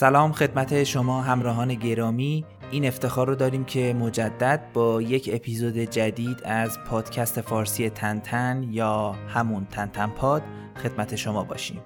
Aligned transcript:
سلام 0.00 0.32
خدمت 0.32 0.84
شما 0.84 1.22
همراهان 1.22 1.74
گرامی. 1.74 2.44
این 2.70 2.86
افتخار 2.86 3.26
رو 3.28 3.34
داریم 3.34 3.64
که 3.64 3.94
مجدد 3.94 4.60
با 4.74 5.02
یک 5.02 5.30
اپیزود 5.32 5.78
جدید 5.78 6.42
از 6.44 6.78
پادکست 6.86 7.40
فارسی 7.40 7.90
تنتن 7.90 8.66
یا 8.70 9.14
همون 9.28 9.66
تنتن 9.70 10.06
پاد 10.06 10.42
خدمت 10.82 11.16
شما 11.16 11.44
باشیم. 11.44 11.80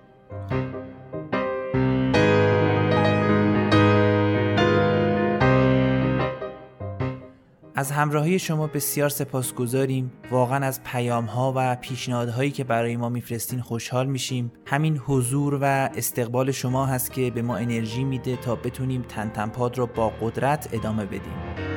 از 7.84 7.91
همراهی 7.91 8.38
شما 8.38 8.66
بسیار 8.66 9.09
سپاسگزاریم. 9.09 10.12
واقعا 10.30 10.66
از 10.66 10.80
پیام 10.84 11.25
ها 11.25 11.52
و 11.56 11.77
پیشنهادهایی 11.77 12.51
که 12.51 12.65
برای 12.65 12.97
ما 12.97 13.09
میفرستین 13.09 13.61
خوشحال 13.61 14.06
میشیم. 14.06 14.52
همین 14.66 14.98
حضور 14.98 15.59
و 15.62 15.65
استقبال 15.65 16.51
شما 16.51 16.87
هست 16.87 17.12
که 17.12 17.30
به 17.30 17.42
ما 17.42 17.56
انرژی 17.56 18.05
میده 18.05 18.37
تا 18.37 18.55
بتونیم 18.55 19.02
تنتنپاد 19.02 19.78
رو 19.78 19.87
با 19.87 20.09
قدرت 20.09 20.69
ادامه 20.73 21.05
بدیم. 21.05 21.73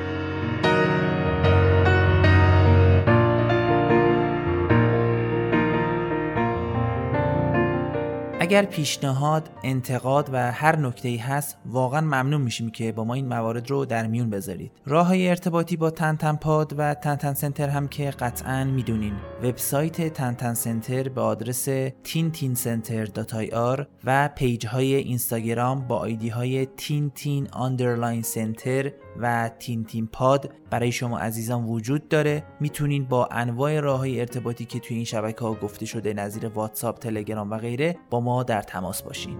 اگر 8.40 8.64
پیشنهاد، 8.64 9.50
انتقاد 9.62 10.30
و 10.32 10.52
هر 10.52 10.76
نکته 10.76 11.08
ای 11.08 11.16
هست 11.16 11.56
واقعا 11.66 12.00
ممنون 12.00 12.40
میشیم 12.40 12.70
که 12.70 12.92
با 12.92 13.04
ما 13.04 13.14
این 13.14 13.28
موارد 13.28 13.70
رو 13.70 13.84
در 13.84 14.06
میون 14.06 14.30
بذارید. 14.30 14.72
راه 14.86 15.06
های 15.06 15.28
ارتباطی 15.28 15.76
با 15.76 15.90
تنتن 15.90 16.36
پاد 16.36 16.74
و 16.78 16.94
تنتن 16.94 17.34
سنتر 17.34 17.68
هم 17.68 17.88
که 17.88 18.10
قطعا 18.10 18.64
می‌دونین. 18.64 19.12
وبسایت 19.42 20.12
تنتن 20.12 20.54
سنتر 20.54 21.08
به 21.08 21.20
آدرس 21.20 21.68
tintincenter.ir 22.04 23.84
و 24.04 24.28
page 24.36 24.66
های 24.66 24.94
اینستاگرام 24.94 25.88
با 25.88 25.96
ID 25.96 26.28
های 26.28 26.66
tin 27.14 27.48
underline 27.52 28.22
center 28.22 28.92
و 29.18 29.50
tintin 29.58 30.06
pod 30.06 30.52
برای 30.70 30.92
شما 30.92 31.18
عزیزان 31.18 31.64
وجود 31.64 32.08
داره. 32.08 32.44
می‌تونین 32.60 33.04
با 33.04 33.28
انواع 33.30 33.80
راه 33.80 33.98
های 33.98 34.20
ارتباطی 34.20 34.64
که 34.64 34.78
توی 34.78 34.96
این 34.96 35.04
شبکه 35.04 35.40
ها 35.40 35.54
گفته 35.54 35.86
شده 35.86 36.14
نظیر 36.14 36.48
واتساپ 36.48 36.98
تلگرام 36.98 37.50
و 37.50 37.58
غیره 37.58 37.96
با 38.10 38.20
ما 38.20 38.42
در 38.42 38.62
تماس 38.62 39.02
باشین. 39.02 39.38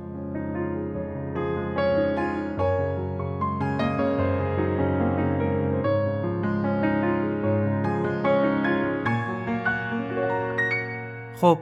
خب 11.40 11.58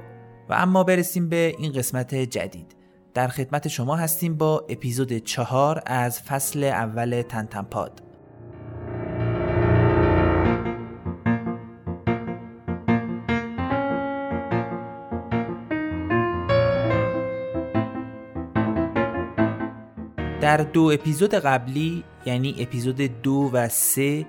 و 0.49 0.55
اما 0.55 0.85
برسیم 0.85 1.29
به 1.29 1.55
این 1.59 1.73
قسمت 1.73 2.15
جدید. 2.15 2.77
در 3.15 3.29
خدمت 3.29 3.69
شما 3.69 3.97
هستیم 3.97 4.37
با 4.37 4.67
اپیزود 4.69 5.19
چهار 5.19 5.83
از 5.87 6.21
فصل 6.21 6.65
اول 6.65 7.23
تنتنپاد. 7.23 8.06
در 20.47 20.57
دو 20.57 20.91
اپیزود 20.95 21.35
قبلی 21.35 22.05
یعنی 22.27 22.57
اپیزود 22.59 23.23
دو 23.23 23.51
و 23.53 23.69
سه 23.69 24.27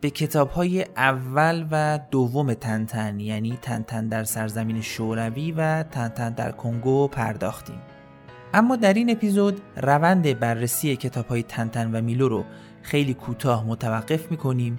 به 0.00 0.10
کتاب 0.10 0.50
های 0.50 0.86
اول 0.96 1.66
و 1.70 2.00
دوم 2.10 2.54
تنتن 2.54 3.20
یعنی 3.20 3.58
تنتن 3.62 4.08
در 4.08 4.24
سرزمین 4.24 4.80
شوروی 4.80 5.52
و 5.52 5.82
تنتن 5.82 6.30
در 6.30 6.52
کنگو 6.52 7.08
پرداختیم. 7.08 7.78
اما 8.54 8.76
در 8.76 8.94
این 8.94 9.10
اپیزود 9.10 9.60
روند 9.76 10.38
بررسی 10.38 10.96
کتاب 10.96 11.26
های 11.26 11.42
تنتن 11.42 11.94
و 11.94 12.02
میلو 12.02 12.28
رو 12.28 12.44
خیلی 12.82 13.14
کوتاه 13.14 13.66
متوقف 13.66 14.30
می‌کنیم 14.30 14.78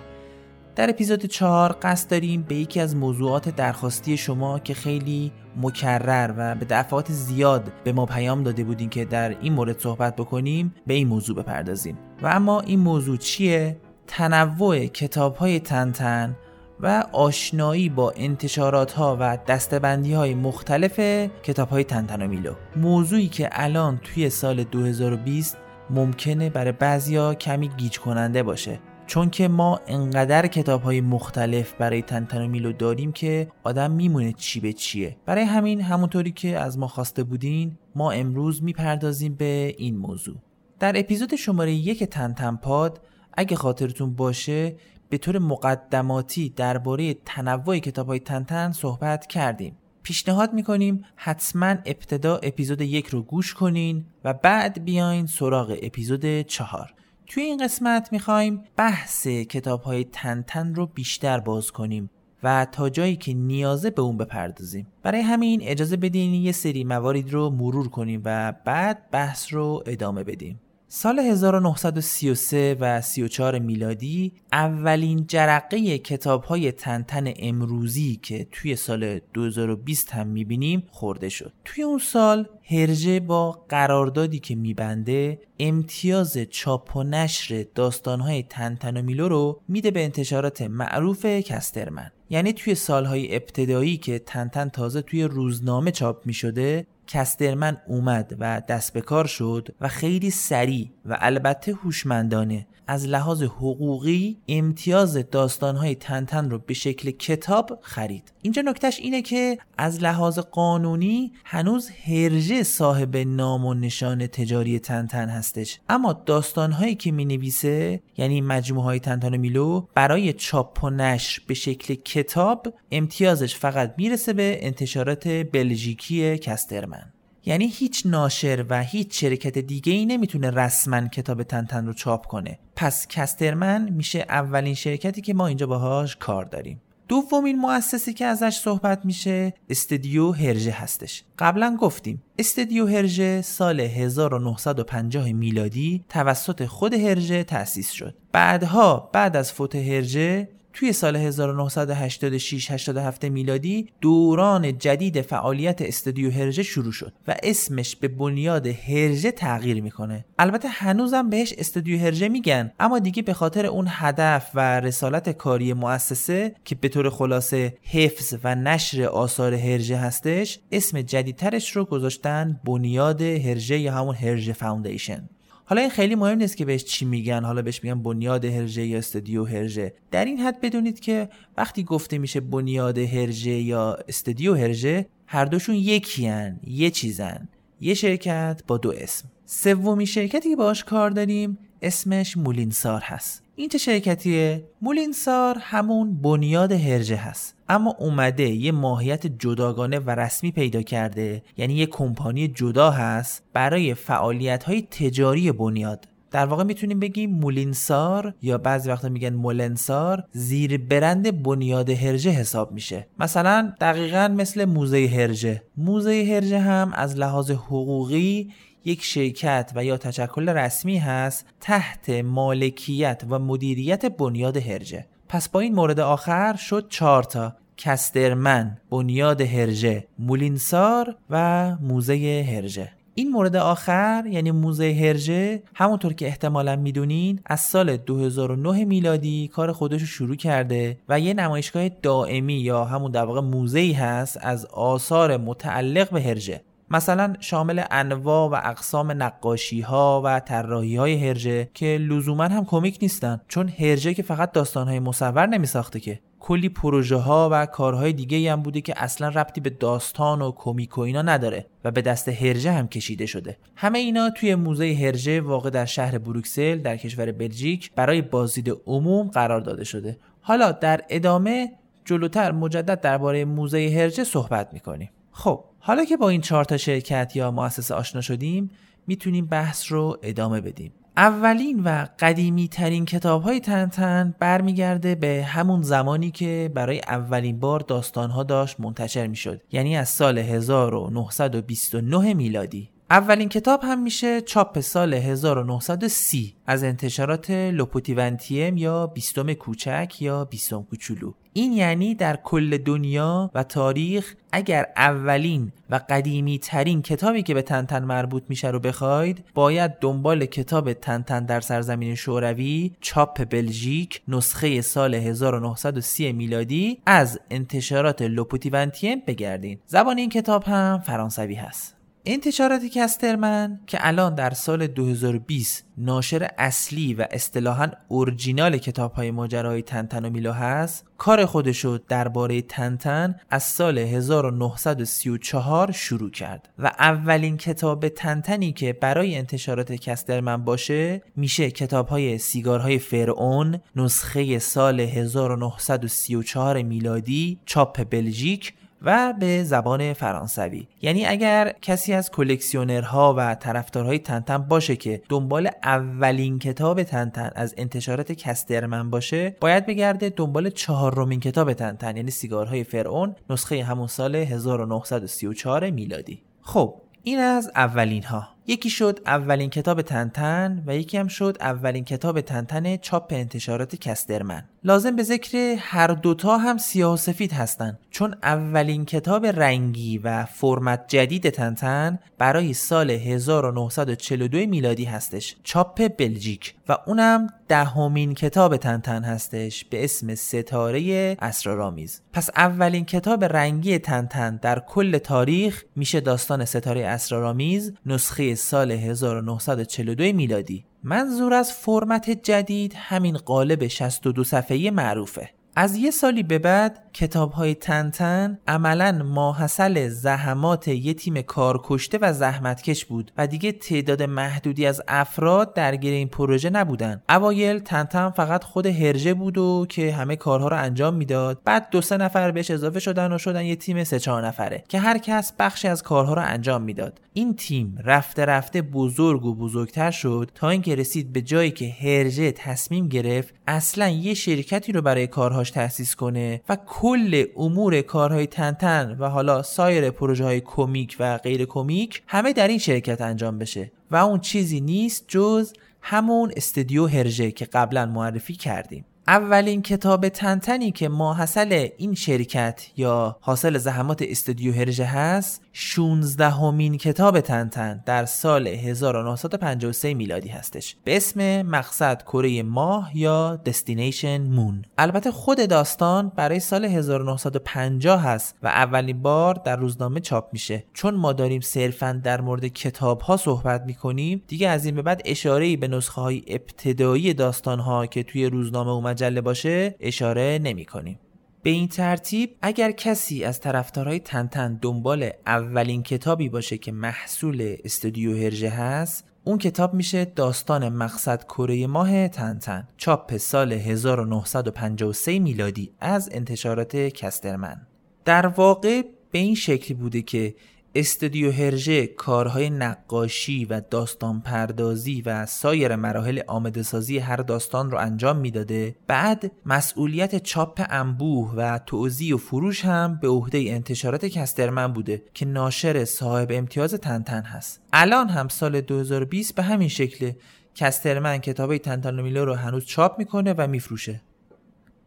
در 0.78 0.90
اپیزود 0.90 1.26
چهار 1.26 1.76
قصد 1.82 2.10
داریم 2.10 2.42
به 2.42 2.56
یکی 2.56 2.80
از 2.80 2.96
موضوعات 2.96 3.56
درخواستی 3.56 4.18
شما 4.18 4.60
که 4.60 4.74
خیلی 4.74 5.32
مکرر 5.62 6.34
و 6.38 6.56
به 6.56 6.66
دفعات 6.66 7.12
زیاد 7.12 7.72
به 7.84 7.92
ما 7.92 8.06
پیام 8.06 8.44
داده 8.44 8.64
بودیم 8.64 8.90
که 8.90 9.06
در 9.06 9.30
این 9.42 9.54
مورد 9.54 9.80
صحبت 9.80 10.16
بکنیم 10.16 10.74
به 10.88 10.94
این 10.94 11.08
موضوع 11.08 11.36
بپردازیم. 11.36 11.98
و 12.22 12.28
اما 12.28 12.62
این 12.62 12.80
موضوع 12.80 13.18
چیه؟ 13.18 13.78
تنوع 14.08 14.86
کتاب 14.86 15.36
های 15.36 15.60
تنتن 15.60 16.36
و 16.80 17.04
آشنایی 17.12 17.90
با 17.90 18.14
انتشارات 18.16 18.92
ها 18.92 19.18
و 19.20 19.38
دستبندی 19.48 20.14
های 20.14 20.34
مختلف 20.34 21.00
کتاب 21.44 21.70
های 21.70 21.84
تنتن 21.84 22.22
و 22.22 22.28
میلو. 22.28 22.54
موضوعی 22.76 23.28
که 23.28 23.50
الان 23.52 24.00
توی 24.04 24.30
سال 24.30 24.64
2020 24.64 25.58
ممکنه 25.90 26.50
برای 26.50 26.72
بعضیا 26.72 27.34
کمی 27.34 27.68
گیج 27.68 28.00
کننده 28.00 28.44
باشه. 28.44 28.80
چون 29.08 29.30
که 29.30 29.48
ما 29.48 29.80
انقدر 29.88 30.48
کتاب 30.48 30.82
های 30.82 31.02
مختلف 31.02 31.74
برای 31.74 32.02
تنتن 32.02 32.48
میلو 32.48 32.72
داریم 32.72 33.12
که 33.12 33.48
آدم 33.64 33.92
میمونه 33.92 34.34
چی 34.34 34.60
به 34.60 34.74
چیه. 34.74 35.18
برای 35.26 35.44
همین 35.44 35.82
همونطوری 35.82 36.32
که 36.32 36.60
از 36.60 36.78
ما 36.78 36.88
خواسته 36.88 37.24
بودین 37.24 37.78
ما 37.96 38.12
امروز 38.12 38.64
می‌پردازیم 38.64 39.36
به 39.36 39.76
این 39.78 39.98
موضوع. 39.98 40.36
در 40.80 41.00
اپیزود 41.00 41.36
شماره 41.36 41.74
یک 41.74 42.04
تنتن 42.04 42.56
پاد 42.56 43.02
اگه 43.34 43.56
خاطرتون 43.56 44.16
باشه 44.16 44.76
به 45.10 45.18
طور 45.18 45.40
مقدماتی 45.40 46.50
درباره 46.50 47.14
تنوع 47.14 47.80
کتاب 47.80 48.08
های 48.08 48.20
تنتن 48.20 48.72
صحبت 48.72 49.28
کردیم. 49.28 49.78
پیشنهاد 50.04 50.54
می‌کنیم 50.54 51.06
حتما 51.16 51.68
ابتدا 51.68 52.38
اپیزود 52.44 52.82
یک 52.82 53.08
رو 53.08 53.22
گوش 53.22 53.54
کنین 53.54 54.06
و 54.24 54.34
بعد 54.34 54.84
بیاین 54.84 55.26
سراغ 55.26 55.78
اپیزود 55.82 56.42
چهار. 56.42 56.94
توی 57.28 57.44
این 57.44 57.58
قسمت 57.58 58.12
می‌خوایم 58.12 58.64
بحث 58.76 59.28
کتاب 59.28 59.82
های 59.82 60.04
تنتن 60.04 60.76
رو 60.76 60.86
بیشتر 60.86 61.40
باز 61.40 61.72
کنیم 61.72 62.10
و 62.44 62.68
تا 62.72 62.90
جایی 62.90 63.16
که 63.16 63.34
نیازه 63.34 63.90
به 63.90 64.02
اون 64.02 64.18
بپردازیم. 64.18 64.88
برای 65.04 65.22
همین 65.22 65.62
اجازه 65.64 65.98
بدین 65.98 66.34
یه 66.34 66.52
سری 66.52 66.84
موارد 66.84 67.34
رو 67.34 67.50
مرور 67.50 67.88
کنیم 67.88 68.22
و 68.26 68.54
بعد 68.66 69.10
بحث 69.12 69.54
رو 69.54 69.84
ادامه 69.86 70.24
بدیم. 70.24 70.60
سال 70.90 71.20
1933 71.20 72.78
و 72.80 73.02
34 73.02 73.60
میلادی 73.60 74.34
اولین 74.52 75.26
جرقه 75.28 75.98
کتاب 75.98 76.44
های 76.44 76.72
تنتن 76.72 77.34
امروزی 77.36 78.16
که 78.16 78.48
توی 78.52 78.76
سال 78.76 79.20
2020 79.34 80.12
هم 80.12 80.28
می‌بینیم 80.28 80.84
خورده 80.92 81.30
شد. 81.30 81.54
توی 81.66 81.84
اون 81.84 82.00
سال 82.00 82.48
هرژه 82.64 83.20
با 83.20 83.52
قراردادی 83.70 84.40
که 84.40 84.56
میبنده 84.56 85.40
امتیاز 85.60 86.38
چاپ 86.38 86.96
و 86.96 87.04
نشر 87.04 87.66
داستانهای 87.76 88.44
تنتن 88.44 88.98
و 88.98 89.02
میلو 89.02 89.28
رو 89.28 89.62
میده 89.68 89.92
به 89.92 90.04
انتشارات 90.04 90.62
معروف 90.62 91.26
کسترمن. 91.26 92.12
یعنی 92.30 92.54
توی 92.54 92.76
سالهای 92.76 93.36
ابتدایی 93.36 93.98
که 93.98 94.20
تنتن 94.20 94.70
تازه 94.70 95.02
توی 95.02 95.24
روزنامه 95.24 95.92
چاپ 95.92 96.26
می 96.26 96.34
شده 96.34 96.88
کسترمن 97.08 97.78
اومد 97.88 98.36
و 98.40 98.62
دست 98.68 98.94
به 98.94 99.02
کار 99.02 99.26
شد 99.26 99.76
و 99.82 99.88
خیلی 99.88 100.30
سریع 100.30 100.90
و 101.06 101.18
البته 101.20 101.74
هوشمندانه 101.74 102.68
از 102.88 103.08
لحاظ 103.08 103.44
حقوقی 103.44 104.38
امتیاز 104.48 105.30
داستانهای 105.32 105.96
تنتن 105.96 106.50
رو 106.50 106.60
به 106.60 106.74
شکل 106.74 107.12
کتاب 107.12 107.80
خرید. 107.82 108.32
اینجا 108.42 108.62
نکتش 108.62 109.00
اینه 109.00 109.22
که 109.22 109.58
از 109.78 110.04
لحاظ 110.04 110.40
قانونی 110.40 111.32
هنوز 111.46 111.90
هرژه 112.06 112.64
صاحب 112.64 113.18
نام 113.18 113.66
و 113.66 113.74
نشان 113.74 114.28
تجاری 114.28 114.80
تنتن 114.80 115.30
هستش. 115.30 115.80
اما 115.90 116.14
داستانهایی 116.14 116.96
که 116.96 117.12
می 117.12 117.26
نویسه 117.26 118.02
یعنی 118.18 118.42
مجموعه 118.42 118.86
های 118.86 119.00
تنتن 119.00 119.34
و 119.34 119.38
میلو 119.38 119.88
برای 119.96 120.34
چاپ 120.34 120.84
و 120.84 120.90
نشر 120.90 121.42
به 121.48 121.54
شکل 121.54 121.94
کتاب 121.94 122.74
امتیازش 122.92 123.56
فقط 123.56 123.94
می‌رسه 123.98 124.34
به 124.34 124.60
انتشارات 124.62 125.28
بلژیکی 125.28 126.38
کسترمن. 126.38 127.14
یعنی 127.48 127.68
هیچ 127.68 128.04
ناشر 128.06 128.66
و 128.70 128.84
هیچ 128.84 129.22
شرکت 129.22 129.58
دیگه 129.58 129.94
ای 129.94 130.06
نمی‌تونه 130.06 130.52
رسما 130.52 131.08
کتاب 131.08 131.44
تنتن 131.44 131.86
رو 131.86 131.94
چاپ 131.94 132.26
کنه. 132.26 132.60
پس 132.76 133.08
کسترمن 133.08 133.90
میشه 133.90 134.26
اولین 134.30 134.74
شرکتی 134.74 135.22
که 135.22 135.34
ما 135.34 135.48
اینجا 135.48 135.68
باهاش 135.68 136.16
کار 136.16 136.46
داریم. 136.46 136.82
دومین 137.08 137.60
مؤسسی 137.60 138.14
که 138.14 138.26
ازش 138.26 138.58
صحبت 138.58 139.06
میشه 139.06 139.54
استدیو 139.70 140.32
هرژه 140.32 140.72
هستش. 140.72 141.24
قبلا 141.40 141.78
گفتیم 141.82 142.24
استدیو 142.40 142.88
هرژه 142.88 143.42
سال 143.42 143.80
1950 143.80 145.32
میلادی 145.32 146.06
توسط 146.10 146.66
خود 146.66 146.94
هرژه 146.94 147.44
تأسیس 147.44 147.92
شد. 147.92 148.16
بعدها 148.32 149.10
بعد 149.14 149.36
از 149.36 149.52
فوت 149.52 149.76
هرژه 149.76 150.50
توی 150.78 150.94
سال 150.94 151.32
1986-87 151.32 153.24
میلادی 153.24 153.90
دوران 154.02 154.78
جدید 154.78 155.22
فعالیت 155.22 155.82
استودیو 155.82 156.32
هرژه 156.32 156.64
شروع 156.64 156.92
شد 156.92 157.14
و 157.28 157.36
اسمش 157.44 157.96
به 157.96 158.08
بنیاد 158.08 158.68
هرژه 158.68 159.32
تغییر 159.32 159.82
می‌کنه. 159.84 160.26
البته 160.40 160.68
هنوزم 160.68 161.30
بهش 161.30 161.54
استودیو 161.58 162.00
هرژه 162.00 162.30
میگن 162.30 162.72
اما 162.80 163.00
دیگه 163.00 163.22
به 163.22 163.34
خاطر 163.34 163.66
اون 163.66 163.88
هدف 163.90 164.50
و 164.56 164.80
رسالت 164.80 165.30
کاری 165.30 165.74
مؤسسه 165.74 166.56
که 166.66 166.76
به 166.76 166.90
طور 166.90 167.10
خلاصه 167.10 167.78
حفظ 167.84 168.36
و 168.44 168.56
نشر 168.56 169.04
آثار 169.04 169.54
هرژه 169.54 169.98
هستش 169.98 170.60
اسم 170.72 171.02
جدیدترش 171.02 171.76
رو 171.76 171.86
گذاشتن 171.86 172.60
بنیاد 172.66 173.22
هرژه 173.22 173.78
یا 173.78 173.94
همون 173.94 174.16
هرژه 174.16 174.54
فاوندیشن. 174.54 175.30
حالا 175.70 175.82
این 175.82 175.90
خیلی 175.90 176.16
مهم 176.16 176.38
نیست 176.38 176.58
که 176.58 176.66
بهش 176.66 176.84
چی 176.84 177.06
میگن 177.06 177.44
حالا 177.44 177.62
بهش 177.62 177.84
میگن 177.84 178.04
بنیاد 178.04 178.46
هرژه 178.46 178.86
یا 178.86 178.98
استودیو 178.98 179.46
هرژه. 179.46 179.94
در 180.12 180.26
این 180.26 180.40
حد 180.40 180.62
بدونید 180.62 181.00
که 181.00 181.30
وقتی 181.58 181.84
گفته 181.84 182.18
میشه 182.18 182.40
بنیاد 182.40 182.98
هرژه 182.98 183.52
یا 183.52 183.98
استودیو 184.08 184.56
هرژه 184.56 185.06
هر 185.26 185.46
دوشون 185.46 185.76
یکی 185.76 186.28
هن. 186.28 186.60
یه 186.64 186.90
چیزن. 186.90 187.50
یه 187.82 187.94
شرکت 187.94 188.62
با 188.68 188.78
دو 188.78 188.94
اسم. 188.98 189.32
سومی 189.46 190.06
شرکتی 190.06 190.50
که 190.50 190.56
باش 190.56 190.84
کار 190.84 191.10
داریم 191.10 191.58
اسمش 191.82 192.38
مولینسار 192.38 193.02
هست. 193.02 193.44
این 193.60 193.70
چه 193.70 193.78
شرکتیه؟ 193.78 194.64
مولینسار 194.82 195.58
همون 195.62 196.22
بنیاد 196.22 196.72
هرجه 196.72 197.16
هست. 197.16 197.56
اما 197.70 197.96
اومده 198.00 198.44
یه 198.44 198.72
ماهیت 198.72 199.28
جداگانه 199.28 200.00
و 200.00 200.10
رسمی 200.10 200.52
پیدا 200.52 200.82
کرده. 200.82 201.44
یعنی 201.58 201.74
یه 201.74 201.86
کمپانی 201.86 202.48
جدا 202.48 202.92
هست 202.92 203.44
برای 203.54 203.94
فعالیت 203.94 204.64
های 204.64 204.82
تجاری 204.82 205.52
بنیاد. 205.52 206.08
در 206.32 206.46
واقع 206.46 206.64
می‌تونیم 206.64 207.00
بگیم 207.00 207.32
مولینسار 207.32 208.34
یا 208.42 208.58
بعضی 208.58 208.90
وقتا 208.90 209.10
میگن 209.10 209.34
مولنسار 209.34 210.24
زیر 210.32 210.78
برند 210.78 211.44
بنیاد 211.44 211.90
هرجه 211.90 212.32
حساب 212.32 212.72
میشه. 212.72 213.08
مثلا 213.20 213.74
دقیقا 213.82 214.28
مثل 214.38 214.66
موزه 214.66 215.08
هرجه. 215.08 215.64
موزه 215.78 216.26
هرجه 216.36 216.60
هم 216.60 216.92
از 216.94 217.18
لحاظ 217.18 217.52
حقوقی 217.52 218.54
یک 218.86 219.04
شرکت 219.04 219.72
و 219.76 219.86
یا 219.86 219.98
تشکل 219.98 220.50
رسمی 220.50 220.98
هست 220.98 221.46
تحت 221.62 222.10
مالکیت 222.10 223.24
و 223.30 223.40
مدیریت 223.40 224.06
بنیاد 224.06 224.58
هرجه. 224.58 225.06
پس 225.30 225.50
با 225.50 225.60
این 225.60 225.76
مورد 225.76 226.00
آخر 226.00 226.56
شد 226.56 226.88
چهار 226.90 227.24
تا. 227.24 227.56
کسترمن، 227.78 228.78
بنیاد 228.92 229.42
هرجه، 229.42 230.08
مولینسار 230.20 231.16
و 231.30 231.76
موزه 231.82 232.46
هرجه. 232.50 232.90
این 233.16 233.32
مورد 233.32 233.56
آخر 233.56 234.24
یعنی 234.32 234.52
موزه 234.52 234.94
هرجه 234.94 235.64
همونطور 235.76 236.14
که 236.14 236.26
احتمالا 236.26 236.76
می‌دونین 236.76 237.40
از 237.46 237.60
سال 237.60 237.98
2009 237.98 238.86
میلادی 238.86 239.48
کار 239.48 239.72
خودش 239.72 240.02
رو 240.02 240.08
شروع 240.08 240.36
کرده 240.36 240.98
و 241.10 241.20
یه 241.20 241.34
نمایشگاه 241.34 241.90
دائمی 241.90 242.54
یا 242.54 242.86
همون 242.86 243.12
در 243.12 243.26
واقع 243.26 243.42
موزه 243.42 243.94
هست 243.94 244.38
از 244.42 244.66
آثار 244.66 245.38
متعلق 245.38 246.10
به 246.10 246.22
هرجه. 246.22 246.62
مثلا 246.92 247.34
شامل 247.40 247.84
انواع 247.92 248.50
و 248.50 248.62
اقسام 248.64 249.24
نقاشی 249.24 249.82
ها 249.82 250.22
و 250.26 250.40
طراحی 250.40 250.96
های 250.96 251.28
هرجه 251.28 251.70
که 251.74 251.86
لزوما 251.86 252.44
هم 252.44 252.66
کمیک 252.66 252.98
نیستن 253.02 253.42
چون 253.48 253.70
هرجه 253.70 254.14
که 254.14 254.24
فقط 254.24 254.52
داستان 254.52 254.88
های 254.88 255.00
مصور 255.00 255.46
نمی 255.46 255.68
ساخته 255.68 256.00
که. 256.00 256.20
کلی 256.40 256.70
پروژه 256.70 257.16
ها 257.16 257.50
و 257.52 257.66
کارهای 257.66 258.14
دیگه 258.14 258.52
هم 258.52 258.62
بوده 258.62 258.82
که 258.82 258.94
اصلا 258.98 259.30
ربطی 259.30 259.62
به 259.62 259.70
داستان 259.70 260.42
و 260.42 260.52
کمیک 260.52 260.98
و 260.98 261.02
اینا 261.02 261.22
نداره 261.22 261.66
و 261.84 261.92
به 261.92 262.02
دست 262.02 262.30
هرجه 262.30 262.72
هم 262.72 262.88
کشیده 262.88 263.26
شده. 263.26 263.58
همه 263.76 264.00
اینا 264.00 264.30
توی 264.30 264.56
موزه 264.56 264.94
هرجه 265.02 265.42
واقع 265.42 265.70
در 265.70 265.86
شهر 265.86 266.18
بروکسل 266.18 266.78
در 266.78 266.98
کشور 266.98 267.32
بلژیک 267.32 267.92
برای 267.96 268.22
بازدید 268.22 268.78
عموم 268.86 269.28
قرار 269.28 269.62
داده 269.62 269.84
شده. 269.84 270.18
حالا 270.42 270.72
در 270.72 271.02
ادامه 271.10 271.72
جلوتر 272.06 272.52
مجدد 272.52 273.02
درباره 273.02 273.46
موزه 273.46 273.96
هرجه 273.98 274.24
صحبت 274.24 274.74
می‌کنیم. 274.74 275.10
خب 275.38 275.64
حالا 275.80 276.06
که 276.06 276.18
با 276.18 276.30
این 276.30 276.42
چهار 276.42 276.66
تا 276.66 276.78
شرکت 276.78 277.36
یا 277.36 277.52
مؤسسه 277.52 277.96
آشنا 277.96 278.22
شدیم 278.22 278.70
می‌تونیم 279.08 279.46
بحث 279.46 279.92
رو 279.92 280.18
ادامه 280.24 280.62
بدیم. 280.62 280.92
اولین 281.18 281.84
و 281.84 282.06
قدیمی 282.20 282.68
ترین 282.68 283.06
کتاب 283.06 283.42
های 283.42 283.60
تنتن 283.60 284.36
برمیگرده 284.40 285.16
به 285.16 285.44
همون 285.48 285.82
زمانی 285.82 286.32
که 286.32 286.72
برای 286.74 287.00
اولین 287.00 287.60
بار 287.60 287.80
داستانها 287.80 288.44
داشت 288.44 288.80
منتشر 288.80 289.28
می‌شد 289.28 289.62
یعنی 289.72 289.98
از 289.98 290.10
سال 290.10 290.38
1929 290.38 292.34
میلادی. 292.34 292.90
اولین 293.10 293.50
کتاب 293.50 293.80
هم 293.84 294.04
میشه 294.04 294.42
چاپ 294.42 294.80
سال 294.80 295.14
1930 295.14 296.56
از 296.66 296.84
انتشارات 296.84 297.50
لوپوتیونتیم 297.52 298.78
یا 298.78 299.08
بیستم 299.08 299.54
کوچک 299.54 300.16
یا 300.20 300.46
بیستم 300.46 300.84
کوچولو. 300.84 301.34
این 301.58 301.74
یعنی 301.74 302.16
در 302.16 302.36
کل 302.36 302.78
دنیا 302.78 303.52
و 303.54 303.64
تاریخ 303.64 304.36
اگر 304.52 304.88
اولین 304.98 305.72
و 305.90 306.00
قدیمی 306.10 306.60
ترین 306.60 307.02
کتابی 307.02 307.44
که 307.44 307.54
به 307.54 307.62
تنتن 307.62 308.04
مربوط 308.04 308.44
میشه 308.50 308.68
رو 308.68 308.80
بخواید 308.80 309.44
باید 309.54 309.92
دنبال 310.00 310.46
کتاب 310.46 310.94
تنتن 310.94 311.46
در 311.46 311.62
سرزمین 311.62 312.16
شوروی 312.16 312.92
چاپ 313.02 313.50
بلژیک 313.50 314.22
نسخه 314.28 314.82
سال 314.82 315.16
1930 315.16 316.32
میلادی 316.32 316.98
از 317.06 317.40
انتشارات 317.50 318.22
لوپوتیونتیم 318.22 319.22
بگردین. 319.28 319.80
زبان 319.86 320.18
این 320.18 320.30
کتاب 320.30 320.64
هم 320.64 321.00
فرانسوی 321.00 321.56
هست. 321.56 321.97
انتشارات 322.30 322.86
کسترمن 322.86 323.80
که 323.88 323.98
الان 324.02 324.36
در 324.36 324.50
سال 324.50 324.88
2020 324.88 325.86
ناشر 325.98 326.50
اصلی 326.58 327.14
و 327.14 327.26
اصطلاحا 327.32 327.92
اورجینال 328.08 328.78
کتاب 328.78 329.14
های 329.14 329.32
ماجرای 329.32 329.82
تنتن 329.82 330.26
و 330.26 330.30
میلو 330.30 330.52
هست 330.52 331.06
کار 331.18 331.46
خودشو 331.46 331.98
درباره 332.08 332.62
تنتن 332.62 333.36
از 333.50 333.64
سال 333.64 333.98
1934 333.98 335.92
شروع 335.92 336.32
کرد 336.32 336.70
و 336.80 336.88
اولین 337.00 337.58
کتاب 337.58 338.08
تنتنی 338.08 338.72
که 338.72 338.94
برای 338.94 339.36
انتشارات 339.36 339.92
کسترمن 339.92 340.58
باشه 340.58 341.22
میشه 341.36 341.72
کتاب 341.72 342.08
های 342.08 342.38
سیگارهای 342.38 343.00
فرعون 343.00 343.80
نسخه 343.96 344.60
سال 344.60 345.00
1934 345.00 346.82
میلادی 346.82 347.60
چاپ 347.66 348.10
بلژیک 348.10 348.74
و 349.02 349.34
به 349.40 349.64
زبان 349.64 350.14
فرانسوی. 350.14 350.88
یعنی 351.02 351.26
اگر 351.26 351.74
کسی 351.82 352.14
از 352.14 352.32
کلکسیونرها 352.32 353.36
و 353.38 353.56
طرفدارهای 353.56 354.20
تنتن 354.20 354.58
باشه 354.58 354.96
که 354.96 355.22
دنبال 355.30 355.70
اولین 355.84 356.60
کتاب 356.60 357.04
تنتن 357.04 357.52
از 357.56 357.74
انتشارات 357.78 358.32
کسترمن 358.32 359.10
باشه 359.10 359.56
باید 359.62 359.86
بگرده 359.86 360.30
دنبال 360.30 360.70
چهارمین 360.70 361.40
کتاب 361.40 361.74
تنتن 361.74 362.18
یعنی 362.18 362.32
سیگارهای 362.32 362.84
فرعون 362.84 363.36
نسخه 363.50 363.84
همون 363.84 364.08
سال 364.08 364.36
1934 364.36 365.90
میلادی. 365.90 366.42
خب 366.62 366.96
این 367.24 367.40
از 367.40 367.72
اولین 367.76 368.24
ها 368.24 368.57
یکی 368.70 368.90
شد 368.90 369.20
اولین 369.26 369.70
کتاب 369.70 370.02
تنتن 370.02 370.84
و 370.88 370.96
یکی 370.96 371.18
هم 371.18 371.28
شد 371.28 371.58
اولین 371.62 372.04
کتاب 372.04 372.42
تنتن 372.42 372.98
چاپ 372.98 373.34
انتشارات 373.34 373.96
کسترمن. 373.96 374.64
لازم 374.84 375.16
به 375.16 375.24
ذکر 375.24 375.76
هر 375.80 376.08
دوتا 376.08 376.58
هم 376.58 376.78
سیاه 376.78 377.14
و 377.14 377.18
سفید 377.18 377.54
هستن 377.54 378.00
چون 378.10 378.36
اولین 378.44 379.06
کتاب 379.06 379.46
رنگی 379.46 380.18
و 380.18 380.46
فرمت 380.46 381.06
جدید 381.08 381.50
تنتن 381.50 382.20
برای 382.38 382.74
سال 382.74 383.12
1942 383.12 384.58
میلادی 384.58 385.06
هستش. 385.06 385.56
چاپ 385.64 386.08
بلژیک 386.18 386.76
و 386.90 386.98
اونم 387.08 387.48
دهمین 387.68 388.34
کتاب 388.34 388.78
تنتن 388.78 389.24
هستش 389.24 389.86
به 389.86 390.04
اسم 390.04 390.36
ستاره 390.36 391.38
اسرارآمیز. 391.40 392.22
پس 392.34 392.50
اولین 392.56 393.06
کتاب 393.06 393.44
رنگی 393.44 394.00
تنتن 394.00 394.56
در 394.56 394.80
کل 394.80 395.18
تاریخ 395.18 395.84
میشه 395.96 396.20
داستان 396.20 396.66
ستاره 396.66 397.06
اسرارآمیز 397.06 397.94
نسخه 398.06 398.56
سال 398.58 398.92
1942 398.92 400.24
میلادی. 400.24 400.86
منظور 401.04 401.54
از 401.54 401.74
فرمت 401.74 402.30
جدید 402.30 402.94
همین 402.96 403.38
قالب 403.38 403.88
62 403.88 404.44
صفحه‌ای 404.44 404.90
معروفه. 404.90 405.50
از 405.76 405.96
یه 405.96 406.12
سالی 406.12 406.44
به 406.44 406.60
بعد 406.60 407.07
کتاب 407.18 407.52
های 407.52 407.76
تنتن 407.76 408.58
عملا 408.68 409.12
ماحصل 409.24 410.08
زحمات 410.10 410.88
یه 410.88 411.14
تیم 411.14 411.42
کارکشته 411.42 412.18
و 412.22 412.34
زحمتکش 412.34 413.06
بود 413.06 413.32
و 413.38 413.48
دیگه 413.48 413.72
تعداد 413.72 414.24
محدودی 414.24 414.86
از 414.86 415.02
افراد 415.08 415.74
درگیر 415.74 416.14
این 416.14 416.28
پروژه 416.28 416.70
نبودن. 416.70 417.22
اوایل 417.30 417.80
تنتن 417.80 418.30
فقط 418.30 418.64
خود 418.64 418.86
هرژه 418.86 419.34
بود 419.34 419.58
و 419.58 419.86
که 419.90 420.14
همه 420.14 420.36
کارها 420.36 420.68
رو 420.68 420.78
انجام 420.78 421.14
می‌داد. 421.14 421.62
بعد 421.66 421.90
دو 421.92 422.02
سه 422.02 422.18
نفر 422.18 422.52
بهش 422.52 422.72
اضافه 422.72 423.00
شدن 423.00 423.34
و 423.34 423.38
شدن 423.38 423.66
یه 423.66 423.76
تیم 423.76 424.04
سه 424.04 424.20
چهار 424.20 424.48
نفره 424.48 424.84
که 424.88 425.00
هر 425.00 425.18
کس 425.18 425.54
بخشی 425.60 425.88
از 425.88 426.04
کارها 426.04 426.34
رو 426.34 426.42
انجام 426.46 426.82
می‌داد. 426.82 427.20
این 427.34 427.56
تیم 427.56 427.98
رفته 428.04 428.46
رفته 428.46 428.82
بزرگ 428.82 429.46
و 429.46 429.56
بزرگتر 429.56 430.12
شد 430.12 430.52
تا 430.56 430.70
اینکه 430.70 430.96
رسید 430.96 431.34
به 431.34 431.42
جایی 431.42 431.72
که 431.72 431.96
هرژه 432.02 432.52
تصمیم 432.52 433.08
گرفت 433.08 433.54
اصلا 433.68 434.10
یه 434.10 434.34
شرکتی 434.34 434.92
رو 434.92 435.02
برای 435.02 435.28
کارهاش 435.28 435.72
تأسیس 435.72 436.16
کنه 436.16 436.62
و 436.70 436.78
کل 437.08 437.46
امور 437.58 438.02
کارهای 438.02 438.48
تنتن 438.48 439.16
و 439.20 439.30
حالا 439.30 439.62
سایر 439.62 440.10
پروژه 440.10 440.44
های 440.44 440.62
کمیک 440.62 441.16
و 441.20 441.38
غیر 441.38 441.66
کمیک 441.66 442.24
همه 442.28 442.54
در 442.54 442.68
این 442.68 442.78
شرکت 442.78 443.22
انجام 443.22 443.58
بشه 443.58 443.92
و 444.12 444.16
اون 444.16 444.40
چیزی 444.40 444.82
نیست 444.82 445.26
جز 445.28 445.74
همون 446.02 446.52
استودیو 446.56 447.08
هرژه 447.08 447.52
که 447.52 447.66
قبلا 447.66 448.06
معرفی 448.06 448.54
کردیم. 448.54 449.06
اولین 449.28 449.82
کتاب 449.82 450.30
تنتنی 450.30 450.92
که 450.92 451.10
ماحصل 451.10 451.88
این 451.98 452.14
شرکت 452.14 452.88
یا 452.98 453.38
حاصل 453.42 453.78
زحمات 453.78 454.22
استودیو 454.22 454.74
هرژه 454.74 455.06
هست 455.06 455.62
16 455.80 456.50
همین 456.50 456.98
کتاب 456.98 457.40
تنتن 457.40 458.04
در 458.06 458.26
سال 458.26 458.68
1953 458.68 460.14
میلادی 460.14 460.50
هستش. 460.50 460.96
به 461.04 461.18
اسم 461.18 461.62
مقصد 461.62 462.22
کره 462.22 462.64
ماه 462.64 463.18
یا 463.18 463.56
دستینیشن 463.56 464.42
مون. 464.42 464.86
البته 464.98 465.32
خود 465.32 465.70
داستان 465.70 466.32
برای 466.36 466.60
سال 466.60 466.86
1950 466.86 468.24
هست 468.24 468.56
و 468.64 468.68
اولین 468.68 469.22
بار 469.22 469.54
در 469.66 469.76
روزنامه 469.76 470.20
چاپ 470.20 470.54
میشه. 470.54 470.84
چون 470.94 471.16
ما 471.16 471.34
داریم 471.34 471.62
صرفا 471.62 472.22
در 472.24 472.42
مورد 472.42 472.68
کتاب 472.68 473.22
ها 473.22 473.38
صحبت 473.38 473.84
می‌کنیم 473.86 474.44
دیگه 474.48 474.70
از 474.70 474.86
این 474.86 474.96
به 474.96 475.02
بعد 475.02 475.22
اشاره 475.26 475.78
به 475.78 475.88
نسخه 475.88 476.22
های 476.22 476.44
ابتدایی 476.48 477.34
داستان 477.34 477.80
ها 477.80 478.06
که 478.06 478.24
توی 478.24 478.46
روزنامه 478.46 478.92
و 478.92 479.02
مجله 479.02 479.42
باشه 479.42 479.96
اشاره 480.00 480.60
نمی 480.64 480.86
کنیم. 480.86 481.20
به 481.68 481.72
این 481.72 481.88
ترتیب 481.88 482.56
اگر 482.62 482.92
کسی 482.92 483.44
از 483.44 483.60
طرفدارای 483.60 484.20
تنتن 484.20 484.80
دنبال 484.82 485.30
اولین 485.46 486.04
کتابی 486.04 486.50
باشه 486.50 486.78
که 486.78 486.92
محصول 486.92 487.76
استودیو 487.86 488.38
هرژه 488.38 488.70
هست 488.70 489.26
اون 489.44 489.58
کتاب 489.58 489.94
میشه 489.94 490.26
داستان 490.26 490.90
مقصد 490.90 491.44
کره 491.44 491.88
ماه 491.88 492.28
تنتن. 492.28 492.88
چاپ 492.98 493.38
سال 493.38 493.74
1953 493.74 495.40
میلادی 495.40 495.92
از 496.00 496.30
انتشارات 496.32 496.96
کسترمن. 496.96 497.88
در 498.26 498.48
واقع 498.48 499.02
به 499.32 499.40
این 499.40 499.56
شکلی 499.56 499.98
بوده 499.98 500.22
که 500.22 500.56
استودیو 500.98 501.52
هرژه 501.52 502.08
کارهای 502.08 502.70
نقاشی 502.70 503.66
و 503.66 503.82
داستان 503.90 504.42
پردازی 504.42 505.22
و 505.22 505.46
سایر 505.46 505.96
مراحل 505.96 506.42
آمده 506.48 506.84
سازی 506.84 507.18
هر 507.18 507.36
داستان 507.36 507.92
رو 507.92 507.98
انجام 507.98 508.38
می‌داده. 508.38 508.96
بعد 509.08 509.52
مسئولیت 509.66 510.44
چاپ 510.44 510.86
انبوه 510.90 511.54
و 511.56 511.80
توزیع 511.86 512.36
و 512.36 512.38
فروش 512.38 512.86
هم 512.86 513.20
به 513.22 513.28
عهده 513.28 513.58
انتشارات 513.58 514.26
کسترمن 514.26 514.88
بوده 514.88 515.24
که 515.34 515.46
ناشر 515.46 516.06
صاحب 516.06 516.48
امتیاز 516.52 516.94
تنتن 516.94 517.44
هست. 517.44 517.82
الان 517.94 518.30
هم 518.30 518.48
سال 518.48 518.82
2020 518.82 519.56
به 519.56 519.64
همین 519.64 519.88
شکل 519.88 520.32
کسترمن 520.76 521.38
کتابه 521.38 521.80
تنتن 521.80 522.22
میلو 522.22 522.46
رو 522.46 522.54
هنوز 522.54 522.86
چاپ 522.86 523.20
می‌کنه 523.20 523.54
و 523.58 523.68
میفروشه. 523.68 524.22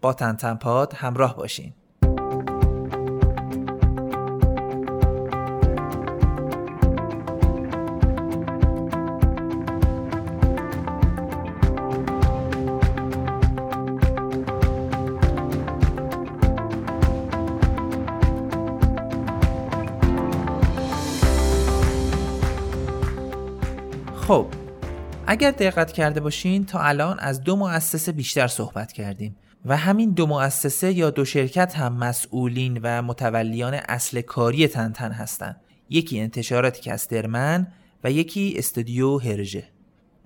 با 0.01 0.13
تنتن 0.13 0.55
پاد 0.55 0.93
همراه 0.97 1.37
باشین. 1.37 1.73
خب 24.31 24.47
اگر 25.27 25.51
دقت 25.51 25.93
کرده 25.93 26.21
باشین 26.21 26.65
تا 26.65 26.81
الان 26.81 27.19
از 27.19 27.41
دو 27.41 27.57
مؤسسه 27.57 28.13
بیشتر 28.13 28.47
صحبت 28.47 28.93
کردیم 28.93 29.37
و 29.65 29.77
همین 29.77 30.11
دو 30.11 30.27
مؤسسه 30.27 30.93
یا 30.93 31.11
دو 31.11 31.25
شرکت 31.25 31.77
هم 31.77 31.93
مسئولین 31.93 32.81
و 32.83 33.03
متولیان 33.03 33.75
اصل 33.75 34.21
کاری 34.21 34.67
تنتن 34.67 35.13
هستند 35.13 35.61
یکی 35.89 36.21
انتشارات 36.21 36.81
کسترمن 36.81 37.67
و 38.05 38.11
یکی 38.11 38.55
استودیو 38.57 39.19
هرژه. 39.19 39.65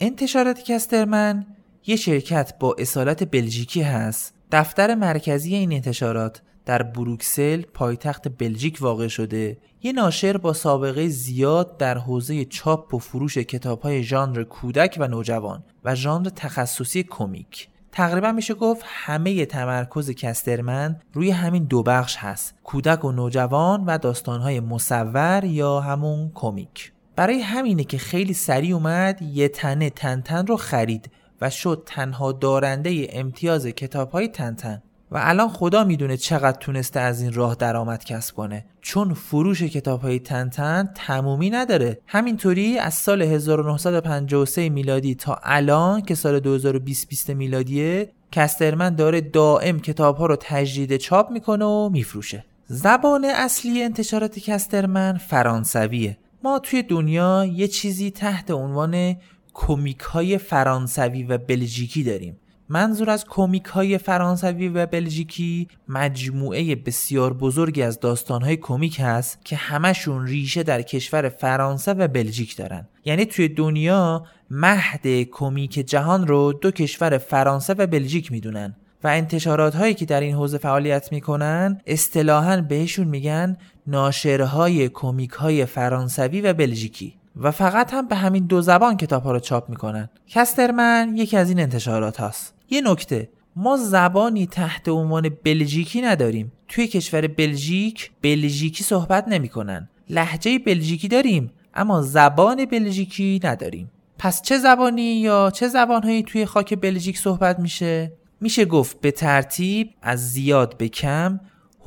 انتشارات 0.00 0.62
کسترمن 0.62 1.46
یه 1.86 1.96
شرکت 1.96 2.58
با 2.58 2.76
اصالت 2.78 3.30
بلژیکی 3.30 3.82
هست. 3.82 4.34
دفتر 4.52 4.94
مرکزی 4.94 5.54
این 5.54 5.72
انتشارات 5.72 6.42
در 6.66 6.82
بروکسل 6.82 7.62
پایتخت 7.62 8.38
بلژیک 8.38 8.78
واقع 8.80 9.08
شده. 9.08 9.58
یه 9.82 9.92
ناشر 9.92 10.36
با 10.36 10.52
سابقه 10.52 11.08
زیاد 11.08 11.76
در 11.76 11.98
حوزه 11.98 12.44
چاپ 12.44 12.94
و 12.94 12.98
فروش 12.98 13.38
کتابهای 13.38 14.02
ژانر 14.02 14.42
کودک 14.42 14.96
و 15.00 15.08
نوجوان 15.08 15.64
و 15.84 15.94
ژانر 15.94 16.28
تخصصی 16.28 17.02
کمیک. 17.02 17.68
تقریبا 17.92 18.32
میشه 18.32 18.54
گفت 18.54 18.82
همه 18.86 19.46
تمرکز 19.46 20.10
کسترمن 20.10 21.00
روی 21.12 21.30
همین 21.30 21.64
دو 21.64 21.82
بخش 21.82 22.16
هست 22.16 22.54
کودک 22.64 23.04
و 23.04 23.12
نوجوان 23.12 23.84
و 23.84 23.98
داستانهای 23.98 24.60
مصور 24.60 25.44
یا 25.44 25.80
همون 25.80 26.30
کمیک. 26.34 26.92
برای 27.16 27.40
همینه 27.40 27.84
که 27.84 27.98
خیلی 27.98 28.34
سریع 28.34 28.74
اومد 28.74 29.22
یه 29.22 29.48
تنه 29.48 29.90
تنتن 29.90 30.46
رو 30.46 30.56
خرید 30.56 31.10
و 31.40 31.50
شد 31.50 31.82
تنها 31.86 32.32
دارنده 32.32 33.06
امتیاز 33.10 33.66
کتابهای 33.66 34.28
تنتن. 34.28 34.82
و 35.14 35.18
الان 35.22 35.48
خدا 35.48 35.84
می‌دونه 35.84 36.16
چقدر 36.16 36.58
تونسته 36.58 37.00
از 37.00 37.22
این 37.22 37.32
راه 37.32 37.54
درآمد 37.54 38.04
کسب 38.04 38.34
کنه. 38.34 38.64
چون 38.80 39.14
فروش 39.14 39.62
کتاب 39.62 40.00
های 40.00 40.18
تنتن 40.18 40.88
تمومی 40.94 41.50
نداره. 41.50 41.98
همینطوری 42.06 42.78
از 42.78 42.94
سال 42.94 43.22
1953 43.22 44.68
میلادی 44.68 45.14
تا 45.14 45.40
الان 45.42 46.02
که 46.02 46.14
سال 46.14 46.40
2020 46.40 47.30
میلادیه 47.30 48.12
کسترمن 48.32 48.94
داره 48.94 49.20
دائم 49.20 49.80
کتاب 49.80 50.16
ها 50.16 50.26
رو 50.26 50.36
تجدید 50.40 50.96
چاپ 50.96 51.30
می‌کنه 51.30 51.64
و 51.64 51.88
میفروشه. 51.88 52.44
زبان 52.66 53.24
اصلی 53.24 53.82
انتشارات 53.82 54.38
کسترمن 54.38 55.18
فرانسویه. 55.18 56.18
ما 56.44 56.58
توی 56.58 56.82
دنیا 56.82 57.44
یه 57.44 57.68
چیزی 57.68 58.10
تحت 58.10 58.50
عنوان 58.50 59.16
کمیک 59.54 60.00
های 60.00 60.38
فرانسوی 60.38 61.22
و 61.22 61.38
بلژیکی 61.38 62.02
داریم. 62.02 62.36
منظور 62.68 63.10
از 63.10 63.24
کمیک 63.24 63.64
های 63.64 63.98
فرانسوی 63.98 64.68
و 64.68 64.86
بلژیکی 64.86 65.68
مجموعه 65.88 66.74
بسیار 66.74 67.32
بزرگی 67.32 67.82
از 67.82 68.00
داستان 68.00 68.42
های 68.42 68.56
کمیک 68.56 69.00
هست 69.00 69.38
که 69.44 69.56
همشون 69.56 70.26
ریشه 70.26 70.62
در 70.62 70.82
کشور 70.82 71.28
فرانسه 71.28 71.92
و 71.92 72.08
بلژیک 72.08 72.56
دارن. 72.56 72.88
یعنی 73.04 73.24
توی 73.24 73.48
دنیا 73.48 74.26
مهد 74.50 75.06
کمیک 75.22 75.72
جهان 75.72 76.26
رو 76.26 76.52
دو 76.52 76.70
کشور 76.70 77.18
فرانسه 77.18 77.74
و 77.74 77.86
بلژیک 77.86 78.32
می‌دونن 78.32 78.76
و 79.04 79.08
انتشارات 79.08 79.74
هایی 79.74 79.94
که 79.94 80.04
در 80.04 80.20
این 80.20 80.34
حوزه 80.34 80.58
فعالیت 80.58 81.12
می‌کنن 81.12 81.80
اصطلاحا 81.86 82.60
بهشون 82.60 83.08
میگن 83.08 83.56
ناشرهای 83.86 84.88
کمیک 84.88 85.30
های 85.30 85.66
فرانسوی 85.66 86.40
و 86.40 86.52
بلژیکی. 86.52 87.14
و 87.36 87.50
فقط 87.50 87.94
هم 87.94 88.08
به 88.08 88.16
همین 88.16 88.46
دو 88.46 88.60
زبان 88.60 88.96
کتاب 88.96 89.22
ها 89.22 89.32
رو 89.32 89.40
چاپ 89.40 89.68
می‌کنن. 89.70 90.08
کسترمن 90.28 91.12
یکی 91.16 91.36
از 91.36 91.48
این 91.48 91.60
انتشارات 91.60 92.20
هست 92.20 92.54
یه 92.70 92.80
نکته 92.80 93.28
ما 93.56 93.76
زبانی 93.76 94.46
تحت 94.46 94.88
عنوان 94.88 95.28
بلژیکی 95.44 96.02
نداریم. 96.02 96.52
توی 96.68 96.86
کشور 96.86 97.26
بلژیک 97.26 98.10
بلژیکی 98.22 98.84
صحبت 98.84 99.28
نمی‌کنن. 99.28 99.88
لحجه 100.10 100.58
بلژیکی 100.58 101.08
داریم 101.08 101.50
اما 101.74 102.02
زبان 102.02 102.64
بلژیکی 102.64 103.40
نداریم. 103.44 103.90
پس 104.18 104.42
چه 104.42 104.58
زبانی 104.58 105.02
یا 105.02 105.50
چه 105.54 105.68
زبانهایی 105.68 106.22
توی 106.22 106.46
خاک 106.46 106.74
بلژیک 106.74 107.18
صحبت 107.18 107.58
میشه؟ 107.58 108.12
میشه 108.40 108.64
گفت 108.64 109.00
به 109.00 109.10
ترتیب 109.10 109.90
از 110.02 110.32
زیاد 110.32 110.76
به 110.76 110.88
کم 110.88 111.40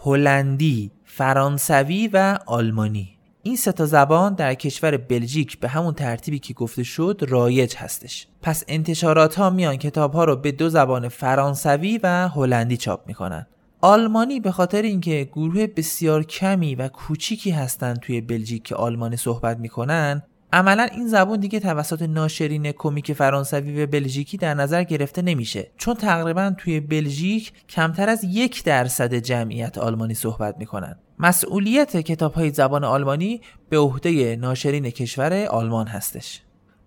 هلندی 0.03 0.91
فرانسوی 1.05 2.09
و 2.13 2.39
آلمانی. 2.45 3.16
این 3.47 3.55
سه 3.55 3.85
زبان 3.85 4.33
در 4.33 4.53
کشور 4.53 4.97
بلژیک 4.97 5.59
به 5.59 5.67
همون 5.67 5.93
ترتیبی 5.93 6.39
که 6.39 6.53
گفته 6.53 6.83
شد 6.83 7.25
رایج 7.29 7.75
هستش. 7.75 8.27
پس 8.41 8.63
انتشارات 8.67 9.35
ها 9.35 9.49
میان 9.49 9.75
کتاب 9.75 10.13
ها 10.13 10.23
رو 10.23 10.35
به 10.35 10.51
دو 10.51 10.69
زبان 10.69 11.09
فرانسوی 11.09 11.99
و 12.03 12.27
هلندی 12.27 12.77
چاپ 12.77 13.07
می‌کنن. 13.07 13.47
آلمانی 13.81 14.39
به 14.39 14.51
خاطر 14.51 14.81
اینکه 14.81 15.29
گروه 15.33 15.67
بسیار 15.67 16.23
کمی 16.23 16.75
و 16.75 16.87
کوچیکی 16.87 17.51
هستند 17.51 17.99
توی 17.99 18.21
بلژیک 18.21 18.63
که 18.63 18.75
آلمانی 18.75 19.17
صحبت 19.17 19.57
می‌کنن 19.57 20.23
عملا 20.53 20.83
این 20.83 21.07
زبان 21.07 21.39
دیگه 21.39 21.59
توسط 21.59 22.01
ناشرین 22.01 22.71
کمیک 22.71 23.13
فرانسوی 23.13 23.83
و 23.83 23.87
بلژیکی 23.87 24.37
در 24.37 24.53
نظر 24.53 24.83
گرفته 24.83 25.21
نمیشه. 25.21 25.71
چون 25.77 25.95
تقریبا 25.95 26.53
توی 26.57 26.79
بلژیک 26.79 27.53
کمتر 27.69 28.09
از 28.09 28.23
یک 28.23 28.63
درصد 28.63 29.13
جمعیت 29.13 29.77
آلمانی 29.77 30.13
صحبت 30.13 30.55
می‌کنن. 30.57 30.95
مسئولیت 31.19 31.97
کتاب 31.97 32.33
های 32.33 32.49
زبان 32.49 32.83
آلمانی 32.83 33.41
به 33.69 33.77
عهده 33.77 34.35
ناشرین 34.35 34.89
کشور 34.89 35.45
آلمان 35.45 35.87
هستش. 35.87 36.41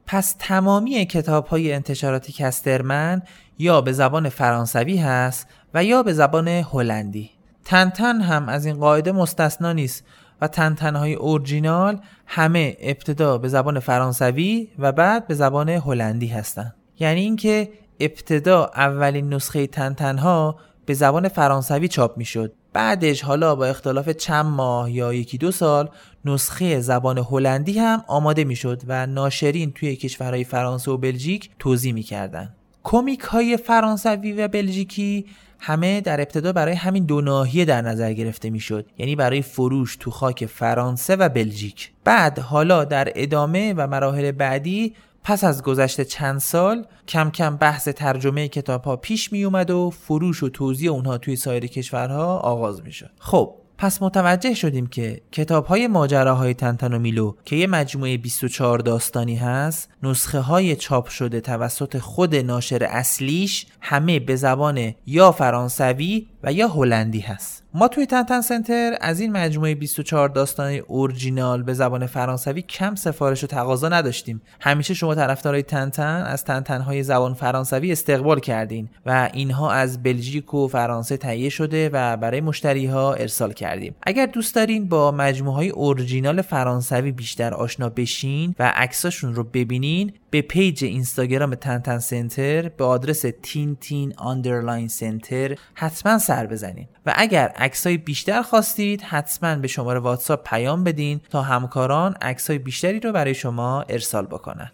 پس 0.07 0.37
تمامی 0.39 1.07
کتاب 1.07 1.47
های 1.47 1.73
انتشاراتی 1.73 2.33
کسترمن 2.33 3.23
یا 3.59 3.81
به 3.81 3.93
زبان 3.93 4.29
فرانسوی 4.29 4.97
هست 4.97 5.47
و 5.75 5.85
یا 5.85 6.03
به 6.03 6.13
زبان 6.13 6.49
هلندی. 6.49 7.31
تنتن 7.65 8.21
هم 8.21 8.49
از 8.49 8.67
این 8.67 8.77
قاعده 8.77 9.13
مستثنا 9.13 9.73
نیست. 9.73 10.05
و 10.41 10.49
تنتنهای 10.49 11.15
اورجینال 11.15 12.01
همه 12.27 12.77
ابتدا 12.81 13.39
به 13.39 13.49
زبان 13.49 13.81
فرانسوی 13.81 14.69
و 14.79 14.93
بعد 14.93 15.27
به 15.27 15.35
زبان 15.35 15.69
هلندی 15.69 16.27
هستند. 16.27 16.75
یعنی 16.99 17.21
اینکه 17.21 17.69
ابتدا 18.01 18.71
اولین 18.75 19.35
نسخه 19.35 19.67
تنتنها 19.67 20.57
به 20.87 20.95
زبان 20.95 21.29
فرانسوی 21.29 21.89
چاپ 21.89 22.17
می‌شد. 22.17 22.53
بعدش 22.73 23.23
حالا 23.23 23.55
با 23.55 23.67
اختلاف 23.67 24.09
چند 24.09 24.47
ماه 24.47 24.91
یا 24.91 25.15
یکی 25.15 25.39
دو 25.39 25.51
سال 25.51 25.89
نسخه 26.25 26.81
زبان 26.81 27.19
هلندی 27.19 27.79
هم 27.79 28.05
آماده 28.07 28.45
می‌شد 28.45 28.83
و 28.87 29.07
ناشرین 29.07 29.73
توی 29.73 29.97
کشورهای 29.97 30.45
فرانسه 30.45 30.91
و 30.91 30.97
بلژیک 30.97 31.51
توضیح 31.59 31.95
می‌کردن 31.95 32.55
کمیک 32.83 33.21
های 33.21 33.57
فرانسوی 33.57 34.33
و 34.33 34.49
بلژیکی 34.49 35.27
همه 35.61 36.01
در 36.01 36.21
ابتدا 36.21 36.53
برای 36.53 36.75
همین 36.75 37.05
دو 37.05 37.21
ناحیه 37.21 37.65
در 37.65 37.83
نظر 37.83 38.13
گرفته 38.13 38.51
می‌شد 38.51 38.87
یعنی 38.99 39.17
برای 39.17 39.43
فروش 39.43 39.97
تو 39.97 40.11
خاک 40.11 40.47
فرانسه 40.47 41.17
و 41.17 41.29
بلژیک 41.29 41.93
بعد 42.05 42.39
حالا 42.39 42.85
در 42.85 43.13
ادامه 43.15 43.75
و 43.77 43.87
مراحل 43.87 44.33
بعدی 44.33 44.95
پس 45.25 45.45
از 45.45 45.63
گذشته 45.63 46.05
چند 46.05 46.39
سال 46.39 46.87
کم 47.09 47.31
کم 47.31 47.57
بحث 47.57 47.89
ترجمه 47.89 48.49
کتاب 48.49 48.85
ها 48.85 48.97
پیش 48.97 49.33
می 49.33 49.45
اومد 49.45 49.71
و 49.71 49.91
فروش 49.91 50.43
و 50.43 50.49
توزیع 50.49 50.91
اونها 50.91 51.19
توی 51.19 51.37
سایر 51.37 51.67
کشورها 51.67 52.37
آغاز 52.39 52.83
می 52.83 52.93
شد. 52.93 53.11
خب 53.19 53.55
پس 53.81 54.03
متوجه 54.03 54.55
شدیم 54.55 54.87
که 54.87 55.21
کتاب 55.33 55.67
های 55.67 55.87
ماجراهای 55.87 56.55
تنتن 56.55 56.93
و 56.93 56.99
میلو 56.99 57.35
که 57.45 57.57
یه 57.57 57.67
مجموعه 57.67 58.17
24 58.17 58.79
داستانی 58.79 59.37
هست 59.37 59.89
نسخه 60.03 60.41
های 60.41 60.77
چاپ 60.77 61.09
شده 61.09 61.41
توسط 61.41 61.99
خود 61.99 62.37
ناشر 62.37 62.85
اصلیش 62.85 63.67
همه 63.81 64.19
به 64.19 64.37
زبان 64.37 64.95
یا 65.07 65.33
فرانسوی 65.33 66.27
و 66.43 66.53
یا 66.53 66.69
هلندی 66.69 67.21
هست. 67.21 67.65
ما 67.75 67.89
توی 67.89 68.07
تنتن 68.07 68.41
سنتر 68.41 68.97
از 69.01 69.21
این 69.21 69.33
مجموعه 69.33 69.75
24 69.75 70.29
داستان 70.29 70.73
اورجینال 70.73 71.63
به 71.63 71.75
زبان 71.75 72.07
فرانسوی 72.07 72.63
کم 72.63 72.95
سفارش 72.95 73.45
و 73.45 73.47
تقاضا 73.47 73.89
نداشتیم. 73.89 74.43
همیشه 74.61 74.95
شما 74.95 75.15
طرفدارای 75.15 75.63
تنتن 75.63 76.23
از 76.23 76.45
تنتن 76.45 76.81
های 76.81 77.03
زبان 77.03 77.35
فرانسوی 77.35 77.93
استقبال 77.93 78.41
کردین 78.41 78.89
و 79.07 79.31
اینها 79.33 79.71
از 79.71 80.03
بلژیک 80.03 80.55
و 80.55 80.69
فرانسه 80.69 81.17
تهیه 81.17 81.49
شده 81.49 81.91
و 81.93 82.17
برای 82.17 82.41
مشتری 82.41 82.87
ها 82.87 83.15
ارسال 83.15 83.53
کردیم. 83.53 83.95
اگر 84.03 84.27
دوست 84.27 84.55
دارین 84.55 84.89
با 84.89 85.11
مجموعه 85.11 85.57
های 85.57 85.69
اورجینال 85.69 86.43
فرانسوی 86.43 87.13
بیشتر 87.13 87.55
آشنا 87.55 87.89
بشین 87.89 88.55
و 88.59 88.73
عکساشون 88.77 89.35
رو 89.35 89.45
ببینین 89.45 90.13
به 90.31 90.43
page 90.43 90.85
اینستاگرام 90.85 91.55
تنتن 91.55 91.99
سنتر 91.99 92.69
به 92.69 92.85
آدرس 92.85 93.25
tintin 93.43 94.15
underline 94.17 94.89
center 94.89 95.57
حتما 95.75 96.19
سر 96.19 96.47
بزنین. 96.47 96.89
و 97.07 97.13
اگر 97.17 97.49
عکسای 97.49 97.97
بیشتر 97.97 98.43
خواستید 98.43 99.03
حتما 99.03 99.57
به 99.57 99.69
شماره 99.69 100.01
واتساپ 100.01 100.49
پیام 100.49 100.85
بدین 100.85 101.21
تا 101.31 101.43
همکاران 101.43 102.15
عکسای 102.23 102.59
بیشتری 102.59 103.01
رو 103.01 103.13
برای 103.13 103.35
شما 103.35 103.85
ارسال 103.89 104.27
بکنن. 104.27 104.71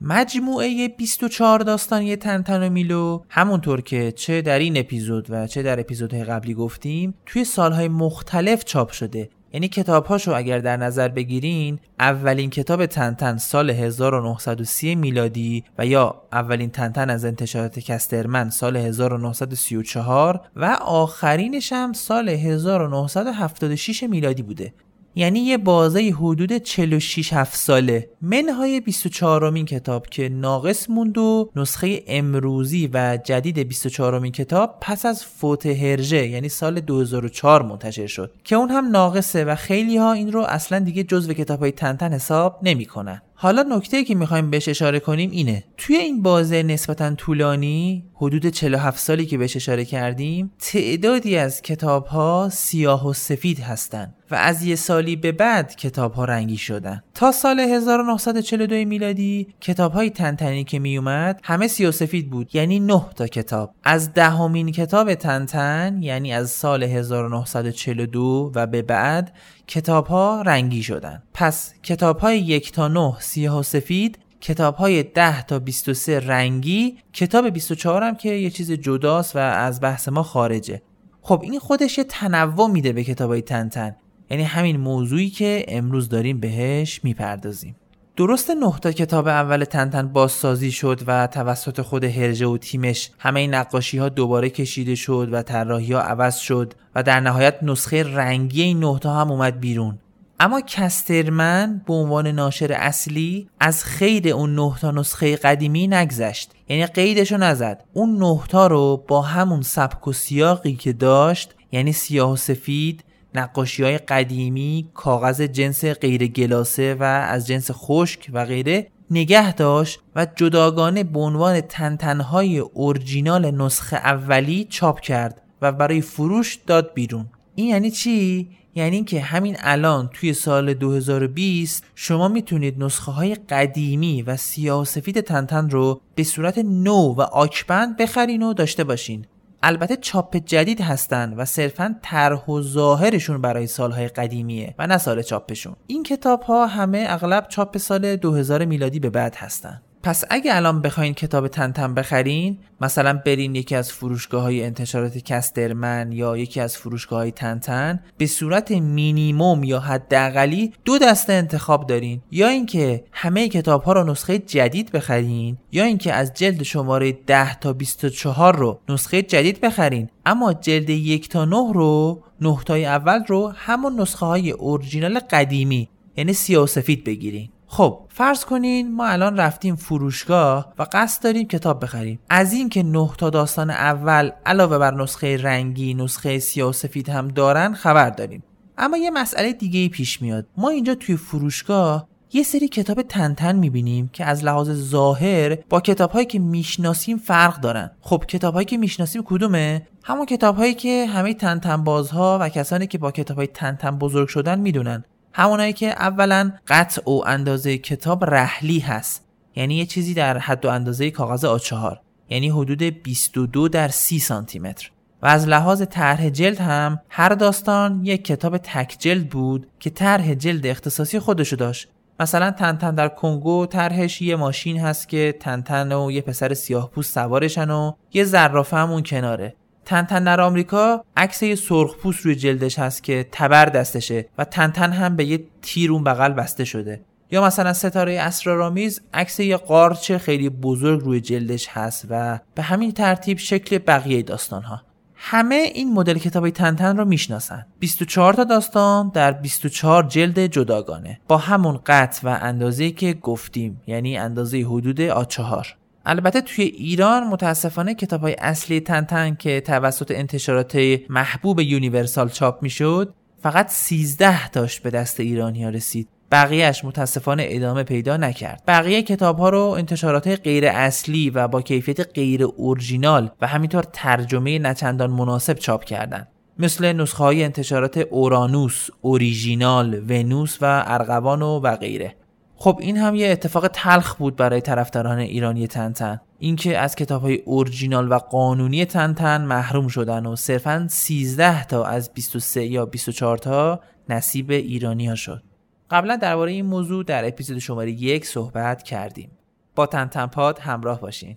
مجموعه 0.00 0.88
24 0.88 1.58
داستانی 1.58 2.16
تنتن 2.16 2.66
و 2.66 2.70
میلو 2.70 3.22
همونطور 3.28 3.80
که 3.80 4.12
چه 4.12 4.42
در 4.42 4.58
این 4.58 4.76
اپیزود 4.76 5.26
و 5.30 5.46
چه 5.46 5.62
در 5.62 5.80
اپیزودهای 5.80 6.24
قبلی 6.24 6.54
گفتیم 6.54 7.14
توی 7.26 7.44
سالهای 7.44 7.88
مختلف 7.88 8.64
چاپ 8.64 8.90
شده. 8.90 9.28
یعنی 9.52 9.68
کتابهاشو 9.68 10.34
اگر 10.34 10.58
در 10.58 10.76
نظر 10.76 11.08
بگیرین 11.08 11.78
اولین 11.98 12.50
کتاب 12.50 12.86
تنتن 12.86 13.36
سال 13.36 13.70
1930 13.70 14.94
میلادی 14.94 15.64
و 15.78 15.86
یا 15.86 16.22
اولین 16.32 16.70
تنتن 16.70 17.10
از 17.10 17.24
انتشارات 17.24 17.78
کسترمن 17.78 18.50
سال 18.50 18.76
1934 18.76 20.40
و 20.56 20.64
آخرینش 20.80 21.72
هم 21.72 21.92
سال 21.92 22.28
1976 22.28 24.02
میلادی 24.02 24.42
بوده. 24.42 24.72
یعنی 25.14 25.40
یه 25.40 25.58
بازه 25.58 26.14
حدود 26.18 26.52
46 26.58 27.32
7 27.32 27.56
ساله. 27.56 28.10
منهای 28.22 28.80
24 28.80 29.44
امین 29.44 29.66
کتاب 29.66 30.06
که 30.06 30.28
ناقص 30.28 30.90
موند 30.90 31.18
و 31.18 31.50
نسخه 31.56 32.02
امروزی 32.06 32.90
و 32.92 33.18
جدید 33.24 33.58
24 33.58 34.14
امین 34.14 34.32
کتاب 34.32 34.76
پس 34.80 35.06
از 35.06 35.24
فوت 35.24 35.66
هرژه 35.66 36.26
یعنی 36.26 36.48
سال 36.48 36.80
2004 36.80 37.62
منتشر 37.62 38.06
شد 38.06 38.32
که 38.44 38.56
اون 38.56 38.70
هم 38.70 38.90
ناقصه 38.90 39.44
و 39.44 39.54
خیلی 39.54 39.96
ها 39.96 40.12
این 40.12 40.32
رو 40.32 40.40
اصلا 40.40 40.78
دیگه 40.78 41.02
جزو 41.02 41.32
کتاب 41.32 41.60
های 41.60 41.72
تنتن 41.72 42.12
حساب 42.12 42.58
نمی‌کنن. 42.62 43.22
حالا 43.34 43.62
نکته 43.62 44.04
که 44.04 44.14
می‌خوایم 44.14 44.50
بهش 44.50 44.68
اشاره 44.68 45.00
کنیم 45.00 45.30
اینه. 45.30 45.64
توی 45.76 45.96
این 45.96 46.22
بازه 46.22 46.62
نسبتا 46.62 47.14
طولانی 47.14 48.04
حدود 48.22 48.46
47 48.46 48.98
سالی 48.98 49.26
که 49.26 49.38
بهش 49.38 49.56
اشاره 49.56 49.84
کردیم 49.84 50.52
تعدادی 50.58 51.36
از 51.36 51.62
کتاب 51.62 52.06
ها 52.06 52.48
سیاه 52.52 53.08
و 53.08 53.12
سفید 53.12 53.60
هستند 53.60 54.14
و 54.30 54.34
از 54.34 54.62
یه 54.64 54.76
سالی 54.76 55.16
به 55.16 55.32
بعد 55.32 55.76
کتاب 55.76 56.12
ها 56.12 56.24
رنگی 56.24 56.56
شدن. 56.56 57.02
تا 57.14 57.32
سال 57.32 57.60
1942 57.60 58.74
میلادی 58.74 59.46
کتاب 59.60 59.92
های 59.92 60.10
تنتنی 60.10 60.64
که 60.64 60.78
می 60.78 60.96
اومد 60.96 61.40
همه 61.42 61.68
سیاه 61.68 61.92
سفید 61.92 62.30
بود 62.30 62.54
یعنی 62.54 62.80
9 62.80 63.02
تا 63.16 63.26
کتاب. 63.26 63.74
از 63.84 64.12
دهمین 64.12 64.72
کتاب 64.72 65.14
تنتن 65.14 65.98
یعنی 66.02 66.32
از 66.32 66.50
سال 66.50 66.82
1942 66.82 68.52
و 68.54 68.66
به 68.66 68.82
بعد 68.82 69.32
کتاب 69.66 70.06
ها 70.06 70.42
رنگی 70.42 70.82
شدن. 70.82 71.22
پس 71.34 71.74
کتاب 71.82 72.18
های 72.18 72.38
یک 72.38 72.72
تا 72.72 72.88
نه 72.88 73.16
سیاه 73.20 73.58
و 73.58 73.62
سفید 73.62 74.18
کتاب 74.40 74.74
های 74.74 75.02
10 75.02 75.42
تا 75.42 75.58
23 75.58 76.20
رنگی. 76.20 76.98
کتاب 77.12 77.48
24 77.48 78.02
هم 78.02 78.14
که 78.14 78.28
یه 78.28 78.50
چیز 78.50 78.72
جداست 78.72 79.36
و 79.36 79.38
از 79.38 79.80
بحث 79.80 80.08
ما 80.08 80.22
خارجه. 80.22 80.82
خب 81.22 81.40
این 81.42 81.58
خودش 81.58 81.98
یه 81.98 82.04
تنوع 82.04 82.70
میده 82.70 82.92
به 82.92 83.04
کتاب 83.04 83.30
های 83.30 83.42
تنتن 83.42 83.96
یعنی 84.30 84.42
همین 84.42 84.76
موضوعی 84.76 85.30
که 85.30 85.64
امروز 85.68 86.08
داریم 86.08 86.40
بهش 86.40 87.00
می‌پردازیم. 87.04 87.76
درست 88.16 88.50
نه 88.50 88.78
تا 88.82 88.92
کتاب 88.92 89.28
اول 89.28 89.64
تنتن 89.64 90.08
بازسازی 90.08 90.72
شد 90.72 91.00
و 91.06 91.26
توسط 91.26 91.80
خود 91.80 92.04
هرژه 92.04 92.46
و 92.46 92.58
تیمش 92.58 93.10
همه 93.18 93.40
این 93.40 93.54
نقاشی 93.54 93.98
ها 93.98 94.08
دوباره 94.08 94.50
کشیده 94.50 94.94
شد 94.94 95.28
و 95.32 95.42
طراحی 95.42 95.92
ها 95.92 96.00
عوض 96.00 96.36
شد 96.36 96.74
و 96.94 97.02
در 97.02 97.20
نهایت 97.20 97.62
نسخه 97.62 98.02
رنگی 98.02 98.62
این 98.62 98.78
نه 98.80 99.00
هم 99.04 99.30
اومد 99.30 99.60
بیرون. 99.60 99.98
اما 100.42 100.60
کسترمن 100.60 101.82
به 101.86 101.92
عنوان 101.92 102.26
ناشر 102.26 102.72
اصلی 102.72 103.48
از 103.60 103.84
خیر 103.84 104.28
اون 104.28 104.54
نه 104.54 104.74
تا 104.80 104.90
نسخه 104.90 105.36
قدیمی 105.36 105.86
نگذشت. 105.86 106.52
یعنی 106.68 106.86
قیدشو 106.86 107.36
نزد. 107.36 107.84
اون 107.92 108.16
نه 108.16 108.40
تا 108.48 108.66
رو 108.66 109.04
با 109.08 109.22
همون 109.22 109.62
سبک 109.62 110.08
و 110.08 110.12
سیاقی 110.12 110.74
که 110.74 110.92
داشت 110.92 111.54
یعنی 111.72 111.92
سیاه 111.92 112.32
و 112.32 112.36
سفید 112.36 113.04
نقاشی 113.34 113.82
های 113.82 113.98
قدیمی 113.98 114.90
کاغذ 114.94 115.40
جنس 115.40 115.84
غیر 115.84 116.26
گلاسه 116.26 116.94
و 116.94 117.02
از 117.02 117.46
جنس 117.46 117.70
خشک 117.70 118.30
و 118.32 118.44
غیره 118.44 118.86
نگه 119.10 119.54
داشت 119.54 120.00
و 120.16 120.26
جداگانه 120.36 121.04
به 121.04 121.20
عنوان 121.20 121.60
تنتنهای 121.60 122.58
اورجینال 122.58 123.50
نسخه 123.50 123.96
اولی 123.96 124.66
چاپ 124.70 125.00
کرد 125.00 125.42
و 125.62 125.72
برای 125.72 126.00
فروش 126.00 126.54
داد 126.66 126.94
بیرون. 126.94 127.26
این 127.54 127.68
یعنی 127.68 127.90
چی؟ 127.90 128.50
یعنی 128.74 129.04
که 129.04 129.20
همین 129.20 129.56
الان 129.60 130.10
توی 130.14 130.32
سال 130.32 130.74
2020 130.74 131.84
شما 131.94 132.28
می‌تونید 132.28 132.84
نسخه 132.84 133.12
های 133.12 133.34
قدیمی 133.34 134.22
و 134.22 134.36
سیاه 134.36 134.80
و 134.80 134.84
سفید 134.84 135.20
تنتن 135.20 135.70
رو 135.70 136.00
به 136.14 136.24
صورت 136.24 136.58
نو 136.58 137.14
و 137.14 137.20
آکبند 137.20 137.96
بخرین 137.96 138.42
و 138.42 138.52
داشته 138.52 138.84
باشین. 138.84 139.26
البته 139.62 139.96
چاپ 139.96 140.36
جدید 140.36 140.80
هستن 140.80 141.34
و 141.34 141.44
صرفا 141.44 141.94
طرح 142.02 142.46
و 142.46 142.62
ظاهرشون 142.62 143.40
برای 143.40 143.66
سالهای 143.66 144.08
قدیمیه 144.08 144.74
و 144.78 144.86
نه 144.86 144.98
سال 144.98 145.22
چاپشون. 145.22 145.76
این 145.86 146.02
کتاب 146.02 146.42
ها 146.42 146.66
همه 146.66 147.06
اغلب 147.08 147.46
چاپ 147.48 147.78
سال 147.78 148.16
2000 148.16 148.64
میلادی 148.64 149.00
به 149.00 149.10
بعد 149.10 149.34
هستن. 149.36 149.82
پس 150.02 150.24
اگه 150.30 150.56
الان 150.56 150.82
بخواین 150.82 151.14
کتاب 151.14 151.48
تنتن 151.48 151.94
بخرین 151.94 152.58
مثلا 152.80 153.20
برین 153.26 153.54
یکی 153.54 153.74
از 153.74 153.92
فروشگاه 153.92 154.42
های 154.42 154.64
انتشارات 154.64 155.18
کسترمن 155.18 156.12
یا 156.12 156.36
یکی 156.36 156.60
از 156.60 156.76
فروشگاه 156.76 157.18
های 157.18 157.30
تنتن 157.30 158.00
به 158.18 158.26
صورت 158.26 158.70
مینیموم 158.70 159.64
یا 159.64 159.80
حداقلی 159.80 160.72
دو 160.84 160.98
دسته 160.98 161.32
انتخاب 161.32 161.86
دارین. 161.86 162.22
یا 162.30 162.48
اینکه 162.48 163.04
همه 163.12 163.48
کتاب 163.48 163.82
ها 163.82 163.92
رو 163.92 164.04
نسخه 164.04 164.38
جدید 164.38 164.92
بخرین 164.92 165.56
یا 165.72 165.84
اینکه 165.84 166.12
از 166.12 166.34
جلد 166.34 166.62
شماره 166.62 167.12
10 167.12 167.54
تا 167.54 167.72
24 167.72 168.56
رو 168.56 168.80
نسخه 168.88 169.22
جدید 169.22 169.60
بخرین. 169.60 170.08
اما 170.26 170.52
جلد 170.52 170.90
یک 170.90 171.28
تا 171.28 171.44
9 171.44 171.56
رو 171.74 172.22
نه 172.40 172.58
تای 172.66 172.86
اول 172.86 173.24
رو 173.28 173.52
همون 173.56 174.00
نسخه 174.00 174.26
های 174.26 174.50
اورجینال 174.50 175.18
قدیمی 175.18 175.88
یعنی 176.16 176.32
سیاه 176.32 176.64
و 176.64 176.66
سفید 176.66 177.04
بگیرین. 177.04 177.48
خب 177.72 178.00
فرض 178.08 178.44
کنین 178.44 178.94
ما 178.94 179.06
الان 179.06 179.36
رفتیم 179.36 179.76
فروشگاه 179.76 180.72
و 180.78 180.86
قصد 180.92 181.22
داریم 181.22 181.48
کتاب 181.48 181.82
بخریم. 181.82 182.18
از 182.30 182.52
این 182.52 182.68
که 182.68 182.82
نه 182.82 183.10
تا 183.18 183.30
داستان 183.30 183.70
اول 183.70 184.30
علاوه 184.46 184.78
بر 184.78 184.94
نسخه 184.94 185.36
رنگی 185.36 185.94
نسخه 185.94 186.38
سیاه 186.38 186.68
و 186.68 186.72
سفید 186.72 187.08
هم 187.08 187.28
دارن 187.28 187.74
خبر 187.74 188.10
داریم. 188.10 188.42
اما 188.78 188.96
یه 188.96 189.10
مسئله 189.10 189.52
دیگه 189.52 189.88
پیش 189.88 190.22
میاد. 190.22 190.46
ما 190.56 190.68
اینجا 190.68 190.94
توی 190.94 191.16
فروشگاه 191.16 192.08
یه 192.32 192.42
سری 192.42 192.68
کتاب 192.68 193.02
تنتن 193.02 193.56
می‌بینیم 193.56 194.10
که 194.12 194.24
از 194.24 194.44
لحاظ 194.44 194.70
ظاهر 194.70 195.54
با 195.68 195.80
کتابهایی 195.80 196.26
که 196.26 196.38
می‌شناسیم 196.38 197.16
فرق 197.16 197.60
دارن. 197.60 197.90
خب 198.00 198.24
کتابهایی 198.28 198.66
که 198.66 198.76
می‌شناسیم 198.76 199.22
کدومه؟ 199.22 199.86
همون 200.04 200.26
کتابهایی 200.26 200.74
که 200.74 201.06
همه 201.06 201.34
تنتن 201.34 201.84
بازها 201.84 202.38
و 202.40 202.48
کسانی 202.48 202.86
که 202.86 202.98
با 202.98 203.10
کتابهای 203.10 203.46
تنتن 203.46 203.90
بزرگ 203.90 204.28
شدن 204.28 204.60
می‌دونن. 204.60 205.04
همونایی 205.32 205.72
که 205.72 205.90
اولا 205.90 206.52
قطع 206.68 207.10
و 207.10 207.22
اندازه 207.26 207.78
کتاب 207.78 208.24
رحلی 208.24 208.78
هست. 208.78 209.24
یعنی 209.56 209.74
یه 209.74 209.86
چیزی 209.86 210.14
در 210.14 210.38
حد 210.38 210.64
و 210.64 210.68
اندازه 210.68 211.10
کاغذ 211.10 211.44
آ4 211.44 212.00
یعنی 212.28 212.48
حدود 212.48 212.82
22 212.82 213.68
در 213.68 213.88
30 213.88 214.18
سانتی 214.18 214.58
متر 214.58 214.90
و 215.22 215.26
از 215.26 215.48
لحاظ 215.48 215.82
طرح 215.82 216.28
جلد 216.28 216.60
هم 216.60 217.00
هر 217.08 217.28
داستان 217.28 218.04
یک 218.04 218.24
کتاب 218.24 218.58
تک 218.58 218.96
جلد 218.98 219.28
بود 219.28 219.66
که 219.80 219.90
طرح 219.90 220.34
جلد 220.34 220.66
اختصاصی 220.66 221.18
خودشو 221.18 221.56
داشت. 221.56 221.88
مثلا 222.20 222.50
تنتن 222.50 222.94
در 222.94 223.08
کنگو 223.08 223.66
طرحش 223.66 224.22
یه 224.22 224.36
ماشین 224.36 224.78
هست 224.78 225.08
که 225.08 225.34
تنتن 225.40 225.92
و 225.92 226.10
یه 226.10 226.20
پسر 226.20 226.54
سیاه 226.54 226.90
پوست 226.90 227.14
سوارشن 227.14 227.70
و 227.70 227.92
یه 228.12 228.24
زرافه 228.24 228.76
همون 228.76 229.02
کناره. 229.02 229.54
تنتن 229.90 230.24
در 230.24 230.40
آمریکا 230.40 231.04
عکس 231.16 231.42
یه 231.42 231.54
سرخپوست 231.54 232.20
روی 232.20 232.34
جلدش 232.34 232.78
هست 232.78 233.02
که 233.02 233.28
تبر 233.32 233.64
دستشه 233.64 234.26
و 234.38 234.44
تنتن 234.44 234.92
هم 234.92 235.16
به 235.16 235.24
یه 235.24 235.44
تیر 235.62 235.92
اون 235.92 236.04
بغل 236.04 236.32
بسته 236.32 236.64
شده. 236.64 237.00
یا 237.30 237.44
مثلا 237.44 237.72
ستاره 237.72 238.20
اسرارآمیز 238.20 239.00
عکس 239.14 239.40
یه 239.40 239.56
قارچ 239.56 240.12
خیلی 240.12 240.48
بزرگ 240.48 241.00
روی 241.00 241.20
جلدش 241.20 241.68
هست 241.68 242.06
و 242.10 242.38
به 242.54 242.62
همین 242.62 242.92
ترتیب 242.92 243.38
شکل 243.38 243.78
بقیه 243.78 244.22
داستان 244.22 244.62
ها 244.62 244.82
همه 245.14 245.54
این 245.54 245.92
مدل 245.92 246.18
کتاب 246.18 246.50
تنتن 246.50 246.96
رو 246.96 247.04
می‌شناسن. 247.04 247.66
24 247.78 248.32
تا 248.32 248.44
داستان 248.44 249.10
در 249.14 249.32
24 249.32 250.02
جلد 250.02 250.46
جداگانه. 250.46 251.20
با 251.28 251.36
همون 251.36 251.80
قطع 251.86 252.28
و 252.28 252.38
اندازه 252.40 252.90
که 252.90 253.12
گفتیم 253.12 253.80
یعنی 253.86 254.18
اندازه 254.18 254.58
حدود 254.58 255.00
آ4 255.00 255.76
البته 256.06 256.40
توی 256.40 256.64
ایران 256.64 257.26
متاسفانه 257.26 257.94
کتاب 257.94 258.20
های 258.20 258.36
اصلی 258.38 258.80
تنتن 258.80 259.34
که 259.34 259.60
توسط 259.60 260.10
انتشارات 260.10 260.78
محبوب 261.08 261.60
یونیورسال 261.60 262.28
چاپ 262.28 262.62
می‌شد 262.62 263.14
فقط 263.42 263.68
13 263.68 264.48
تاش 264.48 264.80
به 264.80 264.90
دست 264.90 265.20
ایرانی 265.20 265.64
ها 265.64 265.70
رسید. 265.70 266.08
بقیهش 266.32 266.84
متاسفانه 266.84 267.46
ادامه 267.48 267.82
پیدا 267.82 268.16
نکرد. 268.16 268.62
بقیه 268.66 269.02
کتاب 269.02 269.38
ها 269.38 269.48
رو 269.48 269.60
انتشارات 269.60 270.28
غیر 270.28 270.66
اصلی 270.66 271.30
و 271.30 271.48
با 271.48 271.62
کیفیت 271.62 272.00
غیر 272.00 272.44
اورجینال 272.44 273.30
و 273.40 273.46
همینطور 273.46 273.82
ترجمه 273.92 274.58
نچندان 274.58 275.10
مناسب 275.10 275.54
چاپ 275.54 275.84
کردند. 275.84 276.28
مثل 276.58 276.92
نسخه 276.92 277.24
های 277.24 277.44
انتشارات 277.44 277.98
اورانوس، 277.98 278.88
اوریژینال، 279.00 280.02
ونوس 280.08 280.58
و 280.60 280.84
ارغوان 280.86 281.42
و, 281.42 281.60
و 281.60 281.76
غیره. 281.76 282.14
خب 282.62 282.78
این 282.80 282.96
هم 282.96 283.14
یه 283.14 283.28
اتفاق 283.28 283.68
تلخ 283.68 284.14
بود 284.14 284.36
برای 284.36 284.60
طرفداران 284.60 285.18
ایرانی 285.18 285.66
تنتن. 285.66 286.20
اینکه 286.38 286.78
از 286.78 286.96
کتاب 286.96 287.22
های 287.22 287.36
اورجینال 287.36 288.12
و 288.12 288.14
قانونی 288.14 288.84
تنتن 288.84 289.40
محروم 289.40 289.88
شدن 289.88 290.26
و 290.26 290.36
صرفا 290.36 290.86
13 290.90 291.64
تا 291.64 291.84
از 291.84 292.10
23 292.14 292.64
یا 292.64 292.86
24 292.86 293.38
تا 293.38 293.80
نصیب 294.08 294.50
ایرانی 294.50 295.08
ها 295.08 295.14
شد. 295.14 295.42
قبلا 295.90 296.16
درباره 296.16 296.52
این 296.52 296.66
موضوع 296.66 297.04
در 297.04 297.28
اپیزود 297.28 297.58
شماره 297.58 297.90
یک 297.90 298.26
صحبت 298.26 298.82
کردیم. 298.82 299.30
با 299.74 299.86
تنتنپاد 299.86 300.58
همراه 300.58 301.00
باشین. 301.00 301.36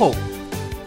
خب 0.00 0.14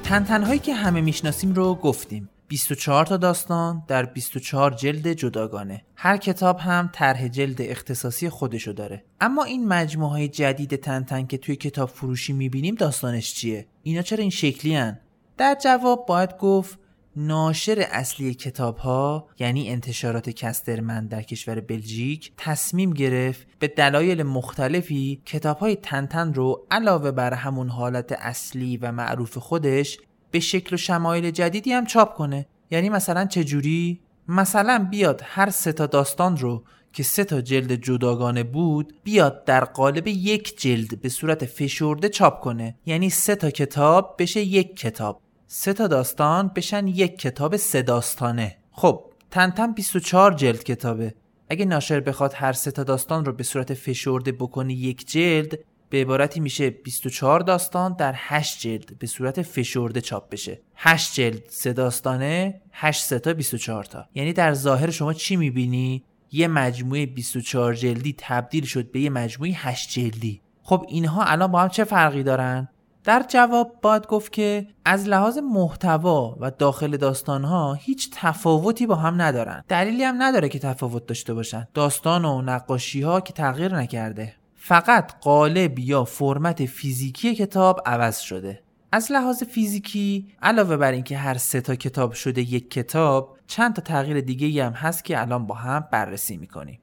تنتنهایی 0.04 0.60
که 0.60 0.74
همه 0.74 1.02
می‌شناسیم 1.02 1.54
رو 1.54 1.76
گفتیم. 1.76 2.30
24 2.48 3.06
تا 3.06 3.18
داستان 3.18 3.84
در 3.88 4.06
24 4.06 4.72
جلد 4.72 5.14
جداگانه. 5.14 5.86
هر 5.96 6.18
کتاب 6.18 6.60
هم 6.60 6.90
طرح 6.94 7.28
جلد 7.28 7.62
اختصاصی 7.62 8.30
خودشو 8.30 8.72
داره. 8.72 9.04
اما 9.22 9.44
این 9.44 9.68
مجموعه 9.68 10.12
های 10.12 10.28
جدید 10.28 10.76
تنتن 10.76 11.26
که 11.26 11.38
توی 11.38 11.56
کتاب 11.56 11.90
فروشی 11.90 12.34
می‌بینیم 12.34 12.76
داستانش 12.76 13.34
چیه؟ 13.34 13.68
اینا 13.84 14.02
چرا 14.02 14.22
این 14.22 14.30
شکلی 14.30 14.76
هن؟ 14.76 15.00
در 15.38 15.58
جواب 15.64 16.06
باید 16.08 16.38
گفت 16.38 16.80
ناشر 17.16 17.88
اصلی 17.92 18.34
کتاب 18.34 18.78
ها 18.78 19.28
یعنی 19.40 19.70
انتشارات 19.70 20.30
کسترمن 20.30 21.08
در 21.08 21.22
کشور 21.22 21.60
بلژیک 21.60 22.32
تصمیم 22.38 22.94
گرفت 22.94 23.48
به 23.60 23.68
دلایل 23.68 24.24
مختلفی 24.24 25.22
کتاب 25.26 25.58
های 25.58 25.76
تنتن 25.76 26.34
رو 26.34 26.68
علاوه 26.72 27.12
بر 27.12 27.34
همون 27.34 27.70
حالت 27.70 28.12
اصلی 28.12 28.78
و 28.78 28.92
معروف 28.92 29.38
خودش 29.38 29.98
به 30.32 30.40
شکل 30.40 30.74
و 30.74 30.78
شمایل 30.78 31.32
جدیدی 31.32 31.74
هم 31.74 31.86
چاپ 31.86 32.14
کنه. 32.16 32.46
یعنی 32.72 32.90
مثلا 32.90 33.26
چجوری 33.26 34.00
مثلا 34.28 34.88
بیاد 34.92 35.22
هر 35.26 35.50
سه 35.50 35.72
تا 35.72 35.86
داستان 35.86 36.38
رو 36.38 36.64
که 36.94 37.04
سه 37.04 37.24
تا 37.24 37.42
جلد 37.42 37.72
جداگانه 37.76 38.44
بود 38.44 38.94
بیاد 39.04 39.46
در 39.46 39.66
قالب 39.66 40.08
یک 40.08 40.62
جلد 40.62 41.02
به 41.02 41.10
صورت 41.10 41.46
فشرده 41.46 42.10
چاپ 42.10 42.40
کنه. 42.40 42.76
یعنی 42.86 43.10
سه 43.10 43.36
تا 43.36 43.50
کتاب 43.50 44.16
بشه 44.20 44.42
یک 44.42 44.76
کتاب. 44.76 45.23
سه 45.56 45.74
تا 45.74 45.88
داستان 45.88 46.52
بشن 46.56 46.88
یک 46.88 47.18
کتاب 47.18 47.58
سه 47.58 47.82
داستانه. 47.82 48.58
خب 48.72 49.06
تنتن 49.32 49.72
24 49.72 50.34
جلد 50.34 50.64
کتابه. 50.64 51.14
اگه 51.50 51.66
ناشر 51.66 52.00
بخواد 52.00 52.34
هر 52.36 52.54
سه 52.54 52.72
تا 52.72 52.84
داستان 52.84 53.26
رو 53.26 53.34
به 53.34 53.44
صورت 53.44 53.74
فشرده 53.74 54.32
بکنه 54.32 54.74
یک 54.74 55.08
جلد 55.08 55.60
به 55.90 56.02
عبارتی 56.02 56.40
میشه 56.40 56.70
24 56.70 57.40
داستان 57.40 57.94
در 57.94 58.14
8 58.16 58.60
جلد 58.60 59.00
به 59.00 59.08
صورت 59.08 59.42
فشرده 59.42 60.02
چاپ 60.02 60.30
بشه. 60.30 60.62
8 60.76 61.14
جلد 61.14 61.44
سه 61.50 61.74
داستانه 61.74 62.62
8 62.72 63.04
سه 63.04 63.20
تا 63.20 63.34
24 63.34 63.84
تا. 63.84 64.06
یعنی 64.16 64.34
در 64.34 64.54
ظاهر 64.54 64.92
شما 64.92 65.14
چی 65.14 65.36
می‌بینی؟ 65.36 66.04
یه 66.32 66.48
مجموعه 66.48 67.06
24 67.06 67.74
جلدی 67.74 68.16
تبدیل 68.18 68.66
شد 68.66 68.92
به 68.92 69.00
یه 69.00 69.10
مجموعه 69.10 69.52
8 69.56 69.90
جلدی. 69.90 70.42
خب 70.64 70.86
اینها 70.88 71.24
الان 71.24 71.52
با 71.52 71.62
هم 71.62 71.70
چه 71.70 71.84
فرقی 71.84 72.24
دارن؟ 72.24 72.70
در 73.04 73.26
جواب 73.28 73.80
باید 73.82 74.08
گفت 74.08 74.32
که 74.32 74.68
از 74.86 75.08
لحاظ 75.08 75.38
محتوا 75.38 76.38
و 76.40 76.52
داخل 76.52 76.98
داستانها 76.98 77.74
هیچ 77.74 78.10
تفاوتی 78.14 78.88
با 78.88 78.96
هم 78.96 79.22
ندارن. 79.22 79.64
دلیلی 79.68 80.04
هم 80.04 80.24
نداره 80.24 80.50
که 80.50 80.60
تفاوت 80.60 81.06
داشته 81.06 81.34
باشن. 81.34 81.68
داستان 81.74 82.26
و 82.26 82.42
نقاشی 82.42 83.02
ها 83.02 83.22
که 83.22 83.34
تغییر 83.34 83.76
نکرده. 83.76 84.34
فقط 84.56 85.20
قالب 85.22 85.80
یا 85.80 86.04
فرمت 86.04 86.66
فیزیکی 86.66 87.36
کتاب 87.36 87.82
عوض 87.86 88.20
شده. 88.20 88.64
از 88.92 89.12
لحاظ 89.12 89.44
فیزیکی 89.44 90.28
علاوه 90.42 90.78
بر 90.78 90.92
اینکه 90.92 91.18
هر 91.18 91.38
سه 91.38 91.62
تا 91.62 91.76
کتاب 91.76 92.14
شده 92.14 92.42
یک 92.42 92.72
کتاب 92.72 93.38
چند 93.48 93.76
تا 93.76 93.82
تغییر 93.82 94.22
دیگه 94.22 94.66
هم 94.66 94.74
هست 94.74 95.06
که 95.06 95.22
الان 95.22 95.48
با 95.48 95.56
هم 95.56 95.88
بررسی 95.92 96.38
می‌کنیم. 96.38 96.80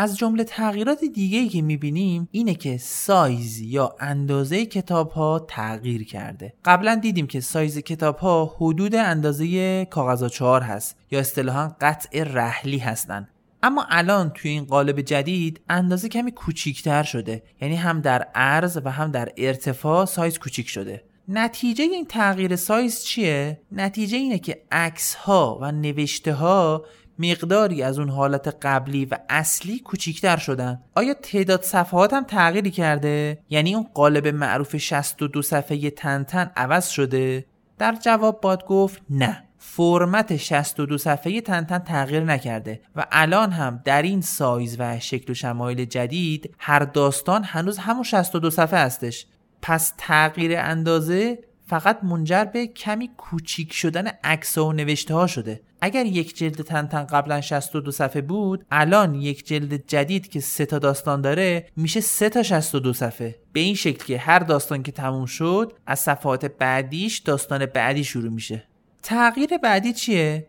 از 0.00 0.16
جمله 0.16 0.44
تغییرات 0.44 1.04
دیگه 1.14 1.48
که 1.48 1.62
می‌بینیم 1.62 2.28
اینه 2.30 2.54
که 2.54 2.78
سایز 2.78 3.60
یا 3.60 3.96
اندازه 4.00 4.66
کتاب 4.66 5.10
ها 5.10 5.46
تغییر 5.48 6.04
کرده. 6.04 6.54
قبلا 6.64 6.94
دیدیم 6.94 7.26
که 7.26 7.40
سایز 7.40 7.78
کتاب 7.78 8.16
ها 8.16 8.56
حدود 8.56 8.94
اندازه 8.94 9.84
کاغذ 9.84 10.28
چهار 10.28 10.62
هست 10.62 10.96
یا 11.10 11.20
اصطلاحا 11.20 11.76
قطع 11.80 12.22
رحلی 12.22 12.78
هستند 12.78 13.28
اما 13.62 13.86
الان 13.88 14.30
توی 14.30 14.50
این 14.50 14.64
قالب 14.64 15.00
جدید 15.00 15.60
اندازه 15.68 16.08
کمی 16.08 16.32
کوچیکتر 16.32 17.02
شده. 17.02 17.42
یعنی 17.60 17.76
هم 17.76 18.00
در 18.00 18.22
عرض 18.34 18.78
و 18.84 18.90
هم 18.90 19.10
در 19.10 19.32
ارتفاع 19.36 20.04
سایز 20.04 20.38
کوچیک 20.38 20.68
شده. 20.68 21.04
نتیجه 21.28 21.84
این 21.84 22.06
تغییر 22.06 22.56
سایز 22.56 23.04
چیه؟ 23.04 23.60
نتیجه 23.72 24.16
اینه 24.18 24.38
که 24.38 24.62
عکس 24.72 25.14
ها 25.14 25.58
و 25.60 25.72
نوشته 25.72 26.32
ها 26.32 26.84
مقداری 27.18 27.82
از 27.82 27.98
اون 27.98 28.08
حالت 28.08 28.56
قبلی 28.62 29.04
و 29.04 29.18
اصلی 29.28 29.78
کوچیکتر 29.78 30.36
شدن. 30.36 30.80
آیا 30.94 31.14
تعداد 31.14 31.62
صفحات 31.62 32.12
هم 32.12 32.24
تغییری 32.24 32.70
کرده؟ 32.70 33.38
یعنی 33.50 33.74
اون 33.74 33.86
قالب 33.94 34.28
معروف 34.28 34.76
62 34.76 35.42
صفحه 35.42 35.90
تنتن 35.90 36.50
عوض 36.56 36.88
شده؟ 36.88 37.44
در 37.78 37.96
جواب 38.02 38.40
باد 38.40 38.66
گفت 38.66 39.02
نه. 39.10 39.44
فرمت 39.58 40.36
62 40.36 40.98
صفحه 40.98 41.40
تنتن 41.40 41.78
تغییر 41.78 42.24
نکرده 42.24 42.80
و 42.96 43.06
الان 43.12 43.50
هم 43.50 43.80
در 43.84 44.02
این 44.02 44.20
سایز 44.20 44.76
و 44.78 45.00
شکل 45.00 45.32
و 45.32 45.34
شمایل 45.34 45.84
جدید 45.84 46.54
هر 46.58 46.78
داستان 46.78 47.44
هنوز 47.44 47.78
همون 47.78 48.02
62 48.02 48.50
صفحه 48.50 48.78
هستش. 48.78 49.26
پس 49.62 49.92
تغییر 49.98 50.58
اندازه 50.58 51.38
فقط 51.68 52.04
منجر 52.04 52.44
به 52.44 52.66
کمی 52.66 53.10
کوچیک 53.16 53.72
شدن 53.72 54.08
عکس 54.24 54.58
و 54.58 54.72
نوشته 54.72 55.14
ها 55.14 55.26
شده. 55.26 55.60
اگر 55.80 56.06
یک 56.06 56.36
جلد 56.36 56.62
تنتن 56.62 57.04
قبلا 57.04 57.40
62 57.40 57.90
صفحه 57.90 58.22
بود 58.22 58.66
الان 58.70 59.14
یک 59.14 59.46
جلد 59.46 59.86
جدید 59.86 60.28
که 60.28 60.40
سه 60.40 60.66
تا 60.66 60.78
داستان 60.78 61.20
داره 61.20 61.66
میشه 61.76 62.00
سه 62.00 62.28
تا 62.28 62.42
62 62.42 62.92
صفحه. 62.92 63.38
به 63.52 63.60
این 63.60 63.74
شکل 63.74 64.04
که 64.04 64.18
هر 64.18 64.38
داستان 64.38 64.82
که 64.82 64.92
تموم 64.92 65.26
شد 65.26 65.72
از 65.86 66.00
صفحات 66.00 66.44
بعدیش 66.44 67.18
داستان 67.18 67.66
بعدی 67.66 68.04
شروع 68.04 68.32
میشه. 68.32 68.64
تغییر 69.02 69.58
بعدی 69.58 69.92
چیه؟ 69.92 70.46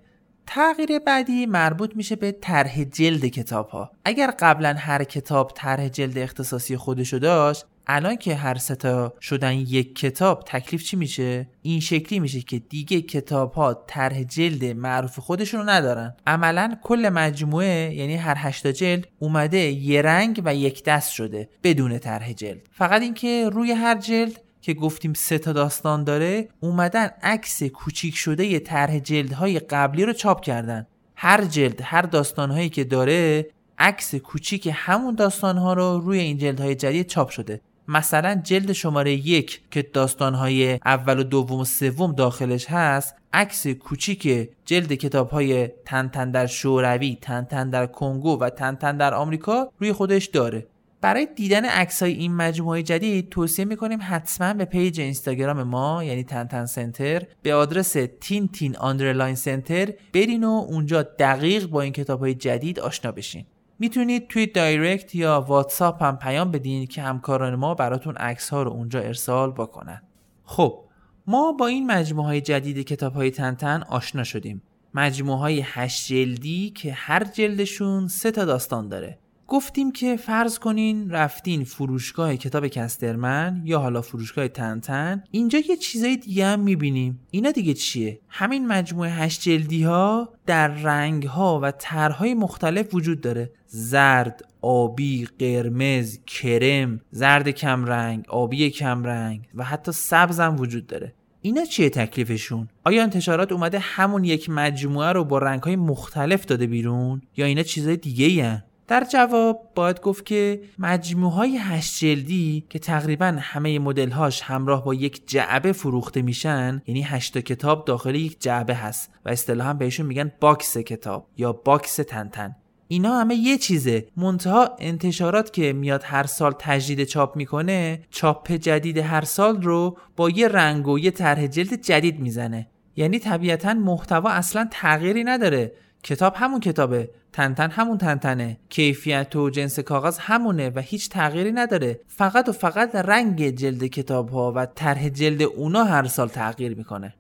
تغییر 0.48 1.00
بعدی 1.00 1.46
مربوط 1.46 1.96
میشه 1.96 2.16
به 2.16 2.32
طرح 2.32 2.84
جلد 2.84 3.26
کتاب 3.26 3.70
ها 3.70 3.92
اگر 4.06 4.34
قبلا 4.40 4.76
هر 4.78 5.04
کتاب 5.04 5.52
طرح 5.56 5.88
جلد 5.88 6.18
اختصاصی 6.18 6.78
خودشو 6.78 7.18
داشت 7.18 7.66
الان 7.92 8.16
که 8.16 8.36
هر 8.36 8.58
ستا 8.58 9.14
شدن 9.22 9.54
یک 9.54 9.96
کتاب 9.96 10.44
تکلیف 10.48 10.84
چی 10.84 10.96
میشه؟ 10.96 11.48
این 11.62 11.80
شکلی 11.80 12.20
میشه 12.20 12.42
که 12.42 12.60
دیگه 12.60 13.02
کتاب 13.02 13.54
ها 13.54 13.74
طرح 13.88 14.24
جلد 14.24 14.64
معروف 14.66 15.20
خودشون 15.20 15.60
رو 15.60 15.70
ندارن. 15.70 16.16
عملا 16.28 16.76
کل 16.84 17.10
مجموعه 17.10 17.94
یعنی 17.96 18.16
هر 18.16 18.36
هشتا 18.38 18.72
جلد 18.72 19.08
اومده 19.20 19.58
یه 19.58 20.02
رنگ 20.02 20.42
و 20.46 20.56
یک 20.56 20.84
دست 20.84 21.12
شده 21.12 21.50
بدون 21.64 21.98
طرح 21.98 22.34
جلد. 22.34 22.62
فقط 22.72 23.02
اینکه 23.02 23.50
روی 23.54 23.72
هر 23.72 23.98
جلد 23.98 24.42
که 24.62 24.74
گفتیم 24.74 25.14
سه 25.14 25.38
تا 25.38 25.54
داستان 25.54 26.04
داره 26.04 26.50
اومدن 26.60 27.10
عکس 27.24 27.64
کوچیک 27.64 28.16
شده 28.16 28.46
یه 28.46 28.60
طرح 28.60 29.00
جلدهای 29.00 29.60
قبلی 29.60 30.06
رو 30.06 30.14
چاپ 30.14 30.42
کردن. 30.42 30.88
هر 31.16 31.46
جلد 31.46 31.82
هر 31.84 32.02
داستانهایی 32.02 32.70
که 32.70 32.84
داره 32.84 33.50
عکس 33.80 34.16
کوچیک 34.16 34.70
همون 34.74 35.16
داستانها 35.16 35.74
رو 35.74 36.00
روی 36.00 36.20
این 36.20 36.38
جلدهای 36.38 36.76
جدید 36.76 37.08
چاپ 37.08 37.30
شده. 37.30 37.62
مثلا 37.90 38.42
جلد 38.44 38.72
شماره 38.72 39.12
یک 39.14 39.62
که 39.72 39.82
داستانهای 39.82 40.80
اول 40.86 41.20
و 41.20 41.24
دوم 41.24 41.60
و 41.60 41.66
سوم 41.66 42.12
داخلش 42.12 42.66
هست 42.70 43.16
عکس 43.34 43.68
کوچیک 43.68 44.50
جلد 44.66 44.94
کتاب 44.94 45.30
های 45.30 45.68
تنتن 45.68 46.32
در 46.32 46.46
شوروی، 46.46 47.18
تنتن 47.22 47.70
در 47.70 47.86
کنگو 47.86 48.40
و 48.40 48.50
تنتن 48.50 48.98
در 48.98 49.14
آمریکا 49.14 49.72
روی 49.80 49.94
خودش 49.94 50.26
داره. 50.26 50.68
برای 51.02 51.28
دیدن 51.36 51.66
عکس 51.66 52.04
های 52.04 52.14
این 52.14 52.36
مجموعه 52.36 52.84
جدید 52.84 53.30
توصیه 53.30 53.66
می‌کنیم 53.66 54.00
حتما 54.02 54.54
به 54.54 54.66
page 54.66 55.00
اینستاگرام 55.00 55.64
ما 55.64 56.04
یعنی 56.04 56.24
تنتن 56.24 56.66
سنتر 56.66 57.24
به 57.42 57.54
آدرس 57.54 57.96
tintin 58.22 58.78
underline 58.78 59.36
center 59.36 59.94
برین 60.14 60.44
و 60.44 60.50
اونجا 60.50 61.02
دقیق 61.04 61.66
با 61.66 61.82
این 61.82 61.94
کتاب 61.94 62.20
های 62.20 62.34
جدید 62.34 62.80
آشنا 62.80 63.12
بشین. 63.12 63.46
می‌تونید 63.80 64.28
توی 64.28 64.48
دایرکت 64.48 65.16
یا 65.16 65.42
واتساپ 65.48 66.04
هم 66.04 66.18
پیام 66.18 66.52
بدین 66.52 66.88
که 66.88 67.02
همکاران 67.02 67.56
ما 67.56 67.74
براتون 67.74 68.16
عکس 68.16 68.50
ها 68.50 68.64
رو 68.64 68.72
اونجا 68.72 69.00
ارسال 69.00 69.52
بکنن. 69.52 70.02
خب 70.44 70.80
ما 71.28 71.52
با 71.52 71.68
این 71.68 71.92
مجموعه 71.92 72.28
های 72.28 72.42
جدید 72.42 72.88
کتاب 72.88 73.14
های 73.14 73.32
تنتن 73.32 73.84
آشنا 73.90 74.24
شدیم. 74.24 74.62
مجموعه 74.94 75.40
های 75.40 75.62
هشت 75.66 76.08
جلدی 76.08 76.70
که 76.70 76.94
هر 76.94 77.24
جلدشون 77.24 78.08
سه 78.08 78.32
تا 78.32 78.46
داستان 78.46 78.88
داره. 78.88 79.20
گفتیم 79.48 79.92
که 79.92 80.16
فرض 80.18 80.60
کنین 80.60 81.10
رفتین 81.10 81.64
فروشگاه 81.64 82.36
کتاب 82.36 82.68
کسترمن 82.68 83.62
یا 83.66 83.80
حالا 83.80 84.02
فروشگاه 84.02 84.48
تنتن 84.48 85.24
اینجا 85.32 85.60
یه 85.70 85.76
چیزای 85.76 86.18
دیگه 86.18 86.46
هم 86.46 86.60
می‌بینیم. 86.60 87.20
اینا 87.32 87.52
دیگه 87.52 87.74
چیه؟ 87.74 88.20
همین 88.28 88.68
مجموعه 88.68 89.12
هشت 89.12 89.42
جلدی 89.42 89.84
ها 89.84 90.34
در 90.46 90.68
رنگ 90.68 91.24
ها 91.24 91.60
و 91.64 91.72
طرحهای 91.72 92.34
مختلف 92.34 92.94
وجود 92.94 93.22
داره. 93.22 93.52
زرد 93.72 94.42
آبی 94.62 95.28
قرمز 95.40 96.20
کرم 96.28 97.02
زرد 97.12 97.50
کمرنگ 97.50 98.26
آبی 98.28 98.70
کمرنگ 98.70 99.42
و 99.56 99.64
حتی 99.64 99.92
سبز 99.92 100.40
هم 100.40 100.60
وجود 100.60 100.88
داره 100.88 101.14
اینا 101.42 101.66
چیه 101.66 101.90
تکلیفشون؟ 101.90 102.68
آیا 102.86 103.04
انتشارات 103.04 103.52
اومده 103.52 103.80
همون 103.80 104.24
یک 104.24 104.50
مجموعه 104.50 105.12
رو 105.12 105.24
با 105.24 105.38
رنگهای 105.38 105.76
مختلف 105.76 106.46
داده 106.46 106.68
بیرون؟ 106.68 107.22
یا 107.38 107.46
اینا 107.46 107.64
چیزای 107.64 107.98
دیگه 107.98 108.64
در 108.88 109.04
جواب 109.12 109.72
باید 109.76 110.02
گفت 110.02 110.26
که 110.26 110.62
مجموعه 110.80 111.34
های 111.34 111.58
هشت 111.58 112.00
جلدی 112.00 112.66
که 112.70 112.80
تقریبا 112.80 113.38
همه 113.40 113.80
مدل 113.80 114.10
هاش 114.10 114.42
همراه 114.42 114.86
با 114.86 114.94
یک 114.94 115.28
جعبه 115.28 115.72
فروخته 115.72 116.22
میشن 116.22 116.82
یعنی 116.88 117.02
هشت 117.02 117.38
کتاب 117.38 117.86
داخل 117.86 118.16
یک 118.16 118.42
جعبه 118.42 118.76
هست 118.76 119.12
و 119.26 119.30
اصطلاحا 119.30 119.74
بهشون 119.74 120.06
میگن 120.06 120.32
box 120.40 120.78
کتاب 120.78 121.28
یا 121.38 121.54
box 121.54 121.96
تنتن 121.96 122.56
اینا 122.92 123.20
همه 123.20 123.36
یه 123.36 123.58
چیزه. 123.58 124.08
منتها 124.18 124.76
انتشارات 124.80 125.54
که 125.54 125.74
میاد 125.74 126.04
هر 126.06 126.24
سال 126.24 126.56
تجدید 126.60 127.04
چاپ 127.04 127.36
می‌کنه 127.36 128.02
چاپ 128.10 128.52
جدید 128.52 128.98
هر 128.98 129.22
سال 129.22 129.62
رو 129.62 129.98
با 130.16 130.30
یه 130.30 130.48
رنگ 130.48 130.88
و 130.88 131.00
یه 131.00 131.12
طرح 131.12 131.48
جلد 131.48 131.82
جدید 131.82 132.20
می‌زنه. 132.20 132.68
یعنی 132.96 133.20
طبیعتا 133.20 133.74
محتوا 133.74 134.30
اصلا 134.30 134.68
تغییری 134.72 135.24
نداره. 135.24 135.72
کتاب 136.04 136.34
همون 136.36 136.60
کتابه 136.60 137.10
تنتن 137.34 137.72
همون 137.72 137.98
تنتنه 137.98 138.58
کیفیت 138.70 139.36
و 139.36 139.50
جنس 139.50 139.80
کاغذ 139.80 140.18
همونه 140.20 140.70
و 140.70 140.80
هیچ 140.80 141.10
تغییری 141.10 141.52
نداره. 141.52 142.00
فقط 142.08 142.50
و 142.50 142.52
فقط 142.52 142.96
رنگ 142.96 143.50
جلد 143.50 143.86
کتاب 143.86 144.30
ها 144.30 144.54
و 144.56 144.66
طرح 144.66 145.10
جلد 145.10 145.42
اونا 145.42 145.84
هر 145.84 146.04
سال 146.04 146.28
تغییر 146.28 146.76
می‌کنه. 146.78 147.14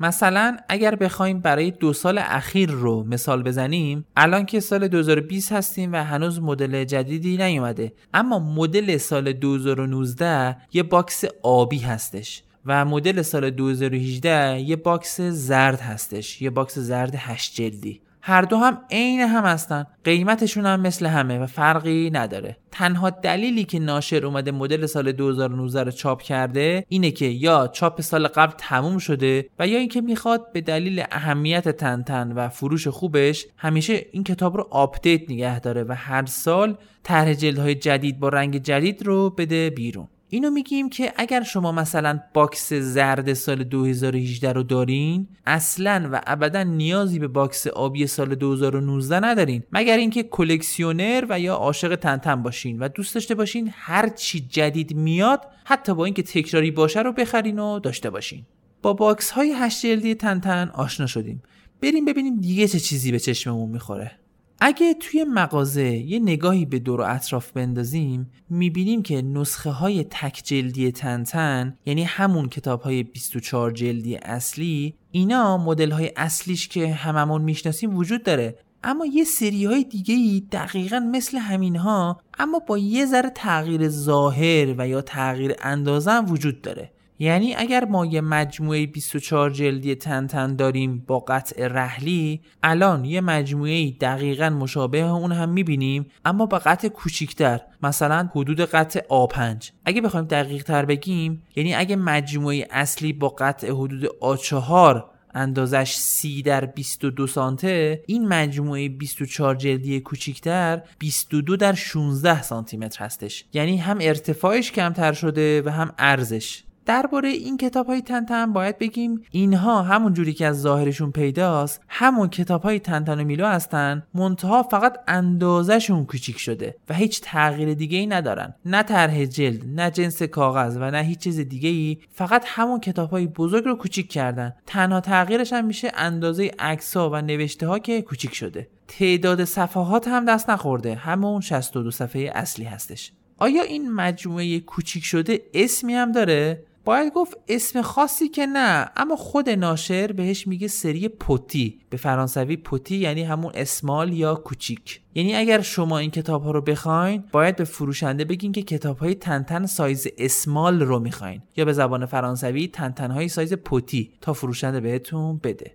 مثلا 0.00 0.56
اگر 0.68 0.94
بخوایم 0.94 1.40
برای 1.40 1.70
دو 1.70 1.92
سال 1.92 2.18
اخیر 2.18 2.70
رو 2.70 3.04
مثال 3.04 3.42
بزنیم 3.42 4.04
الان 4.16 4.46
که 4.46 4.60
سال 4.60 4.88
2020 4.88 5.52
هستیم 5.52 5.92
و 5.92 6.04
هنوز 6.04 6.40
مدل 6.40 6.84
جدیدی 6.84 7.36
نیومده 7.36 7.92
اما 8.14 8.38
مدل 8.38 8.96
سال 8.96 9.32
2019 9.32 10.56
یه 10.72 10.82
box 10.82 11.24
آبی 11.42 11.78
هستش 11.78 12.42
و 12.66 12.84
مدل 12.84 13.22
سال 13.22 13.50
2018 13.50 14.60
یه 14.60 14.76
box 14.76 15.20
زرد 15.20 15.80
هستش 15.80 16.42
یه 16.42 16.50
box 16.50 16.78
زرد 16.78 17.14
هشت 17.16 17.54
جلدی. 17.54 18.00
هر 18.28 18.42
دو 18.42 18.56
هم 18.56 18.78
عین 18.90 19.20
هم 19.20 19.44
هستن. 19.44 19.86
قیمتشون 20.04 20.66
هم 20.66 20.80
مثل 20.80 21.06
همه 21.06 21.38
و 21.38 21.46
فرقی 21.46 22.10
نداره. 22.10 22.56
تنها 22.70 23.10
دلیلی 23.10 23.64
که 23.64 23.78
ناشر 23.78 24.26
اومده 24.26 24.50
مدل 24.50 24.86
سال 24.86 25.12
2019 25.12 25.82
رو 25.82 25.90
چاپ 25.90 26.22
کرده 26.22 26.84
اینه 26.88 27.10
که 27.10 27.26
یا 27.26 27.68
چاپ 27.68 28.00
سال 28.00 28.28
قبل 28.28 28.52
تموم 28.58 28.98
شده 28.98 29.48
و 29.58 29.68
یا 29.68 29.78
اینکه 29.78 30.00
می‌خواد 30.00 30.52
به 30.52 30.60
دلیل 30.60 31.04
اهمیت 31.12 31.68
تنتن 31.68 32.32
و 32.32 32.48
فروش 32.48 32.88
خوبش 32.88 33.46
همیشه 33.56 34.06
این 34.12 34.24
کتاب 34.24 34.56
رو 34.56 34.68
update 34.70 35.30
نگه 35.30 35.60
داره 35.60 35.84
و 35.84 35.92
هر 35.92 36.26
سال 36.26 36.76
طرح 37.02 37.34
جلدهای 37.34 37.74
جدید 37.74 38.20
با 38.20 38.28
رنگ 38.28 38.62
جدید 38.62 39.06
رو 39.06 39.30
بده 39.30 39.70
بیرون. 39.70 40.08
اینو 40.28 40.50
میگیم 40.50 40.88
که 40.88 41.12
اگر 41.16 41.42
شما 41.42 41.72
مثلا 41.72 42.20
box 42.34 42.72
زرد 42.72 43.32
سال 43.32 43.64
2018 43.64 44.52
رو 44.52 44.62
دارین 44.62 45.28
اصلا 45.46 46.08
و 46.12 46.20
ابدا 46.26 46.62
نیازی 46.62 47.18
به 47.18 47.28
box 47.28 47.66
آبی 47.66 48.06
سال 48.06 48.34
2019 48.34 49.20
ندارین. 49.20 49.62
مگر 49.72 49.96
اینکه 49.96 50.22
کلکسیونر 50.22 51.26
و 51.28 51.40
یا 51.40 51.54
عاشق 51.54 51.94
تنتن 51.94 52.42
باشین 52.42 52.78
و 52.78 52.88
دوست 52.88 53.14
داشته 53.14 53.34
باشین 53.34 53.70
هر 53.72 54.08
چی 54.08 54.40
جدید 54.40 54.96
میاد 54.96 55.40
حتی 55.64 55.94
با 55.94 56.04
اینکه 56.04 56.22
تکراری 56.22 56.70
باشه 56.70 57.02
رو 57.02 57.12
بخرین 57.12 57.58
و 57.58 57.78
داشته 57.78 58.10
باشین. 58.10 58.46
با 58.82 58.92
box 58.92 59.30
های 59.30 59.54
هشت 59.56 59.86
جلدی 59.86 60.14
تنتن 60.14 60.70
آشنا 60.74 61.06
شدیم. 61.06 61.42
بریم 61.82 62.04
ببینیم 62.04 62.40
دیگه 62.40 62.68
چه 62.68 62.80
چیزی 62.80 63.12
به 63.12 63.18
چشممون 63.18 63.70
می‌خوره. 63.70 64.25
اگه 64.60 64.94
توی 64.94 65.24
مغازه 65.24 65.96
یه 65.96 66.18
نگاهی 66.18 66.64
به 66.64 66.78
دور 66.78 67.00
و 67.00 67.04
اطراف 67.04 67.52
بندازیم 67.52 68.30
می‌بینیم 68.50 69.02
که 69.02 69.22
نسخه 69.22 69.70
های 69.70 70.04
تک 70.04 70.42
جلدی 70.44 70.92
تنتن 70.92 71.76
یعنی 71.86 72.04
همون 72.04 72.48
کتاب 72.48 72.80
های 72.80 73.02
24 73.02 73.70
جلدی 73.70 74.16
اصلی 74.16 74.94
اینا 75.10 75.56
مدل 75.56 75.90
های 75.90 76.12
اصلیش 76.16 76.68
که 76.68 76.92
هممون 76.92 77.42
می‌شناسیم 77.42 77.96
وجود 77.96 78.22
داره. 78.22 78.58
اما 78.84 79.06
یه 79.06 79.24
سری 79.24 79.64
های 79.64 79.84
دیگه 79.84 80.14
ای 80.14 80.42
دقیقا 80.52 81.00
مثل 81.00 81.38
همین 81.38 81.76
ها 81.76 82.20
اما 82.38 82.58
با 82.58 82.78
یه 82.78 83.06
ذره 83.06 83.30
تغییر 83.30 83.88
ظاهر 83.88 84.74
و 84.78 84.88
یا 84.88 85.02
تغییر 85.02 85.54
اندازه 85.62 86.20
وجود 86.20 86.62
داره. 86.62 86.90
یعنی 87.18 87.54
اگر 87.54 87.84
ما 87.84 88.06
یه 88.06 88.20
مجموعه 88.20 88.86
24 88.86 89.50
جلدی 89.50 89.94
تنتن 89.94 90.56
داریم 90.56 91.04
با 91.06 91.18
قطع 91.18 91.66
رحلی 91.66 92.40
الان 92.62 93.04
یه 93.04 93.20
مجموعه 93.20 93.90
دقیقا 93.90 94.50
مشابه 94.50 94.98
اون 94.98 95.32
هم 95.32 95.48
می‌بینیم 95.48 96.06
اما 96.24 96.46
با 96.46 96.58
قطع 96.58 96.88
کوچیکتر 96.88 97.60
مثلا 97.82 98.28
حدود 98.34 98.60
قطع 98.60 99.00
A5 99.00 99.70
اگه 99.84 100.00
بخوایم 100.00 100.26
دقیق 100.26 100.62
تر 100.62 100.84
بگیم 100.84 101.42
یعنی 101.56 101.74
اگه 101.74 101.96
مجموعه 101.96 102.66
اصلی 102.70 103.12
با 103.12 103.28
قطع 103.28 103.70
حدود 103.70 104.06
A4 104.06 105.16
اندازش 105.36 105.94
30 105.94 106.42
در 106.42 106.64
22 106.64 107.26
سانته 107.26 108.02
این 108.06 108.28
مجموعه 108.28 108.88
24 108.88 109.54
جلدی 109.54 110.00
کوچیکتر 110.00 110.82
22 110.98 111.56
در 111.56 111.74
16 111.74 112.42
سانتی 112.42 112.76
متر 112.76 113.04
هستش. 113.04 113.44
یعنی 113.52 113.76
هم 113.76 113.98
ارتفاعش 114.00 114.72
کمتر 114.72 115.12
شده 115.12 115.62
و 115.62 115.68
هم 115.68 115.92
ارزش. 115.98 116.65
درباره 116.86 117.28
این 117.28 117.56
کتاب 117.56 117.86
های 117.86 118.02
تنتن 118.02 118.52
باید 118.52 118.78
بگیم 118.78 119.22
اینها 119.30 119.82
همون 119.82 120.12
جوری 120.12 120.32
که 120.32 120.46
از 120.46 120.60
ظاهرشون 120.60 121.10
پیداست 121.12 121.80
همون 121.88 122.28
کتاب 122.28 122.62
های 122.62 122.78
تنتن 122.78 123.20
و 123.20 123.24
میلو 123.24 123.46
هستن 123.46 124.02
منتها 124.14 124.62
فقط 124.62 124.98
اندازشون 125.08 126.06
کوچیک 126.06 126.38
شده 126.38 126.76
و 126.88 126.94
هیچ 126.94 127.20
تغییر 127.22 127.74
دیگه 127.74 127.98
ای 127.98 128.06
ندارن. 128.06 128.54
نه 128.64 128.82
طرح 128.82 129.24
جلد 129.24 129.62
نه 129.66 129.90
جنس 129.90 130.22
کاغذ 130.22 130.76
و 130.80 130.90
نه 130.90 131.02
هیچ 131.02 131.18
چیز 131.18 131.40
دیگه 131.40 131.68
ای 131.68 131.98
فقط 132.12 132.44
همون 132.46 132.80
کتاب 132.80 133.10
های 133.10 133.26
بزرگ 133.26 133.64
رو 133.64 133.74
کوچیک 133.74 134.10
کردن. 134.12 134.52
تنها 134.66 135.00
تغییرش 135.00 135.52
هم 135.52 135.64
میشه 135.64 135.92
اندازه 135.94 136.50
عکس 136.58 136.96
و 136.96 137.20
نوشته 137.20 137.66
ها 137.66 137.78
که 137.78 138.02
کوچیک 138.02 138.34
شده. 138.34 138.68
تعداد 138.88 139.44
صفحات 139.44 140.08
هم 140.08 140.24
دست 140.24 140.50
نخورده. 140.50 140.94
همون 140.94 141.40
62 141.40 141.90
صفحه 141.90 142.32
اصلی 142.34 142.64
هستش. 142.64 143.12
آیا 143.38 143.62
این 143.62 143.92
مجموعه 143.92 144.60
کوچیک 144.60 145.04
شده 145.04 145.42
اسمی 145.54 145.94
هم 145.94 146.12
داره؟ 146.12 146.62
باید 146.86 147.12
گفت 147.12 147.36
اسم 147.48 147.82
خاصی 147.82 148.28
که 148.28 148.46
نه 148.46 148.90
اما 148.96 149.16
خود 149.16 149.50
ناشر 149.50 150.12
بهش 150.12 150.46
میگه 150.46 150.68
سری 150.68 151.08
پوتی. 151.08 151.78
به 151.90 151.96
فرانسوی 151.96 152.56
پوتی 152.56 152.96
یعنی 152.96 153.22
همون 153.22 153.52
اسمال 153.54 154.12
یا 154.12 154.34
کوچیک. 154.34 155.00
یعنی 155.14 155.34
اگر 155.34 155.60
شما 155.60 155.98
این 155.98 156.10
کتاب 156.10 156.42
ها 156.42 156.50
رو 156.50 156.62
بخواین 156.62 157.24
باید 157.32 157.56
به 157.56 157.64
فروشنده 157.64 158.24
بگین 158.24 158.52
که 158.52 158.62
کتاب 158.62 158.98
های 158.98 159.14
تنتن 159.14 159.66
سایز 159.66 160.06
اسمال 160.18 160.82
رو 160.82 160.98
می‌خواین. 160.98 161.42
یا 161.56 161.64
به 161.64 161.72
زبان 161.72 162.06
فرانسوی 162.06 162.68
تنتن 162.68 163.10
های 163.10 163.28
سایز 163.28 163.54
پوتی 163.54 164.12
تا 164.20 164.32
فروشنده 164.32 164.80
بهتون 164.80 165.40
بده. 165.42 165.72